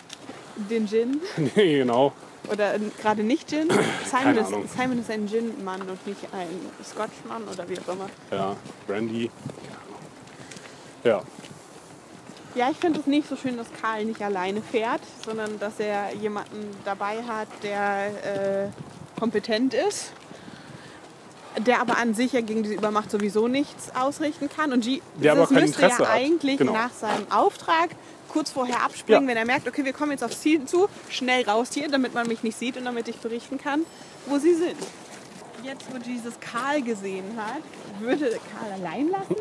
Den 0.55 0.87
Gin 0.87 1.19
nee, 1.55 1.77
genau. 1.79 2.13
oder 2.51 2.75
äh, 2.75 2.79
gerade 3.01 3.23
nicht 3.23 3.49
Gin. 3.49 3.67
Simon 4.05 4.37
ist. 4.37 4.49
Simon 4.77 4.99
ist 4.99 5.09
ein 5.09 5.27
Gin-Mann 5.27 5.81
und 5.81 6.05
nicht 6.07 6.21
ein 6.31 6.47
Scotch-Mann 6.83 7.43
oder 7.51 7.67
wie 7.69 7.77
auch 7.79 7.93
immer. 7.93 8.09
Ja, 8.31 8.55
Brandy. 8.87 9.31
Ja, 11.03 11.21
Ja, 12.55 12.69
ich 12.69 12.77
finde 12.77 12.99
es 12.99 13.07
nicht 13.07 13.27
so 13.27 13.35
schön, 13.35 13.57
dass 13.57 13.67
Karl 13.81 14.05
nicht 14.05 14.21
alleine 14.21 14.61
fährt, 14.61 15.01
sondern 15.25 15.59
dass 15.59 15.79
er 15.79 16.13
jemanden 16.15 16.69
dabei 16.85 17.23
hat, 17.27 17.47
der 17.63 18.65
äh, 18.65 19.19
kompetent 19.19 19.73
ist, 19.73 20.13
der 21.65 21.79
aber 21.81 21.97
an 21.97 22.13
sich 22.13 22.33
ja 22.33 22.41
gegen 22.41 22.63
diese 22.63 22.75
Übermacht 22.75 23.11
sowieso 23.11 23.47
nichts 23.47 23.95
ausrichten 23.95 24.49
kann. 24.49 24.73
Und 24.73 24.83
G 24.83 25.01
Der 25.15 25.33
kein 25.33 25.39
müsste 25.41 25.55
ja 25.55 25.61
Interesse 25.61 25.99
hat. 25.99 26.09
eigentlich 26.09 26.57
Genau. 26.57 26.73
nach 26.73 26.91
seinem 26.93 27.31
Auftrag 27.31 27.89
kurz 28.29 28.51
vorher 28.51 28.81
abspringen, 28.83 29.23
Ja. 29.23 29.29
wenn 29.29 29.37
er 29.37 29.45
merkt, 29.45 29.67
okay, 29.67 29.85
wir 29.85 29.93
kommen 29.93 30.11
jetzt 30.11 30.23
aufs 30.23 30.41
Ziel 30.41 30.65
zu, 30.65 30.87
schnell 31.09 31.43
raus 31.47 31.69
hier, 31.73 31.87
damit 31.89 32.13
man 32.15 32.27
mich 32.27 32.41
nicht 32.43 32.57
sieht 32.57 32.77
und 32.77 32.85
damit 32.85 33.07
ich 33.07 33.17
berichten 33.17 33.57
kann, 33.59 33.81
wo 34.25 34.39
sie 34.39 34.55
sind. 34.55 34.75
Jetzt, 35.63 35.85
wo 35.93 35.97
Jesus 35.97 36.33
Karl 36.41 36.81
gesehen 36.81 37.23
hat, 37.37 37.61
würde 38.01 38.25
Karl 38.51 38.71
allein 38.81 39.09
lassen? 39.09 39.35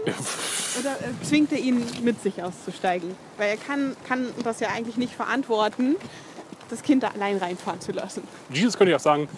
Oder 0.78 0.92
äh, 0.92 1.24
zwingt 1.26 1.50
er 1.52 1.58
ihn 1.58 1.84
mit 2.02 2.22
sich 2.22 2.42
auszusteigen? 2.42 3.16
Weil 3.38 3.48
er 3.50 3.56
kann, 3.56 3.96
kann 4.06 4.28
das 4.44 4.60
ja 4.60 4.68
eigentlich 4.68 4.96
nicht 4.96 5.14
verantworten, 5.14 5.96
das 6.70 6.82
Kind 6.82 7.02
da 7.02 7.08
allein 7.08 7.38
reinfahren 7.38 7.80
zu 7.80 7.90
lassen. 7.92 8.22
Jesus 8.50 8.76
könnte 8.78 8.92
ja 8.92 8.98
auch 8.98 9.00
sagen, 9.00 9.28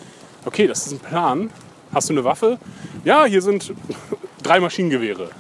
okay, 0.45 0.67
das 0.67 0.87
ist 0.87 0.93
ein 0.93 0.99
Plan. 0.99 1.51
Hast 1.95 2.09
du 2.09 2.15
eine 2.15 2.25
Waffe? 2.25 2.59
Ja, 3.05 3.25
hier 3.25 3.41
sind 3.43 3.73
drei 4.43 4.61
Maschinengewehre. 4.61 5.31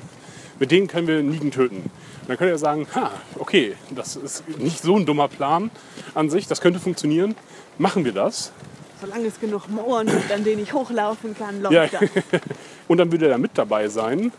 Mit 0.60 0.70
denen 0.70 0.86
können 0.86 1.08
wir 1.08 1.20
Nigen 1.22 1.50
töten. 1.50 1.76
Und 1.78 2.28
dann 2.28 2.36
könnte 2.38 2.52
er 2.52 2.58
sagen, 2.58 2.86
ha, 2.94 3.10
okay, 3.38 3.74
das 3.90 4.16
ist 4.16 4.48
nicht 4.58 4.80
so 4.82 4.96
ein 4.96 5.04
dummer 5.04 5.28
Plan 5.28 5.70
an 6.14 6.30
sich, 6.30 6.46
das 6.46 6.60
könnte 6.60 6.78
funktionieren. 6.80 7.34
Machen 7.76 8.04
wir 8.04 8.12
das. 8.12 8.52
Solange 9.00 9.26
es 9.26 9.40
genug 9.40 9.68
Mauern 9.68 10.06
gibt, 10.06 10.30
an 10.32 10.44
denen 10.44 10.62
ich 10.62 10.72
hochlaufen 10.72 11.36
kann, 11.36 11.60
läuft 11.60 11.74
Ja. 11.74 11.86
das. 11.86 12.08
Und 12.88 12.98
dann 12.98 13.10
würde 13.10 13.26
er 13.26 13.32
da 13.32 13.38
mit 13.38 13.50
dabei 13.58 13.88
sein. 13.88 14.32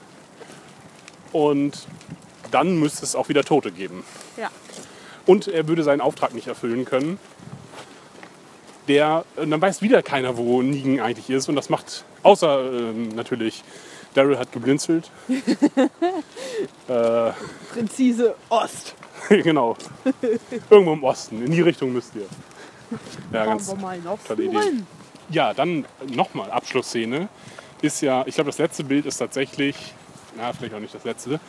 Und 1.33 1.85
dann 2.51 2.77
müsste 2.79 3.03
es 3.03 3.15
auch 3.15 3.27
wieder 3.27 3.43
Tote 3.43 3.71
geben. 3.71 4.03
Ja. 4.37 4.49
Und 5.25 5.47
er 5.47 5.67
würde 5.67 5.83
seinen 5.83 6.01
Auftrag 6.01 6.33
nicht 6.33 6.47
erfüllen 6.47 6.85
können. 6.85 7.19
Der, 8.87 9.25
und 9.35 9.49
dann 9.49 9.61
weiß 9.61 9.81
wieder 9.81 10.03
keiner, 10.03 10.37
wo 10.37 10.61
Negan 10.61 10.99
eigentlich 10.99 11.29
ist. 11.29 11.49
Und 11.49 11.55
das 11.55 11.69
macht, 11.69 12.05
außer 12.23 12.71
ähm, 12.71 13.09
natürlich, 13.09 13.63
Daryl 14.13 14.37
hat 14.37 14.51
geblinzelt. 14.51 15.11
äh, 16.87 17.31
Präzise 17.73 18.35
Ost. 18.49 18.95
genau. 19.29 19.75
Irgendwo 20.69 20.93
im 20.93 21.03
Osten. 21.03 21.43
In 21.43 21.51
die 21.51 21.61
Richtung 21.61 21.91
müsst 21.93 22.15
ihr. 22.15 22.27
Ja, 23.33 23.45
ganz 23.45 23.67
wir 23.67 23.75
mal 23.75 23.99
noch 23.99 24.19
tolle 24.23 24.43
Idee. 24.43 24.83
Ja, 25.29 25.53
dann 25.53 25.85
nochmal 26.13 26.51
Abschlussszene. 26.51 27.27
Ist 27.81 28.01
ja, 28.01 28.23
ich 28.25 28.35
glaube, 28.35 28.49
das 28.49 28.59
letzte 28.59 28.83
Bild 28.83 29.05
ist 29.05 29.17
tatsächlich, 29.17 29.75
na, 30.37 30.53
vielleicht 30.53 30.73
auch 30.75 30.79
nicht 30.79 30.93
das 30.93 31.03
letzte, 31.03 31.39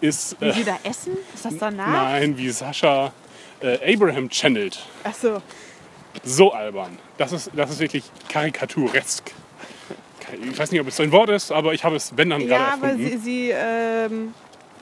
ist, 0.00 0.40
Wie 0.40 0.46
äh, 0.46 0.52
sie 0.52 0.64
da 0.64 0.78
essen? 0.84 1.16
Ist 1.34 1.44
das 1.44 1.58
danach? 1.58 1.88
nein, 1.88 2.36
wie 2.36 2.50
Sascha 2.50 3.12
äh, 3.60 3.94
Abraham 3.94 4.28
channelt. 4.28 4.78
Achso. 5.02 5.36
So 5.36 5.42
albern. 6.52 6.98
Das 7.16 7.32
ist, 7.32 7.50
das 7.54 7.70
ist 7.70 7.80
wirklich 7.80 8.04
karikaturesk. 8.28 9.32
Ich 10.50 10.58
weiß 10.58 10.70
nicht, 10.72 10.80
ob 10.80 10.88
es 10.88 10.96
so 10.96 11.02
ein 11.02 11.12
Wort 11.12 11.30
ist, 11.30 11.50
aber 11.50 11.72
ich 11.72 11.84
habe 11.84 11.96
es, 11.96 12.16
wenn 12.16 12.28
dann 12.30 12.46
gerade 12.46 12.62
Ja, 12.62 12.74
aber 12.74 12.96
sie, 12.96 13.16
sie 13.16 13.50
ähm, 13.50 14.34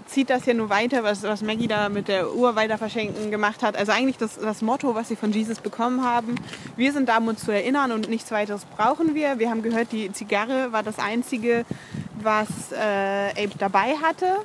zieht 0.06 0.30
das 0.30 0.44
ja 0.46 0.54
nur 0.54 0.70
weiter, 0.70 1.04
was, 1.04 1.22
was 1.22 1.42
Maggie 1.42 1.68
da 1.68 1.88
mit 1.88 2.08
der 2.08 2.34
Uhr 2.34 2.56
weiter 2.56 2.78
verschenken 2.78 3.30
gemacht 3.30 3.62
hat. 3.62 3.76
Also 3.76 3.92
eigentlich 3.92 4.16
das, 4.18 4.38
das 4.38 4.62
Motto, 4.62 4.94
was 4.94 5.08
sie 5.08 5.16
von 5.16 5.32
Jesus 5.32 5.60
bekommen 5.60 6.04
haben. 6.04 6.34
Wir 6.76 6.92
sind 6.92 7.08
da, 7.08 7.18
um 7.18 7.28
uns 7.28 7.44
zu 7.44 7.52
erinnern 7.52 7.92
und 7.92 8.08
nichts 8.08 8.30
weiteres 8.30 8.64
brauchen 8.76 9.14
wir. 9.14 9.38
Wir 9.38 9.50
haben 9.50 9.62
gehört, 9.62 9.92
die 9.92 10.12
Zigarre 10.12 10.72
war 10.72 10.82
das 10.82 10.98
Einzige, 10.98 11.64
was 12.20 12.48
äh, 12.72 13.44
Abe 13.44 13.52
dabei 13.58 13.94
hatte. 14.02 14.38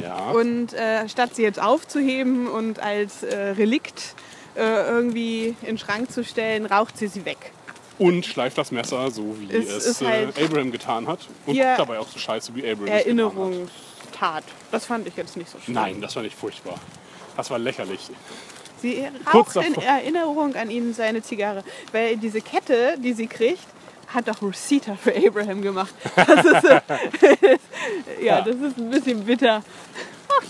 ja. 0.00 0.30
Und 0.30 0.72
äh, 0.72 1.08
statt 1.08 1.34
sie 1.34 1.42
jetzt 1.42 1.60
aufzuheben 1.60 2.46
und 2.46 2.80
als 2.80 3.22
äh, 3.22 3.36
Relikt 3.50 4.14
äh, 4.60 4.88
irgendwie 4.88 5.48
in 5.62 5.66
den 5.66 5.78
Schrank 5.78 6.10
zu 6.12 6.22
stellen, 6.24 6.66
raucht 6.66 6.96
sie 6.98 7.06
sie 7.08 7.24
weg. 7.24 7.52
Und 7.98 8.24
schleift 8.24 8.56
das 8.56 8.70
Messer, 8.72 9.10
so 9.10 9.36
wie 9.38 9.52
Es 9.54 9.68
es, 9.68 9.86
ist 9.86 10.02
äh, 10.02 10.06
halt 10.06 10.42
Abraham 10.42 10.70
getan 10.72 11.06
hat. 11.06 11.20
Und 11.46 11.54
guckt 11.56 11.78
dabei 11.78 11.98
auch 11.98 12.08
so 12.08 12.18
scheiße, 12.18 12.54
wie 12.54 12.62
Abraham 12.70 12.88
es. 12.88 13.04
Erinnerungstat. 13.04 14.44
Das 14.70 14.86
fand 14.86 15.06
ich 15.06 15.16
jetzt 15.16 15.36
nicht 15.36 15.50
so 15.50 15.58
schlimm. 15.58 15.74
Nein, 15.74 16.00
das 16.00 16.16
war 16.16 16.22
nicht 16.22 16.36
furchtbar. 16.36 16.78
Das 17.36 17.50
war 17.50 17.58
lächerlich. 17.58 18.08
Sie 18.80 19.06
raucht 19.32 19.56
in. 19.56 19.74
Erinnerung 19.74 20.54
an 20.54 20.70
ihn 20.70 20.94
seine 20.94 21.22
Zigarre. 21.22 21.62
Weil 21.92 22.16
diese 22.16 22.40
Kette, 22.40 22.94
die 22.98 23.12
sie 23.12 23.26
kriegt, 23.26 23.66
hat 24.08 24.28
doch 24.28 24.40
Rosita 24.40 24.96
für 24.96 25.14
Abraham 25.14 25.60
gemacht. 25.62 25.94
Das 26.16 26.44
ist, 26.44 26.64
ja, 28.20 28.22
Ja. 28.22 28.40
das 28.42 28.56
ist 28.56 28.78
ein 28.78 28.90
bisschen 28.90 29.24
bitter. 29.24 29.62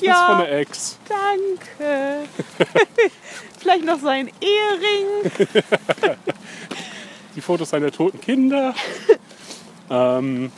Das 0.01 0.19
ist 0.19 0.25
von 0.25 0.39
ja, 0.39 0.45
der 0.45 0.59
Ex. 0.59 0.99
danke. 1.09 2.29
Vielleicht 3.59 3.85
noch 3.85 4.01
sein 4.01 4.31
Ehering. 4.41 5.59
Die 7.37 7.41
Fotos 7.41 7.71
seiner 7.71 7.91
toten 7.91 8.21
Kinder. 8.21 8.75
ähm, 9.91 10.51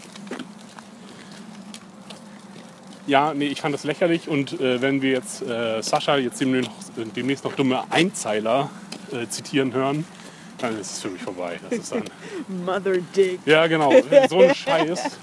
ja, 3.07 3.35
nee, 3.35 3.47
ich 3.47 3.61
fand 3.61 3.75
das 3.75 3.85
lächerlich. 3.85 4.29
Und 4.29 4.61
äh, 4.61 4.81
wenn 4.81 5.03
wir 5.03 5.11
jetzt 5.11 5.43
äh, 5.43 5.83
Sascha 5.83 6.17
jetzt 6.17 6.41
demnächst 6.41 6.71
noch, 6.97 7.07
demnächst 7.15 7.45
noch 7.45 7.55
dumme 7.55 7.83
Einzeiler 7.91 8.71
äh, 9.11 9.27
zitieren 9.27 9.73
hören, 9.73 10.07
dann 10.59 10.79
ist 10.79 10.93
es 10.93 11.01
für 11.01 11.09
mich 11.09 11.23
vorbei. 11.23 11.59
Das 11.69 11.79
ist 11.79 11.93
dann, 11.93 12.05
Mother 12.65 12.99
Dick. 13.17 13.41
ja, 13.45 13.67
genau, 13.67 13.93
so 14.29 14.41
ein 14.41 14.55
Scheiß. 14.55 15.19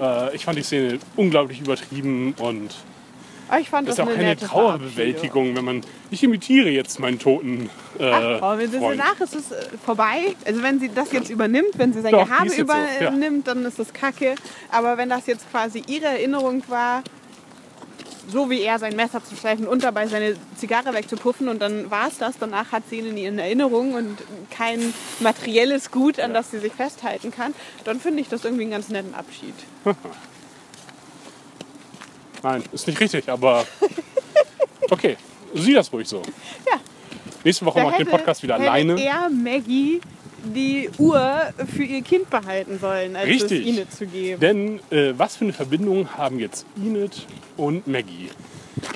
Äh, 0.00 0.34
ich 0.34 0.44
fand 0.44 0.58
die 0.58 0.62
Szene 0.62 0.98
unglaublich 1.16 1.60
übertrieben 1.60 2.34
und 2.38 2.74
Aber 3.48 3.60
ich 3.60 3.70
fand 3.70 3.88
das 3.88 3.96
ist 3.96 4.00
auch 4.00 4.06
eine 4.08 4.16
keine 4.16 4.36
Trauerbewältigung, 4.36 5.54
wenn 5.56 5.64
man. 5.64 5.80
Ich 6.10 6.22
imitiere 6.22 6.68
jetzt 6.68 7.00
meinen 7.00 7.18
toten 7.18 7.70
äh, 7.98 8.10
Ach, 8.10 8.58
wenn 8.58 8.70
sie 8.70 8.78
Freund. 8.78 9.00
danach 9.00 9.20
ist 9.20 9.34
es 9.34 9.50
äh, 9.50 9.64
vorbei. 9.84 10.34
Also 10.44 10.62
wenn 10.62 10.80
sie 10.80 10.90
das 10.94 11.12
jetzt 11.12 11.30
übernimmt, 11.30 11.78
wenn 11.78 11.92
sie 11.92 12.00
sein 12.02 12.12
Doch, 12.12 12.26
Gehabe 12.26 12.46
jetzt 12.46 12.56
so, 12.56 12.66
ja. 12.72 13.08
übernimmt, 13.08 13.46
dann 13.48 13.64
ist 13.64 13.78
das 13.78 13.92
kacke. 13.92 14.34
Aber 14.70 14.98
wenn 14.98 15.08
das 15.08 15.26
jetzt 15.26 15.50
quasi 15.50 15.82
ihre 15.86 16.06
Erinnerung 16.06 16.62
war, 16.68 17.02
so 18.28 18.50
wie 18.50 18.62
er 18.62 18.78
sein 18.78 18.96
Messer 18.96 19.22
zu 19.24 19.36
schleifen 19.36 19.66
und 19.66 19.82
dabei 19.82 20.06
seine 20.06 20.36
Zigarre 20.56 20.94
wegzupuffen 20.94 21.48
und 21.48 21.60
dann 21.60 21.90
war 21.90 22.08
es 22.08 22.18
das. 22.18 22.38
Danach 22.38 22.72
hat 22.72 22.84
sie 22.88 22.98
ihn 22.98 23.06
in 23.06 23.16
ihren 23.16 23.38
Erinnerungen 23.38 23.94
und 23.94 24.18
kein 24.50 24.94
materielles 25.20 25.90
Gut, 25.90 26.20
an 26.20 26.34
das 26.34 26.50
sie 26.50 26.58
sich 26.58 26.72
festhalten 26.72 27.30
kann. 27.30 27.54
Dann 27.84 28.00
finde 28.00 28.20
ich 28.20 28.28
das 28.28 28.44
irgendwie 28.44 28.62
einen 28.62 28.72
ganz 28.72 28.88
netten 28.88 29.14
Abschied. 29.14 29.54
Nein, 32.42 32.64
ist 32.72 32.86
nicht 32.86 33.00
richtig, 33.00 33.28
aber 33.28 33.64
okay, 34.90 35.16
sieh 35.54 35.74
das 35.74 35.92
ruhig 35.92 36.08
so. 36.08 36.22
Ja. 36.66 36.80
Nächste 37.44 37.64
Woche 37.66 37.78
Da 37.80 37.84
mache 37.84 38.02
ich 38.02 38.08
den 38.08 38.10
Podcast 38.10 38.42
wieder 38.42 38.54
hätte 38.54 38.70
alleine. 38.70 39.02
er 39.02 39.28
Maggie 39.30 40.00
die 40.44 40.90
Uhr 40.98 41.40
für 41.74 41.84
ihr 41.84 42.02
Kind 42.02 42.30
behalten 42.30 42.78
sollen, 42.78 43.16
als 43.16 43.28
Richtig. 43.28 43.60
es 43.60 43.66
ihnen 43.66 43.90
zu 43.90 44.06
geben. 44.06 44.40
Denn 44.40 44.80
äh, 44.90 45.14
was 45.16 45.36
für 45.36 45.44
eine 45.44 45.52
Verbindung 45.52 46.16
haben 46.16 46.38
jetzt 46.38 46.66
Enid 46.76 47.26
und 47.56 47.86
Maggie? 47.86 48.30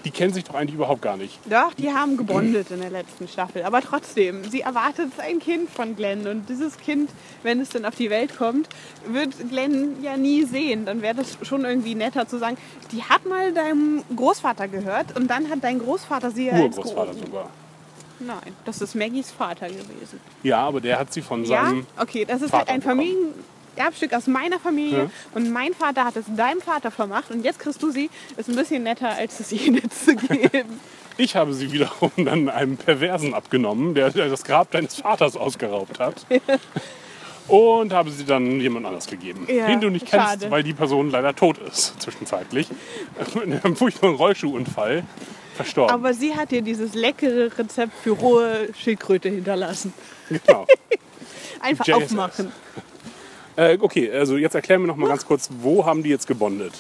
Die 0.05 0.11
kennen 0.11 0.33
sich 0.33 0.43
doch 0.43 0.55
eigentlich 0.55 0.75
überhaupt 0.75 1.03
gar 1.03 1.17
nicht. 1.17 1.39
Doch, 1.49 1.73
die 1.75 1.91
haben 1.93 2.17
gebondet 2.17 2.71
in 2.71 2.81
der 2.81 2.91
letzten 2.91 3.29
Staffel. 3.29 3.63
Aber 3.63 3.83
trotzdem, 3.83 4.43
sie 4.51 4.63
erwartet 4.63 5.13
ein 5.19 5.39
Kind 5.39 5.69
von 5.71 5.95
Glenn. 5.95 6.27
Und 6.27 6.49
dieses 6.49 6.79
Kind, 6.79 7.11
wenn 7.43 7.61
es 7.61 7.69
dann 7.69 7.85
auf 7.85 7.95
die 7.95 8.09
Welt 8.11 8.37
kommt, 8.37 8.69
wird 9.07 9.35
Glenn 9.51 10.03
ja 10.03 10.17
nie 10.17 10.45
sehen. 10.45 10.87
Dann 10.87 11.03
wäre 11.03 11.15
das 11.17 11.39
schon 11.43 11.65
irgendwie 11.65 11.95
netter 11.95 12.27
zu 12.27 12.39
sagen, 12.39 12.57
die 12.91 13.03
hat 13.03 13.27
mal 13.27 13.53
deinem 13.53 14.03
Großvater 14.17 14.67
gehört 14.67 15.15
und 15.17 15.29
dann 15.29 15.51
hat 15.51 15.63
dein 15.63 15.79
Großvater 15.79 16.31
sie 16.31 16.47
ja 16.47 16.55
als 16.55 16.77
Urgroßvater 16.79 17.13
Gro- 17.13 17.19
sogar. 17.27 17.51
Nein, 18.19 18.55
das 18.65 18.81
ist 18.81 18.95
Maggies 18.95 19.31
Vater 19.31 19.69
gewesen. 19.69 20.21
Ja, 20.43 20.61
aber 20.67 20.81
der 20.81 20.99
hat 20.99 21.13
sie 21.13 21.23
von 21.23 21.45
Ja, 21.45 21.67
seinem. 21.67 21.87
okay, 21.99 22.25
das 22.25 22.43
ist 22.43 22.51
Vater 22.51 22.73
ein. 22.73 22.81
Familienerbstück 22.83 24.13
aus 24.15 24.27
meiner 24.27 24.59
Familie 24.59 24.99
Ja. 25.05 25.11
und 25.35 25.51
mein 25.51 25.75
Vater 25.75 26.05
hat 26.05 26.17
es 26.17 26.25
deinem 26.35 26.61
Vater 26.61 26.91
vermacht 26.91 27.31
und 27.31 27.45
jetzt 27.45 27.59
kriegst 27.59 27.83
du 27.83 27.91
sie. 27.91 28.09
Ist 28.37 28.49
ein 28.49 28.57
bisschen 28.57 28.83
netter, 28.85 29.11
als 29.11 29.39
es 29.41 29.53
ihnen 29.67 29.91
zu 29.91 30.17
geben. 30.17 30.81
Ich 31.19 31.35
habe 31.37 31.55
sie 31.55 31.73
wiederum 31.73 32.11
dann 32.17 32.49
einem 32.51 32.77
Perversen 32.77 33.33
abgenommen, 33.35 33.95
der, 33.95 34.11
der 34.11 34.29
das 34.29 34.45
Grab 34.45 34.71
deines 34.71 34.97
Vaters 34.97 35.37
ausgeraubt 35.37 35.99
hat. 35.99 36.27
Und 37.49 37.93
habe 37.93 38.11
sie 38.11 38.25
dann 38.25 38.61
jemand 38.61 38.87
anders 38.87 39.07
gegeben, 39.07 39.47
Ja, 39.49 39.69
den 39.69 39.81
du 39.81 39.89
nicht 39.89 40.05
kennst, 40.07 40.27
schade. 40.27 40.51
weil 40.51 40.65
die 40.65 40.73
Person 40.75 41.11
leider 41.13 41.33
tot 41.35 41.59
ist, 41.59 41.95
zwischenzeitlich. 42.03 42.67
In 43.45 43.53
einem 43.61 43.77
furchtbaren 43.77 44.17
Rollschuhunfall 44.17 45.05
verstorben. 45.57 45.93
Aber 45.95 46.15
sie 46.15 46.35
hat 46.35 46.51
dir 46.51 46.63
dieses 46.63 46.95
leckere 46.95 47.51
Rezept 47.59 47.93
für 48.03 48.11
rohe 48.11 48.69
Schildkröte 48.79 49.29
hinterlassen. 49.29 49.93
genau. 50.29 50.67
Einfach 51.61 51.87
JSS. 51.87 51.97
aufmachen. 52.05 52.53
Äh, 53.57 53.79
okay, 53.81 54.11
also 54.13 54.37
jetzt 54.37 54.55
erklären 54.55 54.83
wir 54.83 54.87
noch 54.87 54.97
mal 54.97 55.09
ganz 55.09 55.25
kurz, 55.27 55.49
wo 55.61 55.85
haben 55.87 56.03
die 56.03 56.11
jetzt 56.11 56.27
gebondet? 56.27 56.75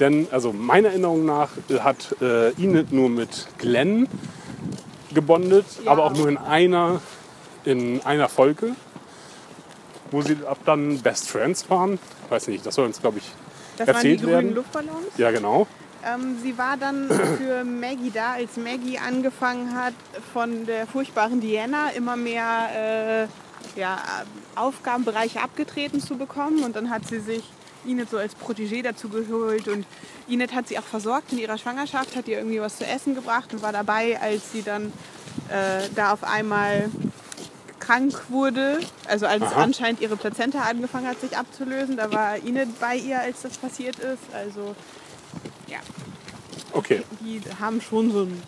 Denn, 0.00 0.26
also 0.30 0.52
meiner 0.52 0.88
Erinnerung 0.88 1.24
nach 1.24 1.50
äh, 1.68 1.78
hat 1.80 2.16
äh, 2.20 2.48
Enid 2.52 2.90
nur 2.92 3.08
mit 3.08 3.46
Glenn 3.58 4.08
gebondet, 5.14 5.66
Ja. 5.84 5.92
aber 5.92 6.04
auch 6.04 6.14
nur 6.14 6.28
in 6.28 6.36
einer, 6.36 7.00
in 7.64 8.00
einer 8.02 8.28
Folge, 8.28 8.74
wo 10.10 10.22
sie 10.22 10.36
ab 10.46 10.58
dann 10.64 10.98
Best 10.98 11.28
Friends 11.28 11.68
waren. 11.70 11.98
Weiß 12.28 12.48
nicht, 12.48 12.64
das 12.66 12.74
soll 12.74 12.86
uns, 12.86 13.00
glaube 13.00 13.18
ich, 13.18 13.24
Das 13.76 13.86
waren 13.86 13.94
die 13.94 13.96
erzählt 13.98 14.20
grünen 14.20 14.32
werden. 14.32 14.54
Luftballons. 14.54 15.06
Ja, 15.18 15.30
genau. 15.30 15.66
Ähm, 16.04 16.38
sie 16.42 16.56
war 16.56 16.76
dann 16.76 17.08
für 17.38 17.64
Maggie 17.64 18.10
da, 18.10 18.34
als 18.34 18.56
Maggie 18.56 18.98
angefangen 18.98 19.74
hat, 19.74 19.94
von 20.32 20.66
der 20.66 20.86
furchtbaren 20.86 21.40
Diana 21.40 21.90
immer 21.90 22.16
mehr 22.16 23.28
äh, 23.76 23.78
ja, 23.78 23.98
Aufgabenbereiche 24.54 25.42
abgetreten 25.42 26.00
zu 26.00 26.16
bekommen. 26.16 26.64
Und 26.64 26.76
dann 26.76 26.90
hat 26.90 27.06
sie 27.06 27.20
sich 27.20 27.44
Enid 27.86 28.10
so 28.10 28.18
als 28.18 28.36
Protégé 28.36 28.82
dazu 28.82 29.08
geholt 29.08 29.68
und 29.68 29.86
Enid 30.28 30.54
hat 30.54 30.68
sie 30.68 30.78
auch 30.78 30.84
versorgt 30.84 31.32
in 31.32 31.38
ihrer 31.38 31.58
Schwangerschaft, 31.58 32.14
hat 32.14 32.28
ihr 32.28 32.38
irgendwie 32.38 32.60
was 32.60 32.76
zu 32.76 32.86
essen 32.86 33.14
gebracht 33.14 33.52
und 33.52 33.62
war 33.62 33.72
dabei, 33.72 34.20
als 34.20 34.52
sie 34.52 34.62
dann 34.62 34.92
äh, 35.48 35.88
da 35.94 36.12
auf 36.12 36.22
einmal 36.24 36.90
krank 37.78 38.14
wurde, 38.28 38.80
also 39.08 39.26
als 39.26 39.42
Aha. 39.42 39.62
anscheinend 39.62 40.00
ihre 40.00 40.16
Plazenta 40.16 40.60
angefangen 40.60 41.08
hat, 41.08 41.20
sich 41.20 41.36
abzulösen. 41.36 41.96
Da 41.96 42.12
war 42.12 42.36
Enid 42.36 42.78
bei 42.78 42.96
ihr, 42.96 43.18
als 43.18 43.42
das 43.42 43.58
passiert 43.58 43.98
ist. 43.98 44.22
Also 44.32 44.76
ja, 45.68 45.78
Okay. 46.72 47.02
die 47.20 47.40
haben 47.60 47.80
schon 47.80 48.12
so 48.12 48.22
ein 48.22 48.42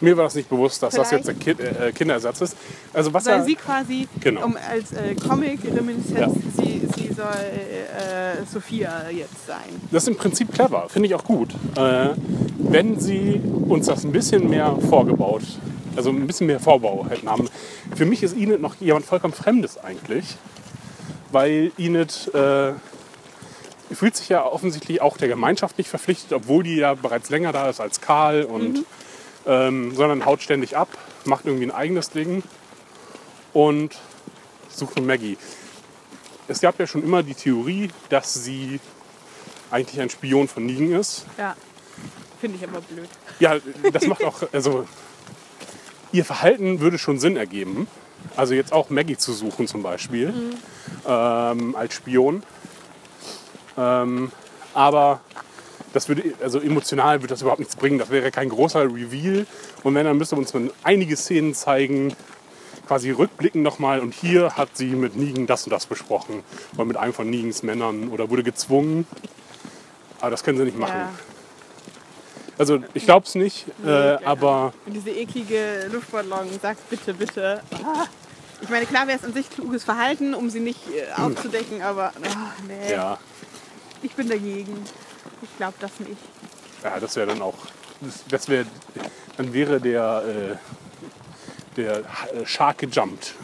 Mir 0.00 0.16
war 0.16 0.24
das 0.24 0.34
nicht 0.34 0.48
bewusst, 0.48 0.82
dass 0.82 0.94
das 0.94 1.10
jetzt 1.10 1.26
der 1.26 1.34
kind, 1.34 1.60
äh, 1.60 1.92
Kinderersatz 1.94 2.40
ist. 2.40 2.56
Also 2.94 3.12
was 3.12 3.26
Weil 3.26 3.38
ja, 3.40 3.44
sie 3.44 3.54
quasi 3.54 4.08
Genau. 4.20 4.44
um, 4.46 4.56
als 4.56 4.92
äh, 4.92 5.14
Comic-Reminiszenz, 5.14 6.18
Ja. 6.18 6.30
sie, 6.56 6.88
sie 6.96 7.12
soll 7.12 7.26
äh, 7.26 8.44
Sophia 8.50 9.10
jetzt 9.10 9.46
sein. 9.46 9.58
das 9.90 10.04
ist 10.04 10.08
im 10.08 10.16
Prinzip 10.16 10.52
clever, 10.54 10.88
finde 10.88 11.08
ich 11.08 11.14
auch 11.14 11.24
gut. 11.24 11.52
Äh, 11.76 12.10
wenn 12.58 12.98
sie 12.98 13.40
uns 13.68 13.86
das 13.86 14.04
ein 14.04 14.12
bisschen 14.12 14.48
mehr 14.48 14.74
vorgebaut, 14.88 15.42
also 15.96 16.08
ein 16.10 16.26
bisschen 16.26 16.46
mehr 16.46 16.60
Vorbau 16.60 17.06
hätten 17.08 17.28
haben. 17.28 17.48
Für 17.94 18.06
mich 18.06 18.22
ist 18.22 18.34
Enid 18.36 18.60
noch 18.62 18.76
jemand 18.80 19.04
vollkommen 19.04 19.34
Fremdes 19.34 19.76
eigentlich, 19.78 20.24
weil 21.30 21.72
Enid 21.78 22.30
äh, 22.34 22.72
fühlt 23.94 24.16
sich 24.16 24.28
ja 24.28 24.44
offensichtlich 24.44 25.00
auch 25.00 25.16
der 25.16 25.28
Gemeinschaft 25.28 25.78
nicht 25.78 25.88
verpflichtet, 25.88 26.32
obwohl 26.32 26.62
die 26.62 26.76
ja 26.76 26.94
bereits 26.94 27.30
länger 27.30 27.52
da 27.52 27.68
ist 27.68 27.80
als 27.80 28.00
Karl 28.00 28.44
und 28.44 28.84
ähm, 29.46 29.94
sondern 29.94 30.24
haut 30.24 30.42
ständig 30.42 30.76
ab, 30.76 30.88
macht 31.24 31.44
irgendwie 31.44 31.66
ein 31.66 31.70
eigenes 31.70 32.10
Ding 32.10 32.42
und 33.52 33.96
sucht 34.68 34.96
nur 34.96 35.06
Maggie. 35.06 35.36
Es 36.48 36.60
gab 36.60 36.78
ja 36.78 36.86
schon 36.86 37.02
immer 37.02 37.22
die 37.22 37.34
Theorie, 37.34 37.90
dass 38.08 38.34
sie 38.34 38.80
eigentlich 39.70 40.00
ein 40.00 40.10
Spion 40.10 40.48
von 40.48 40.66
Negan 40.66 40.92
ist. 40.92 41.26
Ja, 41.38 41.56
finde 42.40 42.58
ich 42.58 42.68
aber 42.68 42.80
blöd. 42.80 43.08
Ja, 43.40 43.56
das 43.92 44.06
macht 44.06 44.24
auch, 44.24 44.42
also 44.52 44.86
ihr 46.12 46.24
Verhalten 46.24 46.80
würde 46.80 46.98
schon 46.98 47.18
Sinn 47.18 47.36
ergeben. 47.36 47.88
Also 48.36 48.54
jetzt 48.54 48.72
auch 48.72 48.90
Maggie 48.90 49.16
zu 49.16 49.32
suchen 49.32 49.66
zum 49.66 49.82
Beispiel 49.82 50.32
ähm, 51.06 51.76
als 51.76 51.94
Spion. 51.94 52.42
Ähm, 53.76 54.30
aber 54.72 55.20
das 55.92 56.08
würde, 56.08 56.34
also 56.42 56.60
emotional 56.60 57.20
würde 57.22 57.28
das 57.28 57.42
überhaupt 57.42 57.60
nichts 57.60 57.76
bringen. 57.76 57.98
Das 57.98 58.10
wäre 58.10 58.30
kein 58.30 58.48
großer 58.48 58.84
Reveal. 58.84 59.46
Und 59.82 59.94
wenn, 59.94 60.04
dann 60.04 60.18
müsste 60.18 60.36
uns 60.36 60.52
man 60.54 60.70
einige 60.82 61.16
Szenen 61.16 61.54
zeigen, 61.54 62.14
quasi 62.86 63.10
rückblicken 63.10 63.62
nochmal. 63.62 64.00
Und 64.00 64.12
hier 64.14 64.56
hat 64.56 64.76
sie 64.76 64.86
mit 64.86 65.16
Negan 65.16 65.46
das 65.46 65.64
und 65.64 65.70
das 65.70 65.86
besprochen. 65.86 66.42
Oder 66.74 66.84
mit 66.84 66.96
einem 66.96 67.12
von 67.12 67.30
Negans 67.30 67.62
Männern. 67.62 68.08
Oder 68.08 68.30
wurde 68.30 68.42
gezwungen. 68.42 69.06
Aber 70.20 70.30
das 70.30 70.42
können 70.42 70.58
sie 70.58 70.64
nicht 70.64 70.78
machen. 70.78 70.96
Ja. 70.96 71.10
Also 72.58 72.78
ich 72.94 73.04
glaube 73.04 73.26
es 73.26 73.34
nicht, 73.34 73.66
äh, 73.82 73.82
genau. 73.82 74.20
aber 74.24 74.72
Und 74.86 74.92
diese 74.92 75.10
eklige 75.10 75.88
Luftballon 75.90 76.46
sagt 76.62 76.88
bitte, 76.88 77.12
bitte. 77.12 77.60
Ah. 77.72 78.06
Ich 78.60 78.68
meine, 78.68 78.86
klar 78.86 79.06
wäre 79.06 79.18
es 79.18 79.24
an 79.24 79.34
sich 79.34 79.50
kluges 79.50 79.84
Verhalten, 79.84 80.34
um 80.34 80.48
sie 80.50 80.60
nicht 80.60 80.80
äh, 80.88 81.20
aufzudecken, 81.20 81.82
aber 81.82 82.12
ah, 82.22 82.52
nee, 82.66 82.92
ja, 82.92 83.18
ich 84.04 84.12
bin 84.14 84.28
dagegen. 84.28 84.84
Ich 85.42 85.56
glaube 85.56 85.74
das 85.80 85.98
nicht. 86.00 86.16
ja 86.82 87.00
das 87.00 87.16
wäre 87.16 87.26
dann 87.28 87.42
auch, 87.42 87.54
das, 88.00 88.24
das 88.28 88.48
wäre, 88.48 88.66
dann 89.36 89.52
wäre 89.52 89.80
der, 89.80 90.22
äh, 90.26 91.76
der 91.76 91.98
äh, 91.98 92.46
Shark 92.46 92.78
gejumpt. 92.78 93.34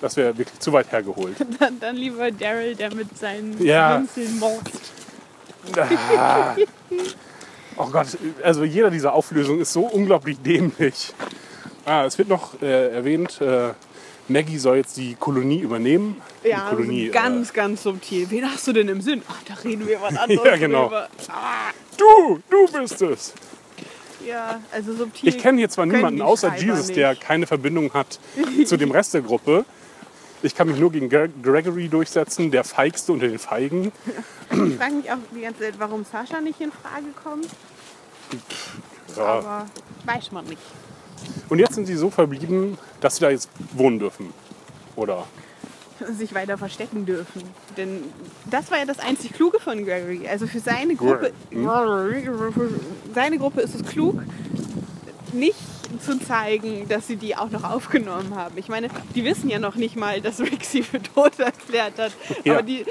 Das 0.00 0.16
wäre 0.16 0.36
wirklich 0.38 0.60
zu 0.60 0.72
weit 0.72 0.92
hergeholt. 0.92 1.34
Dann, 1.58 1.80
dann 1.80 1.96
lieber 1.96 2.30
Daryl, 2.30 2.76
der 2.76 2.94
mit 2.94 3.18
seinen 3.18 3.60
Ja. 3.60 3.98
Winzeln 3.98 4.38
morst. 4.38 4.92
Ah. 6.16 6.54
Oh 7.76 7.86
Gott, 7.86 8.06
also 8.44 8.62
jeder 8.62 8.90
dieser 8.90 9.12
Auflösungen 9.12 9.60
ist 9.60 9.72
so 9.72 9.86
unglaublich 9.86 10.38
dämlich. 10.40 11.12
Ah, 11.84 12.04
es 12.04 12.16
wird 12.16 12.28
noch 12.28 12.62
äh, 12.62 12.90
erwähnt, 12.94 13.40
äh, 13.40 13.70
Maggie 14.28 14.58
soll 14.58 14.76
jetzt 14.76 14.96
die 14.96 15.14
Kolonie 15.14 15.60
übernehmen. 15.60 16.20
Ja, 16.44 16.68
die 16.70 16.76
Kolonie, 16.76 17.00
also 17.08 17.12
ganz, 17.12 17.52
ganz 17.52 17.82
subtil. 17.82 18.30
Wen 18.30 18.50
hast 18.50 18.66
du 18.66 18.72
denn 18.72 18.88
im 18.88 19.00
Sinn? 19.00 19.22
Ach, 19.28 19.38
da 19.46 19.54
reden 19.54 19.86
wir 19.86 20.00
was 20.00 20.16
anderes 20.18 20.44
Ja, 20.44 20.56
genau. 20.56 20.84
drüber. 20.84 21.08
Ah, 21.28 21.70
äh, 21.70 21.96
du, 21.96 22.40
du 22.50 22.72
bist 22.78 23.00
es. 23.02 23.32
ja, 24.26 24.60
also 24.70 24.94
subtil. 24.94 25.28
Ich 25.28 25.38
kenne 25.38 25.58
hier 25.58 25.68
zwar 25.70 25.86
niemanden 25.86 26.20
außer 26.22 26.48
Schreiber 26.50 26.62
Jesus, 26.62 26.86
nicht. 26.88 26.96
der 26.98 27.14
keine 27.16 27.46
Verbindung 27.46 27.92
hat 27.94 28.18
zu 28.66 28.76
dem 28.76 28.90
Rest 28.90 29.14
der 29.14 29.22
Gruppe. 29.22 29.64
Ich 30.42 30.54
kann 30.54 30.68
mich 30.68 30.78
nur 30.78 30.92
gegen 30.92 31.08
Gre- 31.08 31.30
Gregory 31.42 31.88
durchsetzen, 31.88 32.50
der 32.52 32.62
feigste 32.62 33.12
unter 33.12 33.26
den 33.26 33.40
Feigen. 33.40 33.90
Ich 34.50 34.76
frage 34.76 34.94
mich 34.94 35.10
auch 35.10 35.16
die 35.34 35.40
ganze 35.40 35.60
Zeit, 35.62 35.74
warum 35.78 36.04
Sascha 36.04 36.40
nicht 36.40 36.60
in 36.60 36.70
Frage 36.70 37.06
kommt. 37.24 37.48
Ja. 39.16 39.22
Aber 39.24 39.66
weiß 40.04 40.30
man 40.32 40.44
nicht. 40.44 40.60
Und 41.48 41.58
jetzt 41.58 41.74
sind 41.74 41.86
sie 41.86 41.96
so 41.96 42.10
verblieben, 42.10 42.78
dass 43.00 43.16
sie 43.16 43.22
da 43.22 43.30
jetzt 43.30 43.48
wohnen 43.72 43.98
dürfen. 43.98 44.32
Oder? 44.96 45.26
sich 46.16 46.32
weiter 46.32 46.56
verstecken 46.56 47.06
dürfen. 47.06 47.42
Denn 47.76 48.04
das 48.48 48.70
war 48.70 48.78
ja 48.78 48.84
das 48.84 49.00
einzig 49.00 49.32
Kluge 49.32 49.58
von 49.58 49.84
Gregory. 49.84 50.28
Also 50.28 50.46
für 50.46 50.60
seine 50.60 50.94
Gruppe, 50.94 51.32
für 51.50 52.70
seine 53.14 53.38
Gruppe 53.38 53.62
ist 53.62 53.74
es 53.74 53.84
klug, 53.84 54.22
nicht 55.32 55.58
zu 56.04 56.18
zeigen, 56.18 56.88
dass 56.88 57.06
sie 57.06 57.16
die 57.16 57.36
auch 57.36 57.50
noch 57.50 57.64
aufgenommen 57.64 58.34
haben. 58.34 58.56
Ich 58.58 58.68
meine, 58.68 58.88
die 59.14 59.24
wissen 59.24 59.48
ja 59.48 59.58
noch 59.58 59.76
nicht 59.76 59.96
mal, 59.96 60.20
dass 60.20 60.40
Rick 60.40 60.64
sie 60.64 60.82
für 60.82 61.02
tot 61.02 61.38
erklärt 61.38 61.98
hat. 61.98 62.12
Ja. 62.44 62.54
Aber 62.54 62.62
die, 62.62 62.84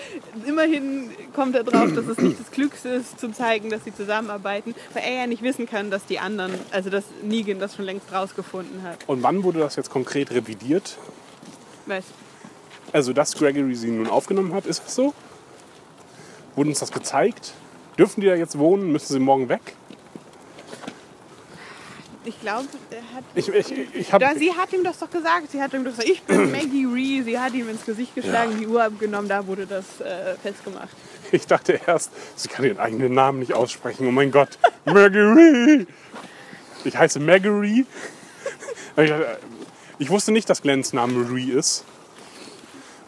immerhin 0.46 1.12
kommt 1.34 1.56
er 1.56 1.64
drauf, 1.64 1.94
dass 1.94 2.08
es 2.08 2.18
nicht 2.18 2.40
das 2.40 2.52
Klügste 2.52 2.90
ist, 2.90 3.20
zu 3.20 3.32
zeigen, 3.32 3.70
dass 3.70 3.84
sie 3.84 3.94
zusammenarbeiten, 3.94 4.76
weil 4.94 5.04
er 5.04 5.14
ja 5.22 5.28
nicht 5.28 5.44
wissen 5.44 5.68
kann, 5.68 5.92
dass 5.92 6.06
die 6.06 6.20
anderen, 6.20 6.54
also 6.72 6.90
dass 6.90 7.04
Negan 7.24 7.60
das 7.60 7.76
schon 7.76 7.86
längst 7.86 8.12
rausgefunden 8.12 8.84
hat. 8.84 8.98
Und 9.08 9.24
wann 9.24 9.44
wurde 9.44 9.60
das 9.60 9.76
jetzt 9.76 9.90
konkret 9.90 10.32
revidiert? 10.32 10.98
Weißt 11.86 12.08
Also, 12.92 13.14
dass 13.14 13.36
Gregory 13.36 13.76
sie 13.76 13.92
nun 13.92 14.08
aufgenommen 14.08 14.54
hat, 14.54 14.66
ist 14.66 14.84
das 14.86 14.96
so? 14.96 15.14
Wurde 16.56 16.70
uns 16.70 16.80
das 16.80 16.92
gezeigt? 16.92 17.54
Dürfen 17.98 18.22
die 18.22 18.28
da 18.28 18.36
jetzt 18.36 18.58
wohnen? 18.58 18.92
Müssen 18.92 19.14
sie 19.14 19.20
morgen 19.20 19.50
weg? 19.50 19.62
Ich 22.28 22.42
glaube, 22.42 22.68
er 22.92 22.98
hat. 23.16 23.24
Ich, 23.36 23.48
ich, 23.48 23.96
ich 23.96 24.12
hab, 24.12 24.20
Da, 24.20 24.36
sie 24.36 24.52
hat 24.54 24.74
ihm 24.74 24.84
das 24.84 25.00
doch 25.00 25.10
gesagt. 25.10 25.50
Sie 25.50 25.62
hat 25.62 25.74
ihm 25.74 25.86
doch 25.86 25.92
gesagt, 25.92 26.10
ich 26.10 26.22
bin 26.24 26.52
Maggie 26.52 26.84
Ree. 26.86 27.22
Sie 27.24 27.40
hat 27.40 27.54
ihm 27.54 27.70
ins 27.70 27.86
Gesicht 27.86 28.14
geschlagen, 28.16 28.52
Ja. 28.52 28.58
die 28.58 28.68
Uhr 28.68 28.84
abgenommen. 28.84 29.30
Da 29.30 29.48
wurde 29.48 29.66
das 29.66 30.02
äh, 30.02 30.36
festgemacht. 30.44 30.90
Ich 31.32 31.48
dachte 31.48 31.80
erst, 31.88 32.12
sie 32.36 32.50
kann 32.50 32.66
ihren 32.66 32.80
eigenen 32.80 33.14
Namen 33.14 33.40
nicht 33.40 33.54
aussprechen. 33.54 34.06
Oh 34.08 34.12
mein 34.12 34.32
Gott, 34.32 34.60
Marguerite! 34.84 35.88
Ich 36.84 36.98
heiße 36.98 37.22
Marguerite. 37.22 37.88
Ich, 38.98 39.10
dachte, 39.10 39.38
ich 39.98 40.10
wusste 40.10 40.34
nicht, 40.34 40.50
dass 40.50 40.62
Glens 40.62 40.92
Name 40.92 41.14
Marie 41.14 41.52
ist. 41.52 41.86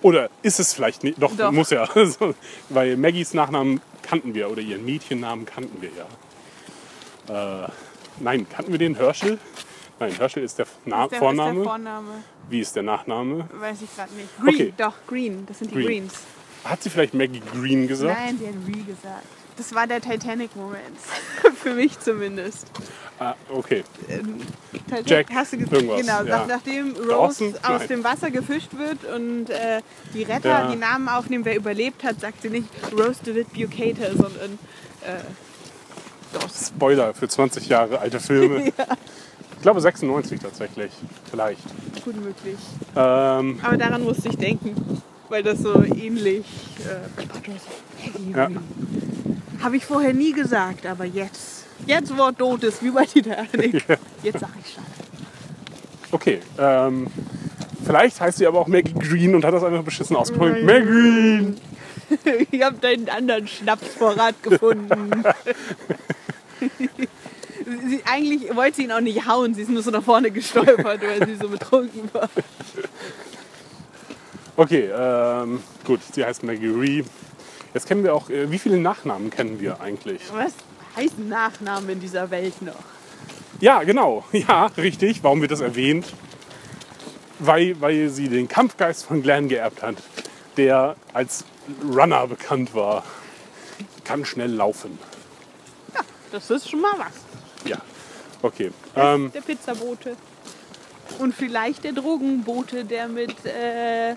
Oder 0.01 0.29
ist 0.43 0.61
es 0.61 0.73
vielleicht 0.73 1.03
nicht? 1.03 1.21
Doch, 1.21 1.35
Doch. 1.35 1.51
muss 1.51 1.71
ja. 1.71 1.89
Weil 2.69 2.95
Maggies 2.95 3.33
Nachnamen 3.33 3.81
kannten 4.01 4.33
wir 4.33 4.49
oder 4.49 4.61
ihren 4.61 4.85
Mädchennamen 4.85 5.45
kannten 5.45 5.81
wir 5.81 5.89
ja. 7.27 7.65
Äh, 7.65 7.69
nein, 8.19 8.47
kannten 8.49 8.71
wir 8.71 8.79
den 8.79 8.95
Herschel? 8.95 9.37
Nein, 9.99 10.11
Herschel 10.13 10.43
ist 10.43 10.57
der, 10.57 10.65
Na 10.85 11.03
Ist 11.05 11.11
der, 11.11 11.19
Vorname. 11.19 11.49
Ist 11.51 11.57
der 11.57 11.63
Vorname? 11.65 12.23
Wie 12.49 12.59
ist 12.61 12.75
der 12.75 12.83
Nachname? 12.83 13.49
Weiß 13.59 13.81
ich 13.81 13.93
gerade 13.95 14.13
nicht. 14.13 14.29
Green, 14.39 14.55
Okay. 14.55 14.73
doch, 14.77 14.93
Green. 15.07 15.45
Das 15.45 15.59
sind 15.59 15.71
die 15.71 15.75
Green. 15.75 15.85
Greens. 15.87 16.13
Hat 16.63 16.81
sie 16.83 16.89
vielleicht 16.89 17.13
Maggie 17.13 17.41
Green 17.53 17.87
gesagt? 17.87 18.17
Nein, 18.19 18.37
sie 18.39 18.47
hat 18.47 18.55
Ree 18.67 18.81
gesagt. 18.83 19.25
Das 19.57 19.75
war 19.75 19.87
der 19.87 19.99
Titanic-Moment. 19.99 20.97
Für 21.61 21.73
mich 21.73 21.99
zumindest. 21.99 22.67
Ah, 23.19 23.35
okay. 23.49 23.83
Titanic, 24.07 25.09
Jack, 25.09 25.27
hast 25.33 25.51
du 25.51 25.57
ge- 25.57 25.67
irgendwas, 25.69 25.99
Genau, 26.01 26.23
ja. 26.23 26.23
nach, 26.23 26.47
nachdem 26.47 26.93
Rose 26.95 27.07
Dawson? 27.51 27.53
aus 27.55 27.79
Nein. 27.79 27.87
dem 27.89 28.03
Wasser 28.05 28.31
gefischt 28.31 28.69
wird 28.77 29.03
und 29.13 29.49
äh, 29.49 29.81
die 30.13 30.23
Retter 30.23 30.49
Ja. 30.49 30.71
die 30.71 30.77
Namen 30.77 31.09
aufnehmen, 31.09 31.43
wer 31.43 31.57
überlebt 31.57 32.03
hat, 32.05 32.21
sagt 32.21 32.41
sie 32.43 32.49
nicht 32.49 32.69
Rose 32.93 33.19
David 33.25 33.51
Bucator, 33.53 34.11
sondern 34.15 34.57
äh. 35.01 35.19
Spoiler 36.53 37.13
für 37.13 37.27
20 37.27 37.67
Jahre 37.67 37.99
alte 37.99 38.19
Filme. 38.19 38.71
Ich 39.59 39.63
glaube 39.63 39.81
96 39.81 40.39
tatsächlich. 40.39 40.89
Vielleicht. 41.29 41.59
Gut 42.05 42.15
möglich. 42.15 42.55
Ähm, 42.95 43.59
Aber 43.61 43.75
daran 43.75 44.03
musste 44.03 44.29
ich 44.29 44.37
denken, 44.37 45.01
weil 45.27 45.43
das 45.43 45.59
so 45.59 45.83
ähnlich. 45.83 46.45
Äh, 46.87 48.37
ja. 48.37 48.47
Habe 49.61 49.75
ich 49.75 49.85
vorher 49.85 50.13
nie 50.13 50.31
gesagt, 50.31 50.85
aber 50.85 51.03
jetzt. 51.03 51.65
Jetzt 51.85 52.17
wo 52.17 52.23
er 52.23 52.37
tot 52.37 52.63
ist, 52.63 52.81
wie 52.81 52.91
bei 52.91 53.05
Titanic. 53.05 53.83
Jetzt 54.23 54.39
sag 54.39 54.49
ich 54.63 54.73
schon. 54.73 54.83
Okay. 56.11 56.39
Ähm, 56.57 57.07
vielleicht 57.85 58.21
heißt 58.21 58.37
sie 58.37 58.47
aber 58.47 58.59
auch 58.59 58.67
Maggie 58.67 58.93
Green 58.93 59.35
und 59.35 59.43
hat 59.43 59.53
das 59.53 59.63
einfach 59.63 59.83
beschissen. 59.83 60.15
Nein. 60.15 60.65
Maggie 60.65 60.85
Green! 60.85 61.57
Ich 62.51 62.63
habe 62.63 62.77
deinen 62.77 63.07
anderen 63.09 63.47
Schnapsvorrat 63.47 64.41
gefunden. 64.41 65.23
Sie, 67.87 68.01
eigentlich 68.05 68.55
wollte 68.55 68.77
sie 68.77 68.83
ihn 68.83 68.91
auch 68.91 69.01
nicht 69.01 69.27
hauen, 69.27 69.53
sie 69.53 69.63
ist 69.63 69.69
nur 69.69 69.81
so 69.81 69.91
nach 69.91 70.03
vorne 70.03 70.31
gestolpert, 70.31 71.01
weil 71.01 71.25
sie 71.27 71.35
so 71.35 71.49
betrunken 71.49 72.09
war. 72.13 72.29
Okay, 74.59 74.89
ähm, 74.93 75.61
gut. 75.85 76.01
Sie 76.13 76.25
heißt 76.25 76.43
Maggie 76.43 76.67
Ree. 76.67 77.03
Jetzt 77.73 77.87
kennen 77.87 78.03
wir 78.03 78.13
auch, 78.13 78.29
äh, 78.29 78.51
wie 78.51 78.59
viele 78.59 78.77
Nachnamen 78.77 79.29
kennen 79.29 79.61
wir 79.61 79.79
eigentlich? 79.79 80.21
Was 80.33 80.53
heißen 80.97 81.29
Nachnamen 81.29 81.89
in 81.89 82.01
dieser 82.01 82.29
Welt 82.29 82.61
noch? 82.61 82.73
Ja, 83.61 83.83
genau. 83.83 84.25
Ja, 84.33 84.65
richtig. 84.77 85.23
Warum 85.23 85.39
wird 85.39 85.51
das 85.51 85.61
erwähnt? 85.61 86.13
Weil, 87.39 87.79
weil 87.79 88.09
sie 88.09 88.27
den 88.27 88.49
Kampfgeist 88.49 89.05
von 89.05 89.21
Glenn 89.23 89.47
geerbt 89.47 89.81
hat, 89.81 89.95
der 90.57 90.97
als 91.13 91.45
Runner 91.89 92.27
bekannt 92.27 92.75
war. 92.75 93.05
Kann 94.03 94.25
schnell 94.25 94.51
laufen. 94.51 94.99
Das 96.31 96.49
ist 96.49 96.69
schon 96.69 96.81
mal 96.81 96.93
was. 96.97 97.67
Ja, 97.69 97.77
okay. 98.41 98.71
Ähm, 98.95 99.31
der 99.33 99.41
Pizzabote. 99.41 100.15
Und 101.17 101.33
vielleicht 101.33 101.83
der 101.83 101.93
Drogenbote, 101.93 102.85
der 102.85 103.07
mit 103.07 103.31
äh, 103.45 104.15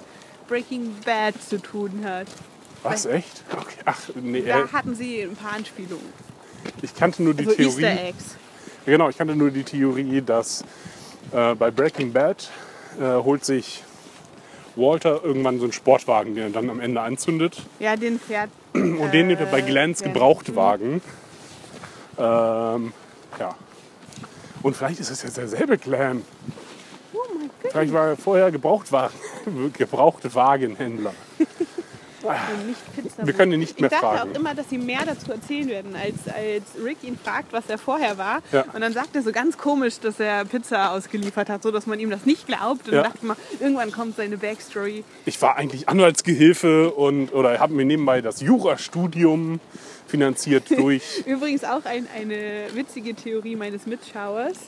Breaking 0.49 0.95
Bad 1.05 1.35
zu 1.49 1.59
tun 1.61 2.03
hat. 2.05 2.27
was, 2.83 3.07
echt? 3.07 3.43
Okay. 3.53 3.77
Ach, 3.87 3.99
nee, 4.15 4.41
äh, 4.41 4.47
Da 4.49 4.73
hatten 4.73 4.95
sie 4.95 5.23
ein 5.23 5.35
paar 5.37 5.53
Anspielungen. 5.55 6.13
ich 6.83 6.95
kannte 6.95 7.23
nur 7.23 7.33
die 7.35 7.45
Also 7.47 7.57
Theorie. 7.57 7.83
Easter 7.85 8.05
Eggs. 8.05 8.25
Genau, 8.85 9.09
ich 9.09 9.17
kannte 9.17 9.35
nur 9.37 9.51
die 9.51 9.63
Theorie, 9.63 10.21
dass 10.21 10.65
äh, 11.33 11.55
bei 11.55 11.71
Breaking 11.71 12.13
Bad 12.13 12.51
äh, 13.01 13.05
holt 13.05 13.45
sich 13.45 13.83
Walter 14.77 15.23
irgendwann 15.25 15.59
so 15.59 15.65
einen 15.65 15.73
Sportwagen, 15.73 16.35
den 16.35 16.45
er 16.45 16.51
dann 16.51 16.69
am 16.69 16.81
Ende 16.81 17.01
anzündet. 17.01 17.63
Ja, 17.79 17.97
den 17.97 18.19
fährt. 18.21 18.51
Und 18.75 19.13
den 19.13 19.29
nimmt 19.29 19.41
er 19.41 19.47
bei 19.47 19.61
Glens 19.63 20.01
Glenn. 20.01 20.13
Gebrauchtwagen. 20.13 21.01
Ähm, 22.19 22.93
ja. 23.39 23.55
Und 24.63 24.77
vielleicht 24.77 25.01
ist 25.01 25.11
es 25.11 25.23
jetzt 25.23 25.37
derselbe 25.37 25.79
Glenn. 25.79 26.23
Oh 27.13 27.19
mein 27.37 27.51
Gott. 27.63 27.73
Vielleicht 27.73 27.93
war 27.93 28.09
er 28.09 28.17
vorher 28.17 28.51
Gebrauchtwagen, 28.51 29.15
Gebrauchtwagenhändler. 29.77 31.15
Wir 33.25 33.33
können 33.35 33.53
ihn 33.53 33.59
nicht 33.61 33.81
mehr 33.81 33.91
ich 33.93 33.99
dachte 33.99 34.17
fragen. 34.17 34.31
auch 34.31 34.37
immer, 34.37 34.55
dass 34.55 34.69
sie 34.71 34.79
mehr 34.79 35.01
dazu 35.05 35.33
erzählen 35.33 35.69
werden, 35.69 35.97
als, 35.97 36.33
als 36.33 36.85
Rick 36.85 36.99
ihn 37.03 37.19
fragt, 37.19 37.53
was 37.53 37.65
er 37.69 37.79
vorher 37.79 38.17
war. 38.17 38.43
Ja. 38.53 38.65
Und 38.73 38.81
dann 38.81 38.93
sagt 38.93 39.17
er 39.17 39.23
so 39.23 39.33
ganz 39.33 39.59
komisch, 39.59 39.99
dass 39.99 40.21
er 40.21 40.45
Pizza 40.45 40.93
ausgeliefert 40.93 41.49
hat, 41.49 41.65
so 41.65 41.73
dass 41.73 41.87
man 41.87 41.99
ihm 41.99 42.11
das 42.11 42.25
nicht 42.25 42.47
glaubt. 42.47 42.87
Und 42.89 42.95
Ja. 42.95 43.03
dachte 43.03 43.27
mal, 43.27 43.37
irgendwann 43.59 43.91
kommt 43.91 44.17
seine 44.17 44.37
Backstory. 44.37 45.03
Ich 45.27 45.43
war 45.43 45.57
eigentlich 45.57 45.89
Anwaltsgehilfe 45.89 46.93
und 46.93 47.33
oder 47.33 47.59
habe 47.59 47.75
mir 47.75 47.85
nebenbei 47.85 48.21
das 48.21 48.41
Jurastudium 48.41 49.59
finanziert 50.13 50.71
durch. 50.77 51.25
Übrigens 51.27 51.65
auch 51.65 51.85
ein, 51.87 52.07
eine 52.15 52.67
witzige 52.75 53.15
Theorie 53.15 53.57
meines 53.57 53.87
Mitschauers. 53.87 54.59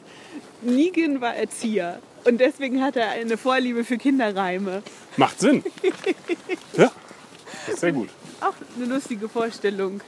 Negan 0.63 1.21
war 1.21 1.35
Erzieher. 1.37 2.01
Und 2.25 2.41
deswegen 2.41 2.83
hat 2.83 2.97
er 2.97 3.11
eine 3.11 3.37
Vorliebe 3.37 3.85
für 3.85 3.99
Kinderreime. 3.99 4.83
Macht 5.17 5.39
Sinn. 5.41 5.63
Ja, 6.77 6.91
ist 7.69 7.79
sehr 7.79 7.93
gut. 7.93 8.09
Auch 8.41 8.55
eine 8.77 8.87
lustige 8.93 9.29
Vorstellung. 9.29 10.01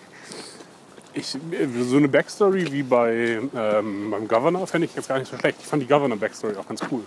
Ich, 1.15 1.29
so 1.29 1.97
eine 1.97 2.09
Backstory 2.09 2.73
wie 2.73 2.83
bei 2.83 3.41
ähm, 3.55 4.11
beim 4.11 4.27
Governor 4.27 4.67
fände 4.67 4.87
ich 4.87 4.97
jetzt 4.97 5.07
gar 5.07 5.21
nicht 5.21 5.31
so 5.31 5.39
schlecht. 5.39 5.59
Ich 5.61 5.67
fand 5.67 5.81
die 5.81 5.87
Governor-Backstory 5.87 6.57
auch 6.57 6.67
ganz 6.67 6.81
cool. 6.91 7.05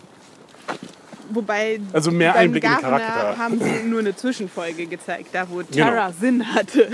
Wobei 1.32 1.80
Also 1.94 2.12
mehr 2.12 2.36
Einblick 2.36 2.64
in 2.64 2.72
den 2.72 2.80
Charakter. 2.80 3.38
haben 3.38 3.60
sie 3.60 3.84
nur 3.88 4.00
eine 4.00 4.16
Zwischenfolge 4.16 4.86
gezeigt, 4.88 5.30
da 5.32 5.48
wo 5.50 5.58
Genau. 5.58 5.86
Tara 5.86 6.12
Sinn 6.12 6.54
hatte. 6.54 6.90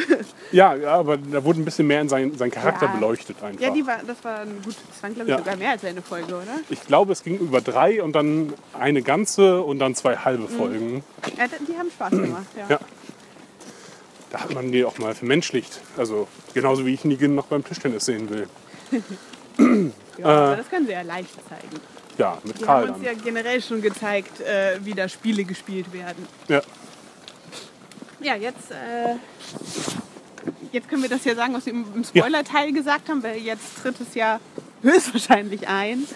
Ja, 0.52 0.76
ja, 0.76 0.94
aber 0.96 1.18
da 1.18 1.44
wurde 1.44 1.62
ein 1.62 1.66
bisschen 1.66 1.88
mehr 1.88 2.02
in 2.02 2.10
seinen, 2.10 2.38
seinen 2.38 2.52
Charakter 2.52 2.86
Ja. 2.88 2.92
beleuchtet 2.94 3.42
einfach. 3.44 3.62
Ja, 3.62 3.70
die 3.72 3.86
war, 3.88 3.98
das 4.06 4.24
war 4.24 4.40
ein 4.42 4.62
gut, 4.64 4.76
das 4.90 5.02
waren 5.04 5.14
glaube 5.16 5.30
ich 5.30 5.38
Ja. 5.38 5.38
sogar 5.40 5.56
mehr 5.58 5.72
als 5.72 5.84
eine 5.86 6.02
Folge, 6.02 6.36
oder? 6.36 6.46
ich 6.70 6.82
glaube, 6.86 7.14
es 7.14 7.24
ging 7.24 7.38
über 7.40 7.62
drei 7.62 8.04
und 8.04 8.14
dann 8.14 8.54
eine 8.80 9.02
ganze 9.02 9.62
und 9.62 9.80
dann 9.80 9.96
zwei 9.96 10.16
halbe 10.18 10.48
Folgen. 10.48 11.04
Ja, 11.38 11.46
die 11.48 11.78
haben 11.78 11.90
Spaß 11.92 12.12
gemacht, 12.12 12.46
ja. 12.70 12.80
Da 14.32 14.40
hat 14.42 14.54
man 14.54 14.72
die 14.72 14.84
auch 14.84 14.98
mal 14.98 15.16
vermenschlicht. 15.16 15.80
Also 15.98 16.28
genauso 16.54 16.86
wie 16.86 16.94
ich 16.94 17.06
Negan 17.06 17.36
noch 17.36 17.46
beim 17.46 17.64
Tischtennis 17.64 18.06
sehen 18.06 18.30
will. 18.30 18.48
Ja, 20.18 20.26
aber 20.28 20.56
das 20.58 20.70
können 20.70 20.86
sie 20.86 20.94
ja 20.94 21.02
leicht 21.02 21.30
zeigen. 21.50 21.82
Ja, 22.18 22.38
mit 22.44 22.60
Die 22.60 22.64
Karl 22.64 22.88
haben 22.88 22.94
uns 22.96 23.04
dann. 23.06 23.16
ja 23.16 23.22
generell 23.24 23.62
schon 23.62 23.82
gezeigt, 23.82 24.40
äh, 24.42 24.80
wie 24.84 24.94
da 24.94 25.08
Spiele 25.10 25.44
gespielt 25.44 25.92
werden. 25.92 26.28
Ja. 26.48 26.62
Ja, 28.22 28.36
jetzt, 28.36 28.72
äh, 28.72 29.16
jetzt 30.72 30.90
können 30.90 31.02
wir 31.04 31.10
das 31.10 31.26
ja 31.26 31.36
sagen, 31.36 31.54
was 31.54 31.66
wir 31.66 31.74
im 31.74 31.86
im 31.94 32.04
Spoiler-Teil 32.04 32.72
gesagt 32.72 33.10
haben, 33.10 33.22
weil 33.22 33.38
jetzt 33.38 33.82
tritt 33.82 34.00
es 34.00 34.16
ja 34.16 34.40
höchstwahrscheinlich 34.82 35.68
ein. 35.68 36.08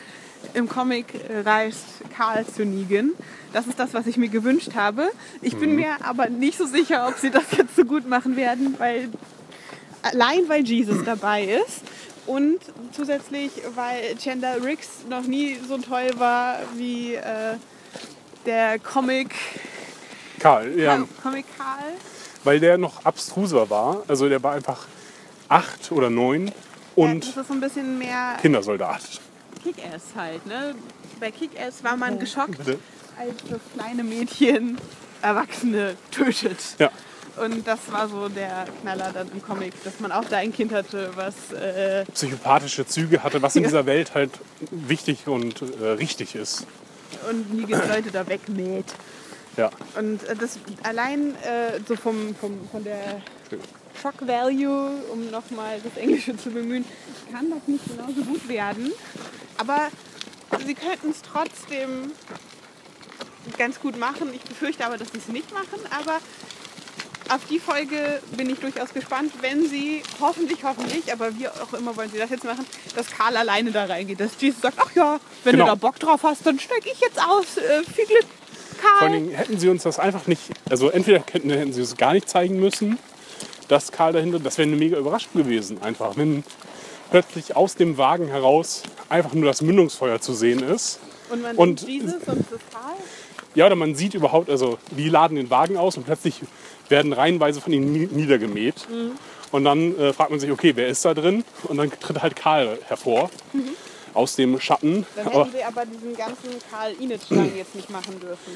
Im 0.53 0.69
Comic 0.69 1.05
äh, 1.29 1.41
reist 1.41 1.85
Karl 2.15 2.45
zu 2.47 2.65
Negan. 2.65 3.11
Das 3.51 3.67
ist 3.67 3.77
das, 3.79 3.93
was 3.93 4.07
ich 4.07 4.15
mir 4.17 4.29
gewünscht 4.29 4.69
habe. 4.75 5.09
Ich 5.41 5.57
bin 5.57 5.75
mir 5.75 5.97
aber 6.03 6.29
nicht 6.29 6.57
so 6.57 6.65
sicher, 6.65 7.07
ob 7.07 7.17
sie 7.17 7.29
das 7.29 7.43
jetzt 7.57 7.75
so 7.75 7.83
gut 7.83 8.07
machen 8.07 8.35
werden, 8.37 8.75
weil 8.79 9.09
allein 10.01 10.47
weil 10.47 10.63
Jesus 10.63 11.03
dabei 11.03 11.43
ist 11.43 11.81
und 12.29 12.59
zusätzlich 12.91 13.51
weil 13.75 14.15
Chandler 14.15 14.63
Riggs 14.63 14.87
noch 15.09 15.23
nie 15.23 15.57
so 15.67 15.79
toll 15.79 16.11
war 16.17 16.59
wie 16.75 17.15
äh, 17.15 17.55
der 18.45 18.77
Comic, 18.79 19.33
Karl, 20.39 20.79
ja. 20.79 21.03
Comic 21.23 21.45
Karl. 21.57 21.93
Weil 22.43 22.59
der 22.59 22.77
noch 22.77 23.03
abstruser 23.03 23.69
war. 23.69 24.03
Also 24.07 24.29
der 24.29 24.41
war 24.41 24.53
einfach 24.53 24.87
acht 25.49 25.91
oder 25.91 26.09
neun 26.09 26.47
ja, 26.47 26.53
und 26.95 27.27
das 27.27 27.35
ist 27.35 27.47
so 27.47 27.53
ein 27.53 27.59
bisschen 27.59 27.97
mehr 27.97 28.37
Kindersoldat. 28.41 29.01
Kick-Ass 29.63 30.15
halt. 30.15 30.45
Ne? 30.45 30.75
Bei 31.19 31.31
Kick-Ass 31.31 31.83
war 31.83 31.97
man 31.97 32.19
geschockt, 32.19 32.57
Bitte? 32.59 32.79
als 33.17 33.35
das 33.49 33.59
kleine 33.73 34.03
Mädchen 34.03 34.77
Erwachsene 35.21 35.95
tötet. 36.11 36.59
Ja. 36.77 36.91
Und 37.43 37.67
das 37.67 37.79
war 37.91 38.07
so 38.07 38.27
der 38.29 38.65
Knaller 38.81 39.11
dann 39.13 39.31
im 39.31 39.41
Comic, 39.41 39.73
dass 39.83 39.99
man 39.99 40.11
auch 40.11 40.25
da 40.25 40.37
ein 40.37 40.51
Kind 40.51 40.73
hatte, 40.73 41.11
was 41.15 41.51
äh, 41.53 42.05
Psychopathische 42.13 42.85
Züge 42.85 43.23
hatte, 43.23 43.41
was 43.41 43.55
in 43.55 43.63
dieser 43.63 43.85
Welt 43.85 44.13
halt 44.13 44.31
wichtig 44.71 45.27
und 45.27 45.61
äh, 45.61 45.85
richtig 45.91 46.35
ist. 46.35 46.65
und 47.29 47.53
nie 47.53 47.71
Leute 47.71 48.11
da 48.11 48.27
wegmäht. 48.27 48.93
Ja. 49.57 49.69
Und 49.97 50.23
äh, 50.23 50.35
das 50.35 50.59
allein 50.83 51.35
äh, 51.35 51.79
so 51.87 51.95
vom, 51.95 52.35
vom, 52.35 52.67
von 52.69 52.83
der 52.83 53.21
Shock 54.01 54.27
Value, 54.27 54.91
um 55.11 55.29
nochmal 55.29 55.79
das 55.83 56.01
Englische 56.01 56.37
zu 56.37 56.49
bemühen, 56.49 56.85
kann 57.31 57.49
das 57.49 57.67
nicht 57.67 57.83
genauso 57.85 58.21
gut 58.21 58.47
werden. 58.47 58.91
Aber 59.57 59.89
sie 60.65 60.73
könnten 60.73 61.09
es 61.09 61.21
trotzdem 61.21 62.11
ganz 63.57 63.79
gut 63.79 63.97
machen. 63.97 64.33
Ich 64.33 64.41
befürchte 64.41 64.85
aber, 64.85 64.97
dass 64.97 65.11
sie 65.11 65.17
es 65.17 65.27
nicht 65.27 65.51
machen. 65.53 65.79
Aber 65.99 66.19
auf 67.29 67.41
die 67.49 67.59
Folge 67.59 68.21
bin 68.35 68.49
ich 68.49 68.59
durchaus 68.59 68.93
gespannt, 68.93 69.31
wenn 69.41 69.67
sie 69.67 70.01
hoffentlich, 70.19 70.63
hoffentlich, 70.63 71.11
aber 71.11 71.37
wie 71.37 71.47
auch 71.47 71.73
immer 71.73 71.95
wollen 71.95 72.09
sie 72.11 72.17
das 72.17 72.29
jetzt 72.29 72.43
machen, 72.43 72.65
dass 72.95 73.07
Karl 73.09 73.37
alleine 73.37 73.71
da 73.71 73.85
reingeht. 73.85 74.19
Dass 74.19 74.31
Jesus 74.39 74.61
sagt, 74.61 74.77
ach 74.79 74.93
ja, 74.95 75.19
wenn 75.43 75.53
Genau. 75.53 75.65
du 75.65 75.69
da 75.71 75.75
Bock 75.75 75.99
drauf 75.99 76.23
hast, 76.23 76.45
dann 76.45 76.59
steig 76.59 76.85
ich 76.85 76.99
jetzt 76.99 77.19
aus. 77.21 77.57
Äh, 77.57 77.83
viel 77.83 78.05
Glück, 78.05 78.25
Karl. 78.81 78.91
Vor 78.97 79.01
allen 79.07 79.13
Dingen 79.13 79.31
hätten 79.35 79.59
sie 79.59 79.69
uns 79.69 79.83
das 79.83 79.99
einfach 79.99 80.27
nicht, 80.27 80.41
also 80.69 80.89
entweder 80.89 81.23
hätten, 81.31 81.49
hätten 81.49 81.73
sie 81.73 81.81
es 81.81 81.95
gar 81.97 82.13
nicht 82.13 82.27
zeigen 82.29 82.59
müssen, 82.59 82.97
dass 83.67 83.91
Karl 83.91 84.13
dahinter, 84.13 84.39
das 84.39 84.57
wäre 84.57 84.67
eine 84.67 84.77
mega 84.77 84.97
Überraschung 84.97 85.33
gewesen, 85.33 85.81
einfach, 85.83 86.17
wenn 86.17 86.43
plötzlich 87.11 87.55
aus 87.55 87.75
dem 87.75 87.97
Wagen 87.97 88.27
heraus 88.27 88.83
einfach 89.09 89.33
nur 89.33 89.45
das 89.45 89.61
Mündungsfeuer 89.61 90.19
zu 90.21 90.33
sehen 90.33 90.61
ist. 90.67 90.99
Und 91.29 91.41
man 91.43 91.55
Und- 91.55 91.81
Jesus 91.87 92.13
und 92.25 92.39
das 92.51 92.59
Tal. 92.71 92.93
Ja, 93.55 93.65
oder 93.65 93.75
man 93.75 93.95
sieht 93.95 94.13
überhaupt, 94.13 94.47
also 94.49 94.77
die 94.91 95.09
laden 95.09 95.35
den 95.35 95.49
Wagen 95.49 95.75
aus 95.75 95.97
und 95.97 96.05
plötzlich 96.05 96.35
werden 96.89 97.13
reihenweise 97.13 97.61
von 97.61 97.71
ihnen 97.73 97.91
nie- 97.93 98.07
niedergemäht. 98.11 98.87
Mhm. 98.89 99.11
Und 99.51 99.63
dann 99.63 99.97
äh, 99.97 100.13
fragt 100.13 100.29
man 100.31 100.39
sich, 100.39 100.51
okay, 100.51 100.73
wer 100.75 100.87
ist 100.89 101.03
da 101.05 101.13
drin? 101.13 101.43
Und 101.63 101.77
dann 101.77 101.91
tritt 101.99 102.21
halt 102.21 102.35
Karl 102.35 102.77
hervor 102.87 103.29
aus 104.13 104.35
dem 104.35 104.59
Schatten. 104.59 104.97
Mhm. 104.99 105.05
Dann 105.15 105.27
Aber, 105.27 105.45
hätten 105.45 105.57
sie 105.57 105.63
aber 105.63 105.85
diesen 105.85 106.15
ganzen 106.15 106.49
Karl-Init-Strang 106.71 107.51
jetzt 107.57 107.75
nicht 107.75 107.89
machen 107.89 108.19
dürfen. 108.19 108.55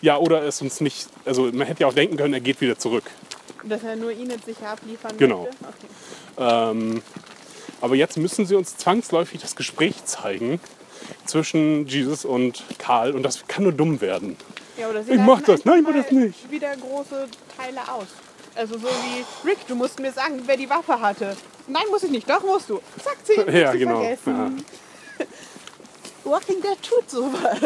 ja, 0.00 0.16
oder 0.18 0.42
es 0.42 0.60
uns 0.62 0.80
nicht, 0.80 1.06
also 1.24 1.44
man 1.52 1.66
hätte 1.66 1.80
ja 1.82 1.86
auch 1.86 1.94
denken 1.94 2.16
können, 2.16 2.34
er 2.34 2.40
geht 2.40 2.60
wieder 2.60 2.78
zurück. 2.78 3.04
Dass 3.64 3.84
er 3.84 3.94
nur 3.94 4.10
Init 4.10 4.44
sicher 4.44 4.70
abliefern 4.70 5.16
Genau. 5.18 5.44
möchte. 5.44 5.56
Okay. 5.62 6.70
Ähm, 6.70 7.02
aber 7.80 7.94
jetzt 7.94 8.16
müssen 8.16 8.44
sie 8.46 8.56
uns 8.56 8.76
zwangsläufig 8.76 9.40
das 9.40 9.54
Gespräch 9.54 10.04
zeigen 10.04 10.58
zwischen 11.26 11.86
Jesus 11.86 12.24
und 12.24 12.64
Karl 12.78 13.12
und 13.12 13.22
das 13.22 13.46
kann 13.46 13.62
nur 13.64 13.72
dumm 13.72 14.00
werden. 14.00 14.36
Ja, 14.82 14.88
oder 14.88 15.04
sie 15.04 15.12
Ich 15.12 15.20
mach 15.20 15.40
das. 15.42 15.64
Nein, 15.64 15.78
ich 15.78 15.84
mach 15.86 15.94
das 15.94 16.10
nicht. 16.10 16.50
wieder 16.50 16.74
große 16.76 17.28
Teile 17.56 17.80
aus. 17.92 18.06
Also 18.56 18.76
so 18.78 18.88
wie, 18.88 19.48
Rick, 19.48 19.58
du 19.68 19.76
musst 19.76 20.00
mir 20.00 20.12
sagen, 20.12 20.42
wer 20.44 20.56
die 20.56 20.68
Waffe 20.68 21.00
hatte. 21.00 21.36
Nein, 21.68 21.84
muss 21.90 22.02
ich 22.02 22.10
nicht. 22.10 22.28
Doch, 22.28 22.42
musst 22.42 22.68
du. 22.68 22.80
Sagt 23.02 23.24
sie. 23.26 23.34
Ja, 23.58 23.70
sie 23.72 23.78
genau. 23.78 24.00
Vergessen. 24.00 24.64
Walking 26.24 26.60
Dead 26.60 26.76
tut 26.82 27.08
sowas. 27.08 27.60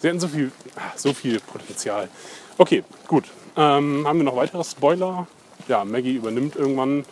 Sie 0.00 0.08
hatten 0.08 0.18
so 0.18 0.28
viel, 0.28 0.50
so 0.96 1.12
viel 1.12 1.40
Potenzial. 1.40 2.08
Okay, 2.56 2.82
gut. 3.06 3.24
Ähm, 3.54 4.06
haben 4.06 4.18
wir 4.18 4.24
noch 4.24 4.36
weitere 4.36 4.64
Spoiler? 4.64 5.26
Ja, 5.68 5.84
Maggie 5.84 6.14
übernimmt 6.14 6.56
irgendwann 6.56 7.04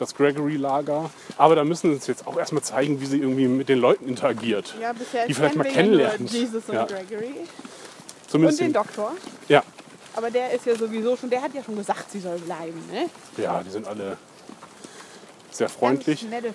das 0.00 0.14
Gregory-Lager. 0.14 1.10
Aber 1.36 1.54
da 1.54 1.64
müssen 1.64 1.90
sie 1.90 1.94
uns 1.96 2.06
jetzt 2.06 2.26
auch 2.26 2.36
erstmal 2.38 2.62
zeigen, 2.62 3.00
wie 3.00 3.06
sie 3.06 3.18
irgendwie 3.18 3.46
mit 3.48 3.68
den 3.68 3.78
Leuten 3.78 4.08
interagiert. 4.08 4.74
Ja, 4.80 4.92
bisher 4.92 5.26
Die 5.26 5.34
vielleicht 5.34 5.56
mal 5.56 5.64
kennenlernen. 5.64 6.26
Ja 6.26 6.32
Jesus 6.32 6.64
und 6.68 6.74
Ja. 6.74 6.84
Gregory. 6.84 7.34
Zumindest 8.28 8.60
Und 8.60 8.66
den 8.68 8.72
Doktor. 8.72 9.12
Ja, 9.48 9.62
Aber 10.16 10.30
der 10.30 10.52
ist 10.52 10.66
ja 10.66 10.74
sowieso 10.76 11.16
schon, 11.16 11.30
der 11.30 11.42
hat 11.42 11.54
ja 11.54 11.62
schon 11.62 11.76
gesagt, 11.76 12.10
sie 12.10 12.20
soll 12.20 12.38
bleiben. 12.38 12.82
Ne? 12.92 13.08
Ja, 13.42 13.62
die 13.62 13.70
sind 13.70 13.86
alle 13.86 14.16
sehr 15.50 15.68
freundlich. 15.68 16.22
Nette, 16.22 16.52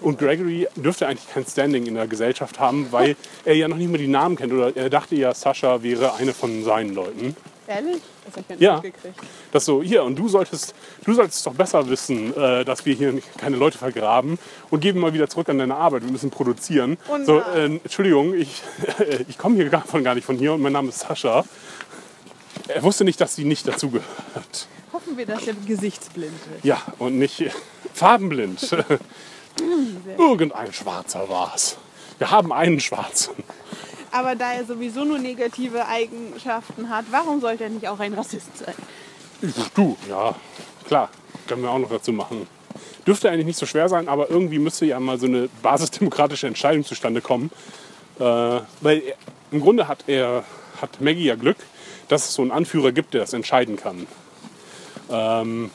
Und. 0.00 0.18
Gregory 0.18 0.68
dürfte 0.76 1.06
eigentlich 1.06 1.28
kein 1.28 1.44
Standing 1.44 1.86
in 1.86 1.94
der 1.94 2.06
Gesellschaft 2.06 2.58
haben, 2.60 2.90
weil 2.90 3.16
er 3.44 3.54
ja 3.54 3.68
noch 3.68 3.76
nicht 3.76 3.90
mal 3.90 3.98
die 3.98 4.06
Namen 4.08 4.36
kennt. 4.36 4.52
Oder 4.52 4.76
er 4.76 4.88
dachte 4.88 5.14
ja, 5.16 5.34
Sascha 5.34 5.82
wäre 5.82 6.14
eine 6.14 6.32
von 6.32 6.64
seinen 6.64 6.94
Leuten. 6.94 7.36
Ehrlich? 7.68 8.02
Das 8.24 8.36
hab 8.36 8.50
ich 8.50 8.60
Ja. 8.60 8.74
mitgekriegt. 8.80 9.18
Das 9.52 9.64
so, 9.64 9.82
hier, 9.82 10.04
und 10.04 10.16
du 10.16 10.28
solltest, 10.28 10.74
du 11.04 11.12
solltest 11.14 11.46
doch 11.46 11.54
besser 11.54 11.88
wissen, 11.88 12.36
äh, 12.36 12.64
dass 12.64 12.86
wir 12.86 12.94
hier 12.94 13.20
keine 13.38 13.56
Leute 13.56 13.78
vergraben 13.78 14.38
und 14.70 14.80
geben 14.80 15.00
mal 15.00 15.12
wieder 15.14 15.28
zurück 15.28 15.48
an 15.48 15.58
deine 15.58 15.74
Arbeit. 15.76 16.04
Wir 16.04 16.12
müssen 16.12 16.30
produzieren. 16.30 16.96
Oh 17.08 17.16
so, 17.24 17.38
äh, 17.40 17.64
Entschuldigung, 17.66 18.34
ich, 18.34 18.62
ich 19.28 19.38
komme 19.38 19.56
hier 19.56 19.68
gar, 19.68 19.82
von, 19.84 20.04
gar 20.04 20.14
nicht 20.14 20.24
von 20.24 20.36
hier 20.36 20.52
und 20.54 20.62
mein 20.62 20.72
Name 20.72 20.88
ist 20.90 21.00
Sascha. 21.00 21.44
Er 22.68 22.82
wusste 22.82 23.04
nicht, 23.04 23.20
dass 23.20 23.34
sie 23.36 23.44
nicht 23.44 23.66
dazugehört. 23.68 24.68
Hoffen 24.92 25.16
wir, 25.16 25.26
dass 25.26 25.46
er 25.46 25.54
gesichtsblind 25.54 26.32
ist. 26.56 26.64
Ja, 26.64 26.80
und 26.98 27.18
nicht 27.18 27.40
äh, 27.40 27.50
farbenblind. 27.94 28.70
Irgendein 30.18 30.72
Schwarzer 30.72 31.28
war's. 31.28 31.76
Wir 32.18 32.30
haben 32.30 32.52
einen 32.52 32.80
Schwarzen. 32.80 33.34
Aber 34.16 34.34
da 34.34 34.54
er 34.54 34.64
sowieso 34.64 35.04
nur 35.04 35.18
negative 35.18 35.86
Eigenschaften 35.86 36.88
hat, 36.88 37.04
warum 37.10 37.38
sollte 37.38 37.64
er 37.64 37.70
nicht 37.70 37.86
auch 37.86 38.00
ein 38.00 38.14
Rassist 38.14 38.56
sein? 38.56 38.74
Du, 39.74 39.94
ja, 40.08 40.34
klar, 40.86 41.10
können 41.46 41.60
wir 41.60 41.70
auch 41.70 41.78
noch 41.78 41.90
dazu 41.90 42.12
machen. 42.12 42.46
Dürfte 43.06 43.30
eigentlich 43.30 43.44
nicht 43.44 43.58
so 43.58 43.66
schwer 43.66 43.90
sein, 43.90 44.08
aber 44.08 44.30
irgendwie 44.30 44.58
müsste 44.58 44.86
ja 44.86 44.98
mal 44.98 45.18
so 45.18 45.26
eine 45.26 45.50
basisdemokratische 45.60 46.46
Entscheidung 46.46 46.82
zustande 46.82 47.20
kommen. 47.20 47.50
Äh, 48.18 48.22
weil 48.22 49.02
er, 49.02 49.16
im 49.50 49.60
Grunde 49.60 49.86
hat 49.86 50.04
er, 50.06 50.44
hat 50.80 50.98
Maggie 51.02 51.24
ja 51.24 51.34
Glück, 51.34 51.58
dass 52.08 52.26
es 52.26 52.34
so 52.34 52.40
einen 52.40 52.52
Anführer 52.52 52.92
gibt, 52.92 53.12
der 53.12 53.20
das 53.20 53.34
entscheiden 53.34 53.76
kann. 53.76 54.06
Ähm, 55.10 55.70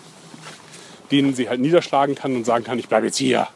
den 1.12 1.36
sie 1.36 1.48
halt 1.48 1.62
niederschlagen 1.62 2.16
kann 2.16 2.36
und 2.36 2.46
sagen 2.46 2.64
kann, 2.64 2.80
ich 2.80 2.88
bleibe 2.88 3.06
jetzt 3.06 3.18
hier. 3.18 3.48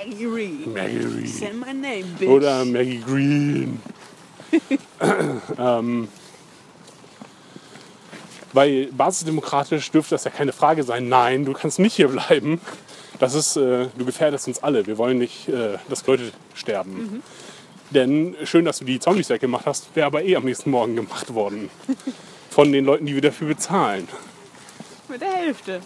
Maggie 0.00 0.26
Reed. 0.26 0.66
Maggie 0.66 1.06
Reed. 1.06 1.28
Say 1.28 1.52
my 1.52 1.72
name, 1.72 2.04
bitch. 2.18 2.28
Oder 2.28 2.64
Maggie 2.64 3.00
Green. 3.00 3.80
ähm, 5.58 6.08
weil 8.52 8.86
basisdemokratisch 8.92 9.90
dürfte 9.90 10.14
das 10.14 10.24
ja 10.24 10.30
keine 10.30 10.52
Frage 10.52 10.84
sein. 10.84 11.08
Nein, 11.08 11.44
du 11.44 11.52
kannst 11.52 11.78
nicht 11.78 11.94
hier 11.94 12.08
bleiben. 12.08 12.60
Das 13.18 13.34
ist, 13.34 13.56
äh, 13.56 13.88
du 13.96 14.04
gefährdest 14.06 14.48
uns 14.48 14.62
alle. 14.62 14.86
Wir 14.86 14.96
wollen 14.96 15.18
nicht, 15.18 15.48
äh, 15.48 15.76
dass 15.88 16.06
Leute 16.06 16.32
sterben. 16.54 17.22
Denn 17.90 18.34
schön, 18.44 18.64
dass 18.64 18.78
du 18.78 18.86
die 18.86 19.00
Zombies 19.00 19.28
weggemacht 19.28 19.66
hast, 19.66 19.94
wäre 19.94 20.06
aber 20.06 20.22
eh 20.22 20.36
am 20.36 20.44
nächsten 20.44 20.70
Morgen 20.70 20.96
gemacht 20.96 21.34
worden. 21.34 21.68
Von 22.50 22.72
den 22.72 22.86
Leuten, 22.86 23.04
die 23.06 23.14
wir 23.14 23.22
dafür 23.22 23.48
bezahlen. 23.48 24.08
Mit 25.08 25.20
der 25.20 25.32
Hälfte. 25.32 25.80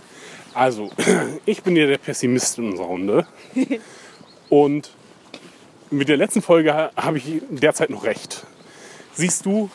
Also, 0.54 0.90
ich 1.46 1.62
bin 1.62 1.74
ja 1.74 1.86
der 1.86 1.98
Pessimist 1.98 2.58
in 2.58 2.70
unserer 2.70 2.86
Runde. 2.86 3.26
Und 4.48 4.90
mit 5.90 6.08
der 6.08 6.16
letzten 6.16 6.42
Folge 6.42 6.74
ha- 6.74 6.90
habe 6.96 7.18
ich 7.18 7.42
derzeit 7.50 7.90
noch 7.90 8.04
recht. 8.04 8.44
Siehst 9.14 9.46
du 9.46 9.70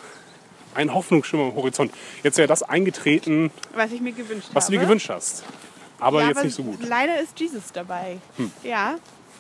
einen 0.76 0.93
Hoffnungsschimmer 0.93 1.43
am 1.45 1.55
Horizont? 1.55 1.91
Jetzt 2.24 2.38
wäre 2.38 2.47
das 2.47 2.63
eingetreten, 2.63 3.51
Was 3.74 3.91
ich 3.91 4.01
mir 4.01 4.11
gewünscht 4.11 4.49
was 4.53 4.65
du 4.67 4.74
habe. 4.74 4.78
dir 4.80 4.86
gewünscht 4.86 5.09
hast. 5.09 5.43
Aber 5.99 6.22
ja, 6.22 6.28
jetzt 6.30 6.38
aber 6.38 6.45
nicht 6.45 6.55
so 6.55 6.63
gut. 6.63 6.80
Hm. 6.82 6.88
Leider 6.89 7.20
ist 7.20 7.39
Jesus 7.39 7.63
dabei. 7.74 8.17
Ja. 8.63 8.95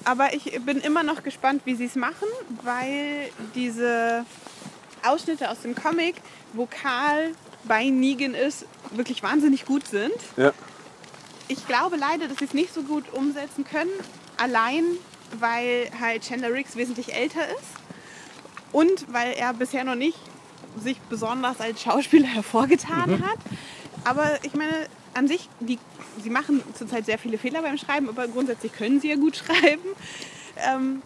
Aber 0.05 0.33
ich 0.33 0.59
bin 0.65 0.79
immer 0.79 1.03
noch 1.03 1.23
gespannt, 1.23 1.61
wie 1.65 1.75
sie 1.75 1.85
es 1.85 1.95
machen, 1.95 2.27
weil 2.63 3.29
diese 3.55 4.25
Ausschnitte 5.05 5.49
aus 5.49 5.61
dem 5.61 5.75
Comic, 5.75 6.15
wo 6.53 6.65
Karl 6.65 7.31
bei 7.65 7.85
Negan 7.89 8.33
ist, 8.33 8.65
wirklich 8.91 9.21
wahnsinnig 9.23 9.65
gut 9.65 9.87
sind. 9.87 10.13
Ja. 10.37 10.53
Ich 11.49 11.65
glaube 11.67 11.97
leider, 11.97 12.27
dass 12.27 12.37
sie 12.39 12.45
es 12.45 12.53
nicht 12.53 12.73
so 12.73 12.83
gut 12.83 13.03
umsetzen 13.13 13.65
können, 13.65 13.89
allein 14.37 14.83
weil 15.39 15.89
halt 15.99 16.23
Chandler 16.23 16.53
Riggs 16.53 16.75
wesentlich 16.75 17.13
älter 17.13 17.47
ist 17.47 17.79
und 18.71 19.11
weil 19.11 19.33
er 19.33 19.53
bisher 19.53 19.83
noch 19.83 19.95
nicht 19.95 20.17
sich 20.77 20.97
besonders 21.09 21.59
als 21.59 21.81
Schauspieler 21.81 22.27
hervorgetan 22.33 23.23
hat. 23.23 23.39
Aber 24.05 24.39
ich 24.43 24.53
meine, 24.53 24.87
an 25.13 25.27
sich, 25.27 25.49
die, 25.59 25.79
sie 26.21 26.29
machen 26.29 26.63
zurzeit 26.73 27.05
sehr 27.05 27.17
viele 27.17 27.37
Fehler 27.37 27.61
beim 27.61 27.77
Schreiben, 27.77 28.09
aber 28.09 28.27
grundsätzlich 28.27 28.73
können 28.73 29.01
sie 29.01 29.09
ja 29.09 29.15
gut 29.15 29.35
schreiben. 29.45 29.83
Ähm, 30.57 31.01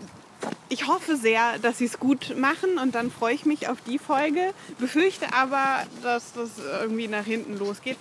ich 0.69 0.87
hoffe 0.87 1.15
sehr, 1.15 1.57
dass 1.59 1.77
sie 1.77 1.85
es 1.85 1.99
gut 1.99 2.35
machen 2.37 2.77
und 2.77 2.95
dann 2.95 3.11
freue 3.11 3.33
ich 3.33 3.45
mich 3.45 3.69
auf 3.69 3.77
die 3.87 3.97
Folge. 3.97 4.53
Befürchte 4.79 5.33
aber, 5.33 5.83
dass 6.01 6.33
das 6.33 6.49
irgendwie 6.81 7.07
nach 7.07 7.25
hinten 7.25 7.57
losgeht. 7.57 7.97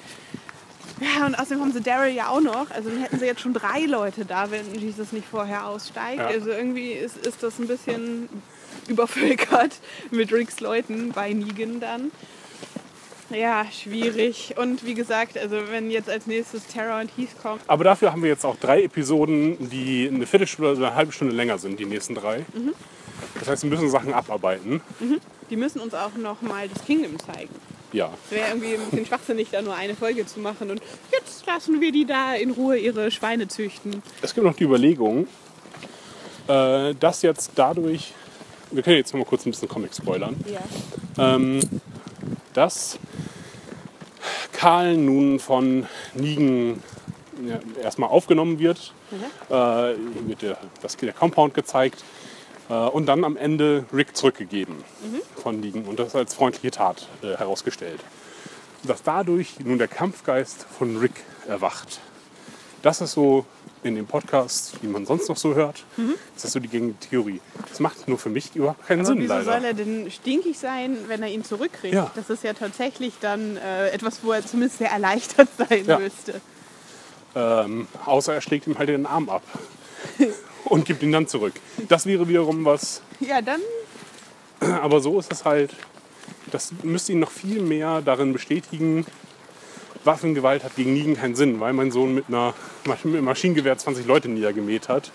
Ja, 1.02 1.26
und 1.26 1.34
außerdem 1.34 1.60
haben 1.60 1.72
sie 1.72 1.80
Daryl 1.80 2.14
ja 2.14 2.28
auch 2.28 2.40
noch. 2.40 2.70
Also 2.70 2.90
dann 2.90 3.00
hätten 3.00 3.18
sie 3.18 3.26
jetzt 3.26 3.40
schon 3.40 3.54
drei 3.54 3.86
Leute 3.86 4.24
da, 4.24 4.50
wenn 4.50 4.74
Jesus 4.74 5.12
nicht 5.12 5.26
vorher 5.28 5.66
aussteigt. 5.66 6.20
Ja. 6.20 6.26
Also 6.26 6.50
irgendwie 6.50 6.92
ist, 6.92 7.26
ist 7.26 7.42
das 7.42 7.58
ein 7.58 7.66
bisschen 7.66 8.28
übervölkert 8.88 9.80
mit 10.10 10.32
Ricks 10.32 10.60
Leuten 10.60 11.12
bei 11.12 11.32
Negan 11.32 11.80
dann. 11.80 12.12
Ja, 13.30 13.66
schwierig. 13.70 14.54
Und 14.58 14.84
wie 14.84 14.94
gesagt, 14.94 15.38
also 15.38 15.56
wenn 15.70 15.90
jetzt 15.90 16.10
als 16.10 16.26
nächstes 16.26 16.66
Terror 16.66 17.00
und 17.00 17.10
Heath 17.16 17.40
kommen, 17.42 17.60
Aber 17.66 17.82
dafür 17.84 18.12
haben 18.12 18.22
wir 18.22 18.28
jetzt 18.28 18.44
auch 18.44 18.56
drei 18.56 18.82
Episoden, 18.82 19.70
die 19.70 20.08
eine 20.12 20.26
Viertelstunde 20.26 20.72
oder 20.72 20.88
eine 20.88 20.96
halbe 20.96 21.12
Stunde 21.12 21.34
länger 21.34 21.58
sind, 21.58 21.80
die 21.80 21.86
nächsten 21.86 22.14
drei. 22.14 22.44
Das 23.38 23.48
heißt, 23.48 23.62
wir 23.62 23.70
müssen 23.70 23.90
Sachen 23.90 24.12
abarbeiten. 24.12 24.82
die 25.50 25.56
müssen 25.56 25.80
uns 25.80 25.94
auch 25.94 26.14
noch 26.16 26.42
mal 26.42 26.68
das 26.68 26.84
Kingdom 26.84 27.18
zeigen. 27.18 27.54
Ja. 27.92 28.10
Es 28.26 28.30
wäre 28.36 28.48
irgendwie 28.48 28.74
ein 28.74 28.80
bisschen 28.90 29.06
schwachsinnig, 29.06 29.48
da 29.50 29.62
nur 29.62 29.74
eine 29.74 29.94
Folge 29.94 30.24
zu 30.26 30.40
machen. 30.40 30.70
Und 30.70 30.80
jetzt 31.12 31.46
lassen 31.46 31.80
wir 31.80 31.92
die 31.92 32.06
da 32.06 32.34
in 32.34 32.50
Ruhe 32.50 32.78
ihre 32.78 33.10
Schweine 33.10 33.48
züchten. 33.48 34.02
Es 34.22 34.34
gibt 34.34 34.46
noch 34.46 34.56
die 34.56 34.64
Überlegung, 34.64 35.26
äh, 36.48 36.94
dass 36.94 37.22
jetzt 37.22 37.52
dadurch, 37.54 38.12
wir 38.70 38.82
können 38.82 38.96
jetzt 38.96 39.12
noch 39.12 39.20
mal 39.20 39.26
kurz 39.26 39.44
ein 39.46 39.50
bisschen 39.50 39.68
Comic 39.68 39.94
spoilern, 39.94 40.36
Ja. 40.50 41.34
ähm, 41.34 41.60
dass 42.54 42.98
Karl 44.52 44.96
nun 44.96 45.38
von 45.38 45.86
ja, 47.44 47.58
erstmal 47.82 48.08
aufgenommen 48.10 48.58
wird, 48.58 48.92
äh, 49.50 49.92
ihm 49.94 50.28
wird 50.28 50.42
der, 50.42 50.56
das, 50.80 50.96
der 50.96 51.12
Compound 51.12 51.54
gezeigt 51.54 52.00
äh, 52.00 52.21
und 52.68 53.06
dann 53.06 53.24
am 53.24 53.36
Ende 53.36 53.84
Rick 53.92 54.16
zurückgegeben 54.16 54.76
von 55.42 55.60
Negan 55.60 55.84
und 55.84 55.98
das 55.98 56.14
als 56.14 56.34
freundliche 56.34 56.70
Tat 56.70 57.06
äh, 57.22 57.36
herausgestellt. 57.36 58.00
Dass 58.84 59.02
dadurch 59.02 59.60
nun 59.60 59.78
der 59.78 59.88
Kampfgeist 59.88 60.66
von 60.78 60.96
Rick 60.96 61.12
erwacht. 61.46 62.00
Das 62.82 63.00
ist 63.00 63.12
so 63.12 63.44
in 63.84 63.96
dem 63.96 64.06
Podcast, 64.06 64.74
wie 64.80 64.86
man 64.86 65.06
sonst 65.06 65.28
noch 65.28 65.36
so 65.36 65.54
hört, 65.54 65.84
das 66.34 66.44
ist 66.44 66.52
so 66.52 66.60
die 66.60 66.68
gängige 66.68 66.98
Theorie. 67.00 67.40
Das 67.68 67.80
macht 67.80 68.06
nur 68.08 68.16
für 68.16 68.28
mich 68.28 68.54
überhaupt 68.54 68.86
keinen 68.86 69.00
Aber 69.00 69.08
Sinn, 69.08 69.18
wieso 69.18 69.34
leider. 69.34 69.44
soll 69.44 69.64
er 69.64 69.74
denn 69.74 70.08
stinkig 70.10 70.56
sein, 70.58 70.96
wenn 71.08 71.20
er 71.22 71.28
ihn 71.28 71.44
zurückkriegt? 71.44 71.94
Ja. 71.94 72.10
Das 72.14 72.30
ist 72.30 72.44
ja 72.44 72.52
tatsächlich 72.54 73.14
dann 73.20 73.56
äh, 73.56 73.88
etwas, 73.90 74.20
wo 74.22 74.30
er 74.32 74.46
zumindest 74.46 74.78
sehr 74.78 74.90
erleichtert 74.92 75.48
sein 75.58 75.84
Ja. 75.84 75.98
müsste. 75.98 76.40
Ähm, 77.34 77.88
außer 78.06 78.34
er 78.34 78.40
schlägt 78.40 78.66
ihm 78.68 78.78
halt 78.78 78.88
den 78.88 79.06
Arm 79.06 79.28
ab 79.28 79.42
und 80.64 80.84
gibt 80.84 81.02
ihn 81.02 81.12
dann 81.12 81.26
zurück. 81.26 81.54
Das 81.88 82.06
wäre 82.06 82.28
wiederum 82.28 82.64
was, 82.64 83.02
Ja, 83.20 83.40
dann 83.42 83.60
aber 84.60 85.00
so 85.00 85.18
ist 85.18 85.32
es 85.32 85.44
halt, 85.44 85.74
das 86.50 86.72
müsste 86.82 87.12
ihn 87.12 87.20
noch 87.20 87.30
viel 87.30 87.60
mehr 87.60 88.00
darin 88.00 88.32
bestätigen, 88.32 89.06
Waffengewalt 90.04 90.64
hat 90.64 90.74
gegen 90.74 90.94
Negan 90.94 91.16
keinen 91.16 91.36
Sinn, 91.36 91.60
weil 91.60 91.72
mein 91.72 91.90
Sohn 91.92 92.14
mit, 92.14 92.24
einer, 92.28 92.54
mit 92.84 93.04
einem 93.04 93.24
Maschinengewehr 93.24 93.78
20 93.78 94.06
Leute 94.06 94.28
niedergemäht 94.28 94.88
hat. 94.88 95.12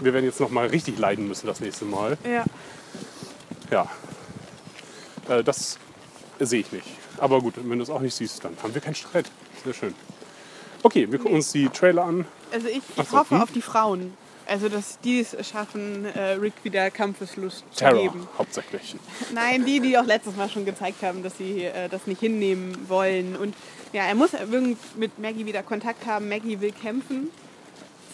Wir 0.00 0.12
werden 0.12 0.24
jetzt 0.24 0.40
noch 0.40 0.50
mal 0.50 0.66
richtig 0.66 0.98
leiden 0.98 1.26
müssen 1.28 1.46
das 1.46 1.60
nächste 1.60 1.84
Mal. 1.84 2.18
ja. 2.24 2.44
Ja, 3.70 3.88
äh, 5.28 5.42
das 5.42 5.78
sehe 6.38 6.60
ich 6.60 6.70
nicht. 6.70 6.86
Aber 7.16 7.40
gut, 7.40 7.54
wenn 7.56 7.78
du 7.78 7.82
es 7.82 7.88
auch 7.88 8.00
nicht 8.00 8.14
siehst, 8.14 8.44
dann 8.44 8.56
haben 8.62 8.74
wir 8.74 8.82
keinen 8.82 8.94
Streit. 8.94 9.30
Sehr 9.64 9.72
schön. 9.72 9.94
Okay, 10.82 11.10
wir 11.10 11.18
gucken 11.18 11.36
uns 11.36 11.50
die 11.52 11.70
Trailer 11.70 12.04
an. 12.04 12.26
Also 12.52 12.68
ich, 12.68 12.82
ich 12.96 13.10
hoffe 13.10 13.36
hm? 13.36 13.42
auf 13.42 13.52
die 13.52 13.62
Frauen. 13.62 14.12
Also 14.46 14.68
dass 14.68 14.98
die 15.00 15.20
es 15.20 15.36
schaffen, 15.48 16.04
äh, 16.04 16.32
Rick 16.32 16.52
wieder 16.62 16.90
Kampfeslust 16.90 17.64
zu 17.72 17.78
Terror 17.78 18.02
geben. 18.02 18.28
hauptsächlich. 18.36 18.96
Nein, 19.34 19.64
die, 19.64 19.80
die 19.80 19.96
auch 19.96 20.04
letztes 20.04 20.36
Mal 20.36 20.48
schon 20.48 20.64
gezeigt 20.64 21.02
haben, 21.02 21.22
dass 21.22 21.38
sie 21.38 21.64
äh, 21.64 21.88
das 21.88 22.06
nicht 22.06 22.20
hinnehmen 22.20 22.88
wollen. 22.88 23.36
Und 23.36 23.54
ja, 23.92 24.04
er 24.04 24.14
muss 24.14 24.30
mit 24.96 25.18
Maggie 25.18 25.46
wieder 25.46 25.62
Kontakt 25.62 26.06
haben. 26.06 26.28
Maggie 26.28 26.60
will 26.60 26.72
kämpfen. 26.72 27.30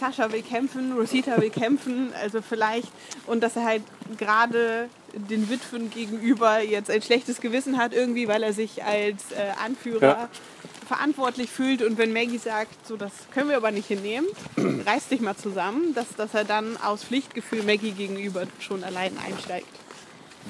Sascha 0.01 0.33
will 0.33 0.43
kämpfen, 0.43 0.95
Rosita 0.95 1.39
will 1.41 1.51
kämpfen, 1.51 2.13
also 2.21 2.41
vielleicht, 2.41 2.89
und 3.27 3.43
dass 3.43 3.57
er 3.57 3.65
halt 3.65 3.83
gerade 4.17 4.89
den 5.13 5.51
Witwen 5.51 5.91
gegenüber 5.91 6.63
jetzt 6.63 6.91
ein 6.91 7.03
schlechtes 7.03 7.43
Gewissen 7.43 7.77
hat, 7.77 7.93
irgendwie, 7.93 8.27
weil 8.27 8.43
er 8.43 8.55
sich 8.55 8.83
als 8.83 9.33
äh, 9.33 9.53
Anführer 9.63 10.01
Ja. 10.01 10.29
Verantwortlich 10.91 11.51
fühlt. 11.51 11.83
Und 11.83 11.99
wenn 11.99 12.13
Maggie 12.13 12.39
sagt, 12.39 12.85
so, 12.85 12.97
das 12.97 13.13
können 13.33 13.49
wir 13.49 13.57
aber 13.57 13.71
nicht 13.71 13.87
hinnehmen, 13.87 14.27
reiß 14.87 15.07
dich 15.07 15.21
mal 15.21 15.37
zusammen, 15.37 15.95
dass, 15.95 16.09
dass 16.17 16.35
er 16.35 16.43
dann 16.43 16.77
aus 16.79 17.05
Pflichtgefühl 17.05 17.63
Maggie 17.63 17.93
gegenüber 17.93 18.49
schon 18.59 18.83
allein 18.83 19.13
einsteigt. 19.25 19.69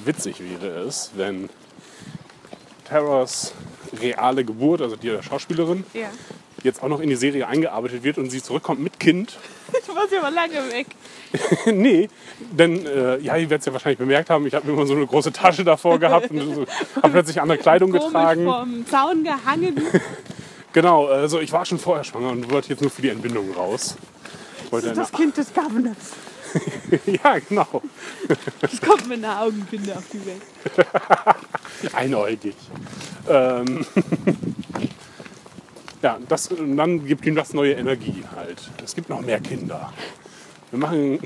Witzig 0.03 0.37
wäre 0.39 0.79
es, 0.79 1.11
wenn 1.13 1.47
Terrors 2.85 3.53
reale 4.01 4.43
Geburt, 4.43 4.81
also 4.81 4.95
die 4.95 5.09
der 5.09 5.21
Schauspielerin, 5.21 5.83
Ja. 5.93 6.09
jetzt 6.63 6.81
auch 6.81 6.87
noch 6.87 7.01
in 7.01 7.09
die 7.09 7.15
Serie 7.15 7.47
eingearbeitet 7.47 8.01
wird 8.01 8.17
und 8.17 8.31
sie 8.31 8.41
zurückkommt 8.41 8.79
mit 8.79 8.99
Kind. 8.99 9.37
Du 9.87 9.95
warst 9.95 10.11
ja 10.11 10.19
aber 10.19 10.31
lange 10.31 10.55
weg. 10.71 10.87
nee, 11.65 12.09
denn 12.51 12.85
äh, 12.85 13.17
ja, 13.19 13.35
ihr 13.37 13.49
werdet 13.49 13.61
es 13.61 13.65
ja 13.65 13.73
wahrscheinlich 13.73 13.99
bemerkt 13.99 14.29
haben, 14.29 14.45
ich 14.45 14.53
habe 14.53 14.69
immer 14.69 14.85
so 14.85 14.93
eine 14.93 15.05
große 15.05 15.31
Tasche 15.31 15.63
davor 15.63 15.99
gehabt 15.99 16.31
und 16.31 16.55
so, 16.55 16.65
habe 16.97 17.09
plötzlich 17.09 17.41
andere 17.41 17.57
Kleidung 17.57 17.91
Komisch 17.91 18.05
getragen. 18.07 18.45
vom 18.45 18.85
Zaun 18.87 19.23
gehangen. 19.23 19.81
Genau, 20.73 21.07
also 21.07 21.41
ich 21.41 21.51
war 21.51 21.65
schon 21.65 21.79
vorher 21.79 22.05
schwanger 22.05 22.29
und 22.29 22.49
wollte 22.49 22.69
jetzt 22.69 22.81
nur 22.81 22.89
für 22.89 23.01
die 23.01 23.09
Entbindung 23.09 23.51
raus. 23.51 23.97
Wollte 24.69 24.87
eine, 24.87 24.95
Das 24.95 25.11
Kind 25.11 25.35
des 25.35 25.53
Governors. 25.53 25.97
ja, 27.05 27.39
genau. 27.39 27.81
Das 28.61 28.79
kommt 28.79 29.07
mit 29.07 29.23
einer 29.23 29.41
Augenbinde 29.41 29.97
auf 29.97 30.05
die 30.13 30.25
Welt. 30.25 30.41
Einäugig. 31.93 32.55
Ähm, 33.29 33.85
ja, 36.01 36.17
das, 36.27 36.47
und 36.47 36.77
dann 36.77 37.05
gibt 37.05 37.25
ihm 37.25 37.35
das 37.35 37.53
neue 37.53 37.73
Energie 37.73 38.23
halt. 38.35 38.61
Es 38.83 38.95
gibt 38.95 39.09
noch 39.09 39.21
mehr 39.21 39.39
Kinder. 39.39 39.91
Wir 40.71 40.79
machen 40.79 41.19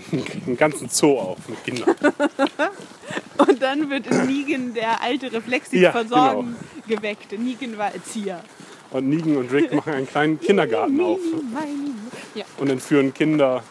einen 0.48 0.58
ganzen 0.58 0.90
Zoo 0.90 1.20
auf 1.20 1.38
mit 1.48 1.64
Kindern. 1.64 1.96
Und 3.38 3.62
dann 3.62 3.90
wird 3.90 4.08
in 4.08 4.26
Negan 4.26 4.74
der 4.74 5.02
alte 5.02 5.32
Reflex, 5.32 5.72
Ja, 5.72 5.92
versorgen, 5.92 6.56
geweckt. 6.88 7.32
Negan 7.38 7.78
war 7.78 7.94
Erzieher. 7.94 8.44
Und 8.92 9.10
Negan 9.10 9.36
und 9.38 9.52
Rick 9.52 9.74
machen 9.74 9.94
einen 9.94 10.08
kleinen 10.08 10.40
Kindergarten 10.42 11.00
auf 11.02 11.20
Ja. 12.34 12.46
und 12.58 12.70
entführen 12.70 13.14
Kinder 13.14 13.62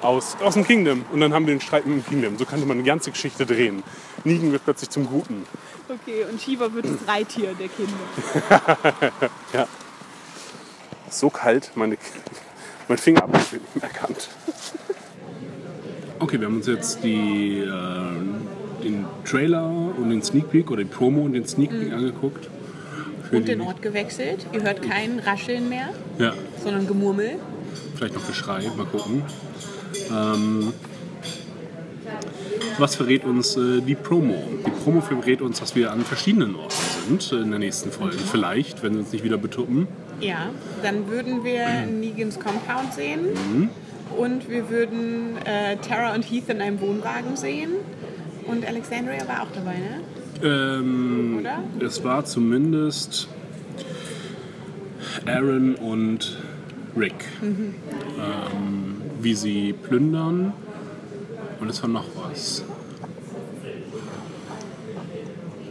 aus, 0.00 0.36
aus 0.42 0.54
dem 0.54 0.66
Kingdom. 0.66 1.04
Und 1.12 1.20
dann 1.20 1.32
haben 1.34 1.46
wir 1.46 1.54
den 1.54 1.60
Streit 1.60 1.86
mit 1.86 1.96
dem 1.98 2.06
Kingdom. 2.06 2.38
So 2.38 2.44
könnte 2.44 2.64
man 2.66 2.78
eine 2.78 2.86
ganze 2.86 3.10
Geschichte 3.10 3.44
drehen. 3.46 3.82
Negan 4.24 4.50
wird 4.52 4.64
plötzlich 4.64 4.90
zum 4.90 5.06
Guten. 5.06 5.44
Okay, 5.88 6.24
und 6.30 6.40
Shiva 6.40 6.72
wird 6.72 6.86
das 6.86 7.06
Reittier 7.06 7.54
der 7.54 7.68
Kinder. 7.68 9.28
So 11.10 11.30
kalt, 11.30 11.70
meine, 11.74 11.96
mein 12.86 12.98
Fingerabdruck 12.98 13.52
wird 13.52 13.62
nicht 13.62 13.76
mehr 13.76 13.84
erkannt. 13.84 14.28
Okay, 16.20 16.40
wir 16.40 16.46
haben 16.46 16.56
uns 16.56 16.66
jetzt 16.66 17.02
die, 17.04 17.58
äh, 17.60 18.82
den 18.84 19.04
Trailer 19.24 19.66
und 19.96 20.10
den 20.10 20.22
Sneak 20.22 20.50
Peek 20.50 20.70
oder 20.70 20.82
die 20.82 20.88
Promo 20.90 21.22
und 21.22 21.32
den 21.32 21.46
Sneak 21.46 21.70
Peek 21.70 21.92
angeguckt. 21.92 22.48
Für 23.28 23.36
Und 23.36 23.48
den 23.48 23.60
Ort 23.60 23.82
gewechselt. 23.82 24.46
Ihr 24.52 24.62
hört 24.62 24.82
kein 24.82 25.18
Rascheln 25.20 25.68
mehr, 25.68 25.90
Ja, 26.18 26.32
sondern 26.62 26.86
Gemurmel. 26.86 27.32
vielleicht 27.96 28.14
noch 28.14 28.26
Geschrei, 28.26 28.62
mal 28.76 28.86
gucken. 28.86 29.22
Ähm, 30.10 30.72
was 32.78 32.94
verrät 32.96 33.24
uns 33.24 33.56
äh, 33.56 33.80
die 33.80 33.94
Promo? 33.94 34.42
Die 34.66 34.70
Promo 34.82 35.00
verrät 35.00 35.42
uns, 35.42 35.60
dass 35.60 35.74
wir 35.76 35.92
an 35.92 36.00
verschiedenen 36.00 36.54
Orten 36.56 36.74
sind 37.08 37.32
äh, 37.32 37.42
in 37.42 37.50
der 37.50 37.58
nächsten 37.58 37.90
Folge. 37.90 38.16
Vielleicht, 38.16 38.82
wenn 38.82 38.92
wir 38.94 39.00
uns 39.00 39.12
nicht 39.12 39.24
wieder 39.24 39.36
betuppen. 39.36 39.86
Ja, 40.20 40.48
dann 40.82 41.08
würden 41.08 41.44
wir 41.44 41.66
Negans 41.86 42.38
Compound 42.40 42.94
sehen. 42.94 43.70
Und 44.16 44.48
wir 44.48 44.68
würden 44.70 45.36
äh, 45.44 45.76
Tara 45.76 46.14
und 46.14 46.22
Heath 46.22 46.48
in 46.48 46.60
einem 46.60 46.80
Wohnwagen 46.80 47.36
sehen. 47.36 47.72
Und 48.46 48.66
Alexandria 48.66 49.26
war 49.28 49.42
auch 49.42 49.52
dabei, 49.54 49.74
ne? 49.74 50.00
Ähm, 50.42 51.38
Oder? 51.40 51.62
es 51.84 52.02
war 52.04 52.24
zumindest 52.24 53.28
Aaron 55.26 55.74
und 55.74 56.38
Rick. 56.96 57.24
Mhm. 57.42 57.74
Ähm, 58.18 59.02
wie 59.20 59.34
sie 59.34 59.72
plündern. 59.72 60.52
Und 61.60 61.68
es 61.68 61.82
war 61.82 61.90
noch 61.90 62.06
was. 62.16 62.64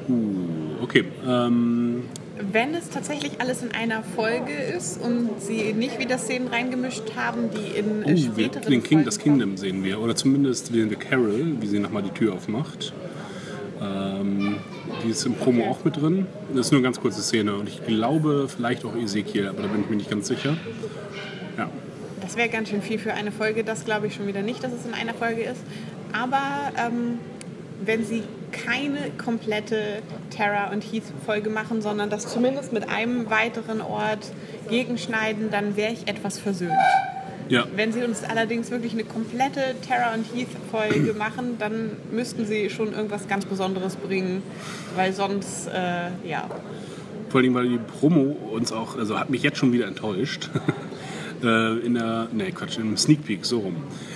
Uh, 0.10 0.84
okay. 0.84 1.06
Ähm, 1.26 2.04
Wenn 2.52 2.76
es 2.76 2.90
tatsächlich 2.90 3.40
alles 3.40 3.64
in 3.64 3.72
einer 3.72 4.04
Folge 4.04 4.54
ist 4.54 5.02
und 5.02 5.42
sie 5.42 5.74
nicht 5.74 6.00
wieder 6.00 6.18
Szenen 6.18 6.48
reingemischt 6.48 7.16
haben, 7.16 7.50
die 7.52 7.78
in 7.78 8.06
wir, 8.06 8.18
späteren 8.18 8.72
den 8.72 8.84
King, 8.84 9.04
das 9.06 9.20
Kingdom 9.20 9.58
sehen 9.58 9.84
wir. 9.84 10.00
Oder 10.00 10.16
zumindest 10.16 10.68
sehen 10.68 10.90
wir 10.90 10.98
Carol, 10.98 11.60
wie 11.60 11.68
sie 11.68 11.80
nochmal 11.80 12.04
die 12.04 12.12
Tür 12.12 12.34
aufmacht. 12.34 12.94
Ähm, 13.82 14.58
die 15.04 15.10
ist 15.10 15.26
im 15.26 15.34
Promo 15.34 15.70
auch 15.70 15.84
mit 15.84 15.98
drin. 15.98 16.28
Das 16.54 16.68
ist 16.68 16.72
nur 16.72 16.80
eine 16.80 16.86
ganz 16.86 17.00
kurze 17.00 17.22
Szene. 17.22 17.56
Und 17.56 17.68
ich 17.70 17.86
glaube, 17.86 18.48
vielleicht 18.48 18.86
auch 18.86 18.96
Ezekiel, 18.96 19.48
aber 19.48 19.64
da 19.64 19.68
bin 19.68 19.82
ich 19.82 19.90
mir 19.90 19.96
nicht 19.98 20.10
ganz 20.10 20.28
sicher. 20.28 20.58
Ja. 21.58 21.70
Das 22.22 22.36
wäre 22.36 22.50
ganz 22.50 22.70
schön 22.70 22.82
viel 22.82 23.00
für 23.00 23.14
eine 23.14 23.32
Folge. 23.32 23.64
Das 23.64 23.86
glaube 23.86 24.08
ich 24.08 24.16
schon 24.16 24.28
wieder 24.28 24.42
nicht, 24.42 24.64
dass 24.64 24.74
es 24.74 24.86
in 24.86 24.94
einer 24.94 25.14
Folge 25.14 25.44
ist. 25.44 25.62
Aber 26.14 26.72
ähm, 26.78 27.20
wenn 27.84 28.06
sie 28.06 28.24
keine 28.52 29.12
komplette 29.24 30.02
Terra 30.30 30.72
und 30.72 30.82
Heath-Folge 30.82 31.50
machen, 31.50 31.82
sondern 31.82 32.10
das 32.10 32.28
zumindest 32.28 32.74
mit 32.74 32.90
einem 32.90 33.30
weiteren 33.30 33.82
Ort 33.82 34.32
gegenschneiden, 34.70 35.52
dann 35.52 35.76
wäre 35.76 35.94
ich 35.94 36.08
etwas 36.08 36.40
versöhnt. 36.40 36.72
Ja, 37.50 37.66
Wenn 37.76 37.94
sie 37.94 38.04
uns 38.04 38.24
allerdings 38.24 38.72
wirklich 38.72 38.92
eine 38.92 39.06
komplette 39.06 39.76
Terra 39.86 40.14
und 40.14 40.26
Heath-Folge 40.34 41.14
machen, 41.18 41.58
dann 41.60 41.92
müssten 42.12 42.46
sie 42.46 42.70
schon 42.70 42.94
irgendwas 42.94 43.28
ganz 43.28 43.46
Besonderes 43.46 43.96
bringen, 43.96 44.44
weil 44.96 45.14
sonst, 45.14 45.68
äh, 45.68 46.10
ja, 46.28 46.50
vor 47.30 47.42
allem, 47.42 47.54
weil 47.54 47.68
die 47.68 47.78
Promo 47.78 48.38
uns 48.54 48.72
auch, 48.72 48.98
also 48.98 49.20
hat 49.20 49.30
mich 49.30 49.44
jetzt 49.44 49.58
schon 49.58 49.74
wieder 49.74 49.88
enttäuscht. 49.88 50.50
Äh, 51.44 51.80
in 51.86 51.94
der, 51.94 52.28
nee, 52.34 52.52
Quatsch, 52.52 52.78
im 52.80 52.98
Sneak 52.98 53.26
Peek, 53.26 53.46
so 53.46 53.60
rum. 53.60 53.76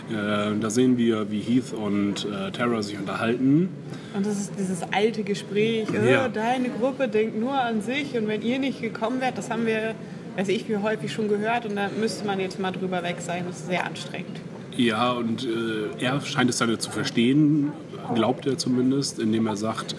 Äh, 0.10 0.60
da 0.60 0.70
sehen 0.70 0.98
wir, 0.98 1.30
wie 1.30 1.40
Heath 1.40 1.74
und 1.74 2.26
äh, 2.26 2.52
Tara 2.52 2.82
sich 2.82 2.98
unterhalten. 2.98 3.70
Und 4.16 4.26
das 4.26 4.40
ist 4.40 4.54
dieses 4.58 4.82
alte 4.92 5.24
Gespräch, 5.24 5.88
Ja. 5.92 6.28
deine 6.28 6.70
Gruppe 6.70 7.08
denkt 7.08 7.40
nur 7.40 7.54
an 7.54 7.82
sich 7.82 8.18
und 8.18 8.28
wenn 8.28 8.42
ihr 8.42 8.60
nicht 8.60 8.82
gekommen 8.82 9.22
wärt, 9.22 9.38
das 9.38 9.50
haben 9.50 9.66
wir, 9.66 9.94
weiß 10.36 10.50
ich, 10.50 10.68
wie 10.68 10.78
häufig 10.78 11.12
schon 11.14 11.28
gehört 11.30 11.66
und 11.66 11.76
da 11.76 11.90
müsste 12.00 12.26
man 12.26 12.40
jetzt 12.40 12.60
mal 12.60 12.72
drüber 12.72 13.04
weg 13.04 13.18
sein. 13.20 13.44
Das 13.48 13.58
ist 13.60 13.68
sehr 13.68 13.86
anstrengend. 13.86 14.40
Ja, 14.76 15.12
und 15.12 15.46
äh, 15.46 16.04
er 16.04 16.20
scheint 16.22 16.50
es 16.50 16.58
dann 16.58 16.78
zu 16.80 16.90
verstehen, 16.92 17.72
glaubt 18.16 18.46
er 18.48 18.58
zumindest, 18.58 19.20
indem 19.20 19.46
er 19.48 19.58
sagt, 19.58 19.96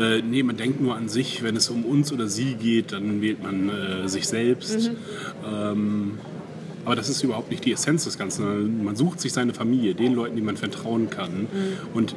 äh, 0.00 0.20
nee, 0.20 0.42
man 0.42 0.56
denkt 0.56 0.80
nur 0.80 0.96
an 0.96 1.08
sich, 1.08 1.42
wenn 1.42 1.54
es 1.56 1.70
um 1.70 1.84
uns 1.84 2.12
oder 2.12 2.26
sie 2.26 2.54
geht, 2.54 2.92
dann 2.92 3.22
wählt 3.22 3.42
man 3.42 3.70
äh, 3.70 4.08
sich 4.08 4.26
selbst. 4.26 4.90
Ähm, 5.50 6.18
aber 6.86 6.96
das 6.96 7.08
ist 7.10 7.22
überhaupt 7.22 7.50
nicht 7.50 7.64
die 7.64 7.72
Essenz 7.72 8.04
des 8.04 8.16
Ganzen. 8.16 8.82
Man 8.84 8.96
sucht 8.96 9.20
sich 9.20 9.32
seine 9.32 9.52
Familie, 9.52 9.94
den 9.94 10.14
Leuten, 10.14 10.36
die 10.36 10.42
man 10.42 10.56
vertrauen 10.56 11.10
kann. 11.10 11.48
Und 11.92 12.14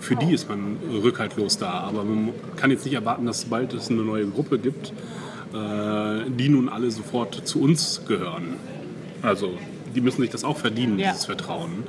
für 0.00 0.16
die 0.16 0.32
ist 0.32 0.48
man 0.48 0.78
rückhaltlos 0.90 1.58
da. 1.58 1.70
Aber 1.82 2.02
man 2.02 2.30
kann 2.56 2.70
jetzt 2.70 2.84
nicht 2.86 2.94
erwarten, 2.94 3.26
dass 3.26 3.44
bald 3.44 3.72
es 3.74 3.90
eine 3.90 4.02
neue 4.02 4.26
Gruppe 4.26 4.58
gibt, 4.58 4.92
äh, 5.54 6.30
die 6.30 6.48
nun 6.48 6.68
alle 6.68 6.90
sofort 6.90 7.46
zu 7.46 7.60
uns 7.60 8.02
gehören. 8.08 8.54
Also 9.22 9.52
die 9.94 10.00
müssen 10.00 10.22
sich 10.22 10.30
das 10.30 10.44
auch 10.44 10.56
verdienen, 10.56 10.98
Ja. 10.98 11.10
dieses 11.12 11.26
Vertrauen. 11.26 11.84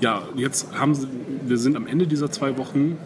Ja, 0.00 0.22
jetzt 0.36 0.66
haben 0.72 0.94
sie, 0.94 1.06
wir 1.46 1.58
sind 1.58 1.76
am 1.76 1.86
Ende 1.86 2.06
dieser 2.06 2.30
zwei 2.30 2.56
Wochen 2.58 2.96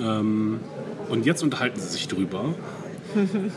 ähm, 0.00 0.60
und 1.08 1.26
jetzt 1.26 1.42
unterhalten 1.42 1.80
sie 1.80 1.88
sich 1.88 2.06
drüber. 2.08 2.54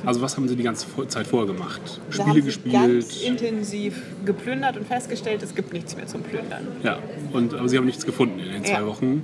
Also 0.06 0.22
was 0.22 0.36
haben 0.38 0.48
sie 0.48 0.56
die 0.56 0.64
ganze 0.64 0.86
Zeit 1.08 1.28
vorgemacht? 1.28 1.82
Da 2.08 2.14
Spiele 2.14 2.28
haben 2.28 2.34
sie 2.36 2.42
gespielt. 2.42 2.74
ganz 2.74 3.22
intensiv 3.22 4.02
geplündert 4.26 4.78
und 4.78 4.88
festgestellt, 4.88 5.42
es 5.44 5.56
gibt 5.56 5.74
nichts 5.74 5.96
mehr 5.96 6.08
zum 6.08 6.22
Plündern. 6.24 6.68
Ja, 6.84 7.00
und, 7.34 7.54
aber 7.54 7.68
sie 7.70 7.78
haben 7.78 7.86
nichts 7.86 8.06
gefunden 8.06 8.40
in 8.40 8.52
den 8.52 8.64
zwei 8.66 8.74
Ja. 8.80 8.86
Wochen. 8.88 9.24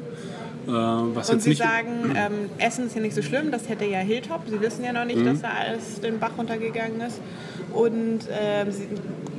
Äh, 0.65 0.71
was 0.71 1.29
Und 1.29 1.36
jetzt 1.36 1.43
sie 1.43 1.49
nicht, 1.49 1.61
sagen, 1.61 2.13
ähm, 2.15 2.49
Essen 2.57 2.88
ist 2.88 2.95
ja 2.95 3.01
nicht 3.01 3.15
so 3.15 3.21
schlimm, 3.21 3.51
das 3.51 3.67
hätte 3.67 3.84
ja 3.86 3.99
Hilltop. 3.99 4.41
Sie 4.49 4.61
wissen 4.61 4.84
ja 4.86 4.93
noch 4.93 5.03
nicht, 5.05 5.19
Mhm. 5.19 5.25
dass 5.25 5.41
da 5.41 5.49
alles 5.49 5.99
den 6.01 6.19
Bach 6.19 6.31
runtergegangen 6.38 7.01
ist. 7.01 7.19
Und 7.74 8.19
ähm, 8.32 8.71
sie, 8.71 8.88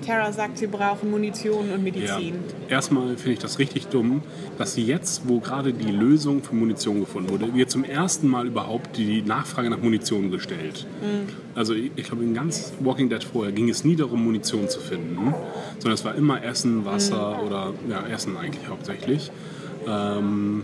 Tara 0.05 0.33
sagt, 0.33 0.59
sie 0.59 0.67
brauchen 0.67 1.11
Munition 1.11 1.71
und 1.71 1.71
ja. 1.71 1.79
Medizin. 1.79 2.35
Erstmal 2.69 3.17
finde 3.17 3.33
ich 3.33 3.39
das 3.39 3.59
richtig 3.59 3.87
dumm, 3.87 4.23
dass 4.59 4.75
sie 4.75 4.85
jetzt, 4.85 5.29
wo 5.29 5.39
gerade 5.41 5.73
die 5.73 5.91
Lösung 5.93 6.43
für 6.43 6.55
Munition 6.55 7.01
gefunden 7.01 7.31
wurde, 7.31 7.55
wird 7.55 7.71
zum 7.71 7.85
ersten 7.85 8.29
Mal 8.29 8.47
überhaupt 8.47 8.97
die 8.97 9.23
Nachfrage 9.23 9.71
nach 9.71 9.79
Munition 9.79 10.31
gestellt. 10.31 10.87
Mhm. 11.01 11.29
Also 11.55 11.75
ich, 11.75 11.93
ich 11.97 12.05
glaube, 12.07 12.25
in 12.25 12.35
ganz 12.35 12.73
Walking 12.81 13.09
Dead 13.09 13.23
vorher 13.23 13.53
ging 13.53 13.69
es 13.69 13.85
nie 13.85 13.97
darum, 13.97 14.25
Munition 14.25 14.69
zu 14.69 14.81
finden, 14.81 15.33
sondern 15.79 15.95
es 15.95 16.05
war 16.05 16.15
immer 16.17 16.43
Essen, 16.45 16.85
Wasser 16.85 17.39
Mhm. 17.41 17.47
oder 17.47 17.73
ja, 17.89 18.05
Essen 18.13 18.37
eigentlich 18.37 18.69
hauptsächlich. 18.69 19.31
Ähm, 19.89 20.63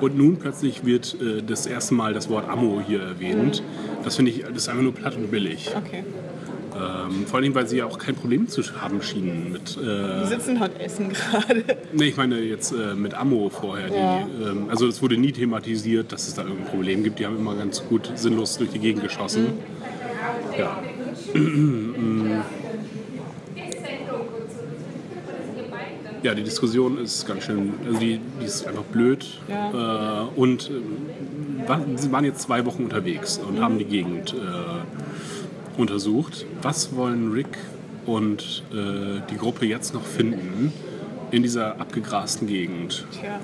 und 0.00 0.16
nun 0.16 0.36
plötzlich 0.36 0.84
wird 0.84 1.16
äh, 1.20 1.42
das 1.42 1.66
erste 1.66 1.94
Mal 1.94 2.14
das 2.14 2.28
Wort 2.28 2.48
Ammo 2.48 2.80
hier 2.86 3.00
erwähnt. 3.02 3.62
Das 4.04 4.16
finde 4.16 4.30
ich, 4.30 4.42
das 4.42 4.56
ist 4.56 4.68
einfach 4.68 4.82
nur 4.82 4.94
platt 4.94 5.16
und 5.16 5.30
billig. 5.30 5.70
Okay. 5.76 6.04
Ähm, 6.78 7.26
vor 7.26 7.40
allem, 7.40 7.54
weil 7.54 7.66
sie 7.66 7.78
ja 7.78 7.86
auch 7.86 7.98
kein 7.98 8.14
Problem 8.14 8.48
zu 8.48 8.62
haben 8.80 9.02
schienen 9.02 9.52
mit. 9.52 9.76
Äh, 9.76 10.20
Die 10.22 10.26
sitzen 10.28 10.58
dort 10.58 10.80
essen 10.80 11.08
gerade. 11.10 11.64
nee, 11.92 12.04
ich 12.06 12.16
meine 12.16 12.38
jetzt 12.40 12.72
äh, 12.72 12.94
mit 12.94 13.14
Ammo 13.14 13.48
vorher. 13.50 13.88
Die, 13.88 13.94
Ja. 13.96 14.20
ähm, 14.50 14.66
also 14.70 14.86
es 14.86 15.02
wurde 15.02 15.16
nie 15.16 15.32
thematisiert, 15.32 16.12
dass 16.12 16.28
es 16.28 16.34
da 16.34 16.42
irgendein 16.42 16.66
Problem 16.66 17.02
gibt. 17.02 17.18
Die 17.18 17.26
haben 17.26 17.36
immer 17.36 17.54
ganz 17.56 17.82
gut 17.88 18.10
sinnlos 18.14 18.58
durch 18.58 18.70
die 18.70 18.78
Gegend 18.78 19.02
geschossen. 19.02 19.48
Ja. 20.58 20.78
Ja, 26.22 26.34
die 26.34 26.42
Diskussion 26.42 26.98
ist 26.98 27.26
ganz 27.28 27.44
schön, 27.44 27.74
also 27.86 28.00
die, 28.00 28.18
die 28.40 28.44
ist 28.44 28.66
einfach 28.66 28.82
blöd. 28.82 29.24
Ja. 29.48 30.24
Äh, 30.24 30.26
und 30.34 30.68
äh, 30.68 31.74
sie 31.96 32.10
waren 32.10 32.24
jetzt 32.24 32.40
zwei 32.42 32.66
Wochen 32.66 32.82
unterwegs 32.84 33.38
und 33.38 33.60
haben 33.60 33.78
die 33.78 33.84
Gegend 33.84 34.34
äh, 34.34 34.36
untersucht. 35.78 36.44
Was 36.62 36.94
wollen 36.94 37.32
Rick 37.32 37.58
und 38.06 38.62
äh, 38.72 39.20
die 39.30 39.36
Gruppe 39.36 39.66
jetzt 39.66 39.94
noch 39.94 40.04
finden 40.04 40.72
in 41.30 41.42
dieser 41.42 41.80
abgegrasten 41.80 42.46
Gegend? 42.46 43.06
Tja. 43.12 43.40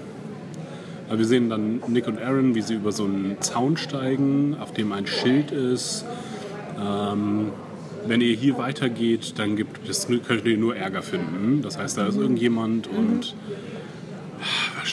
Aber 1.09 1.19
wir 1.19 1.27
sehen 1.27 1.51
dann 1.51 1.83
Nick 1.89 2.07
und 2.07 2.19
Aaron, 2.19 2.55
wie 2.55 2.63
sie 2.63 2.75
über 2.75 2.93
so 2.93 3.05
einen 3.05 3.37
Zaun 3.41 3.77
steigen, 3.77 4.57
auf 4.59 4.73
dem 4.73 4.93
ein 4.93 5.07
Schild 5.07 5.51
ist. 5.51 6.05
Ähm, 6.81 7.51
wenn 8.07 8.21
ihr 8.21 8.35
hier 8.35 8.59
weitergeht, 8.59 9.35
dann 9.39 9.57
gibt 9.57 9.89
es, 9.89 10.07
könnt 10.07 10.45
ihr 10.45 10.57
nur 10.57 10.77
Ärger 10.77 11.03
finden. 11.03 11.63
Das 11.63 11.79
heißt, 11.79 11.99
da 11.99 12.07
ist 12.07 12.17
irgendjemand 12.17 12.87
und 12.87 13.35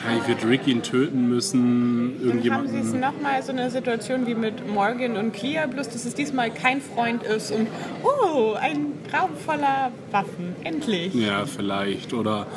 wahrscheinlich 0.04 0.28
wird 0.28 0.46
Rick 0.46 0.68
ihn 0.68 0.82
töten 0.82 1.30
müssen. 1.30 2.18
Dann 2.20 2.52
haben 2.52 2.68
sie 2.68 2.78
es 2.78 2.94
Irgendjemanden. 2.94 3.00
nochmal 3.00 3.44
so 3.44 3.52
eine 3.52 3.70
Situation 3.70 4.28
wie 4.28 4.36
mit 4.36 4.68
Morgan 4.68 5.18
und 5.18 5.34
Clea, 5.34 5.68
bloß 5.68 5.90
dass 5.90 6.06
es 6.06 6.14
diesmal 6.14 6.52
kein 6.52 6.82
Freund 6.82 7.24
ist 7.24 7.52
und 7.52 7.68
oh, 8.04 8.54
ein 8.60 8.94
Raum 9.14 9.32
voller 9.46 9.92
Waffen, 10.12 10.56
endlich. 10.64 11.14
Ja, 11.14 11.46
vielleicht. 11.46 12.14
Oder 12.14 12.48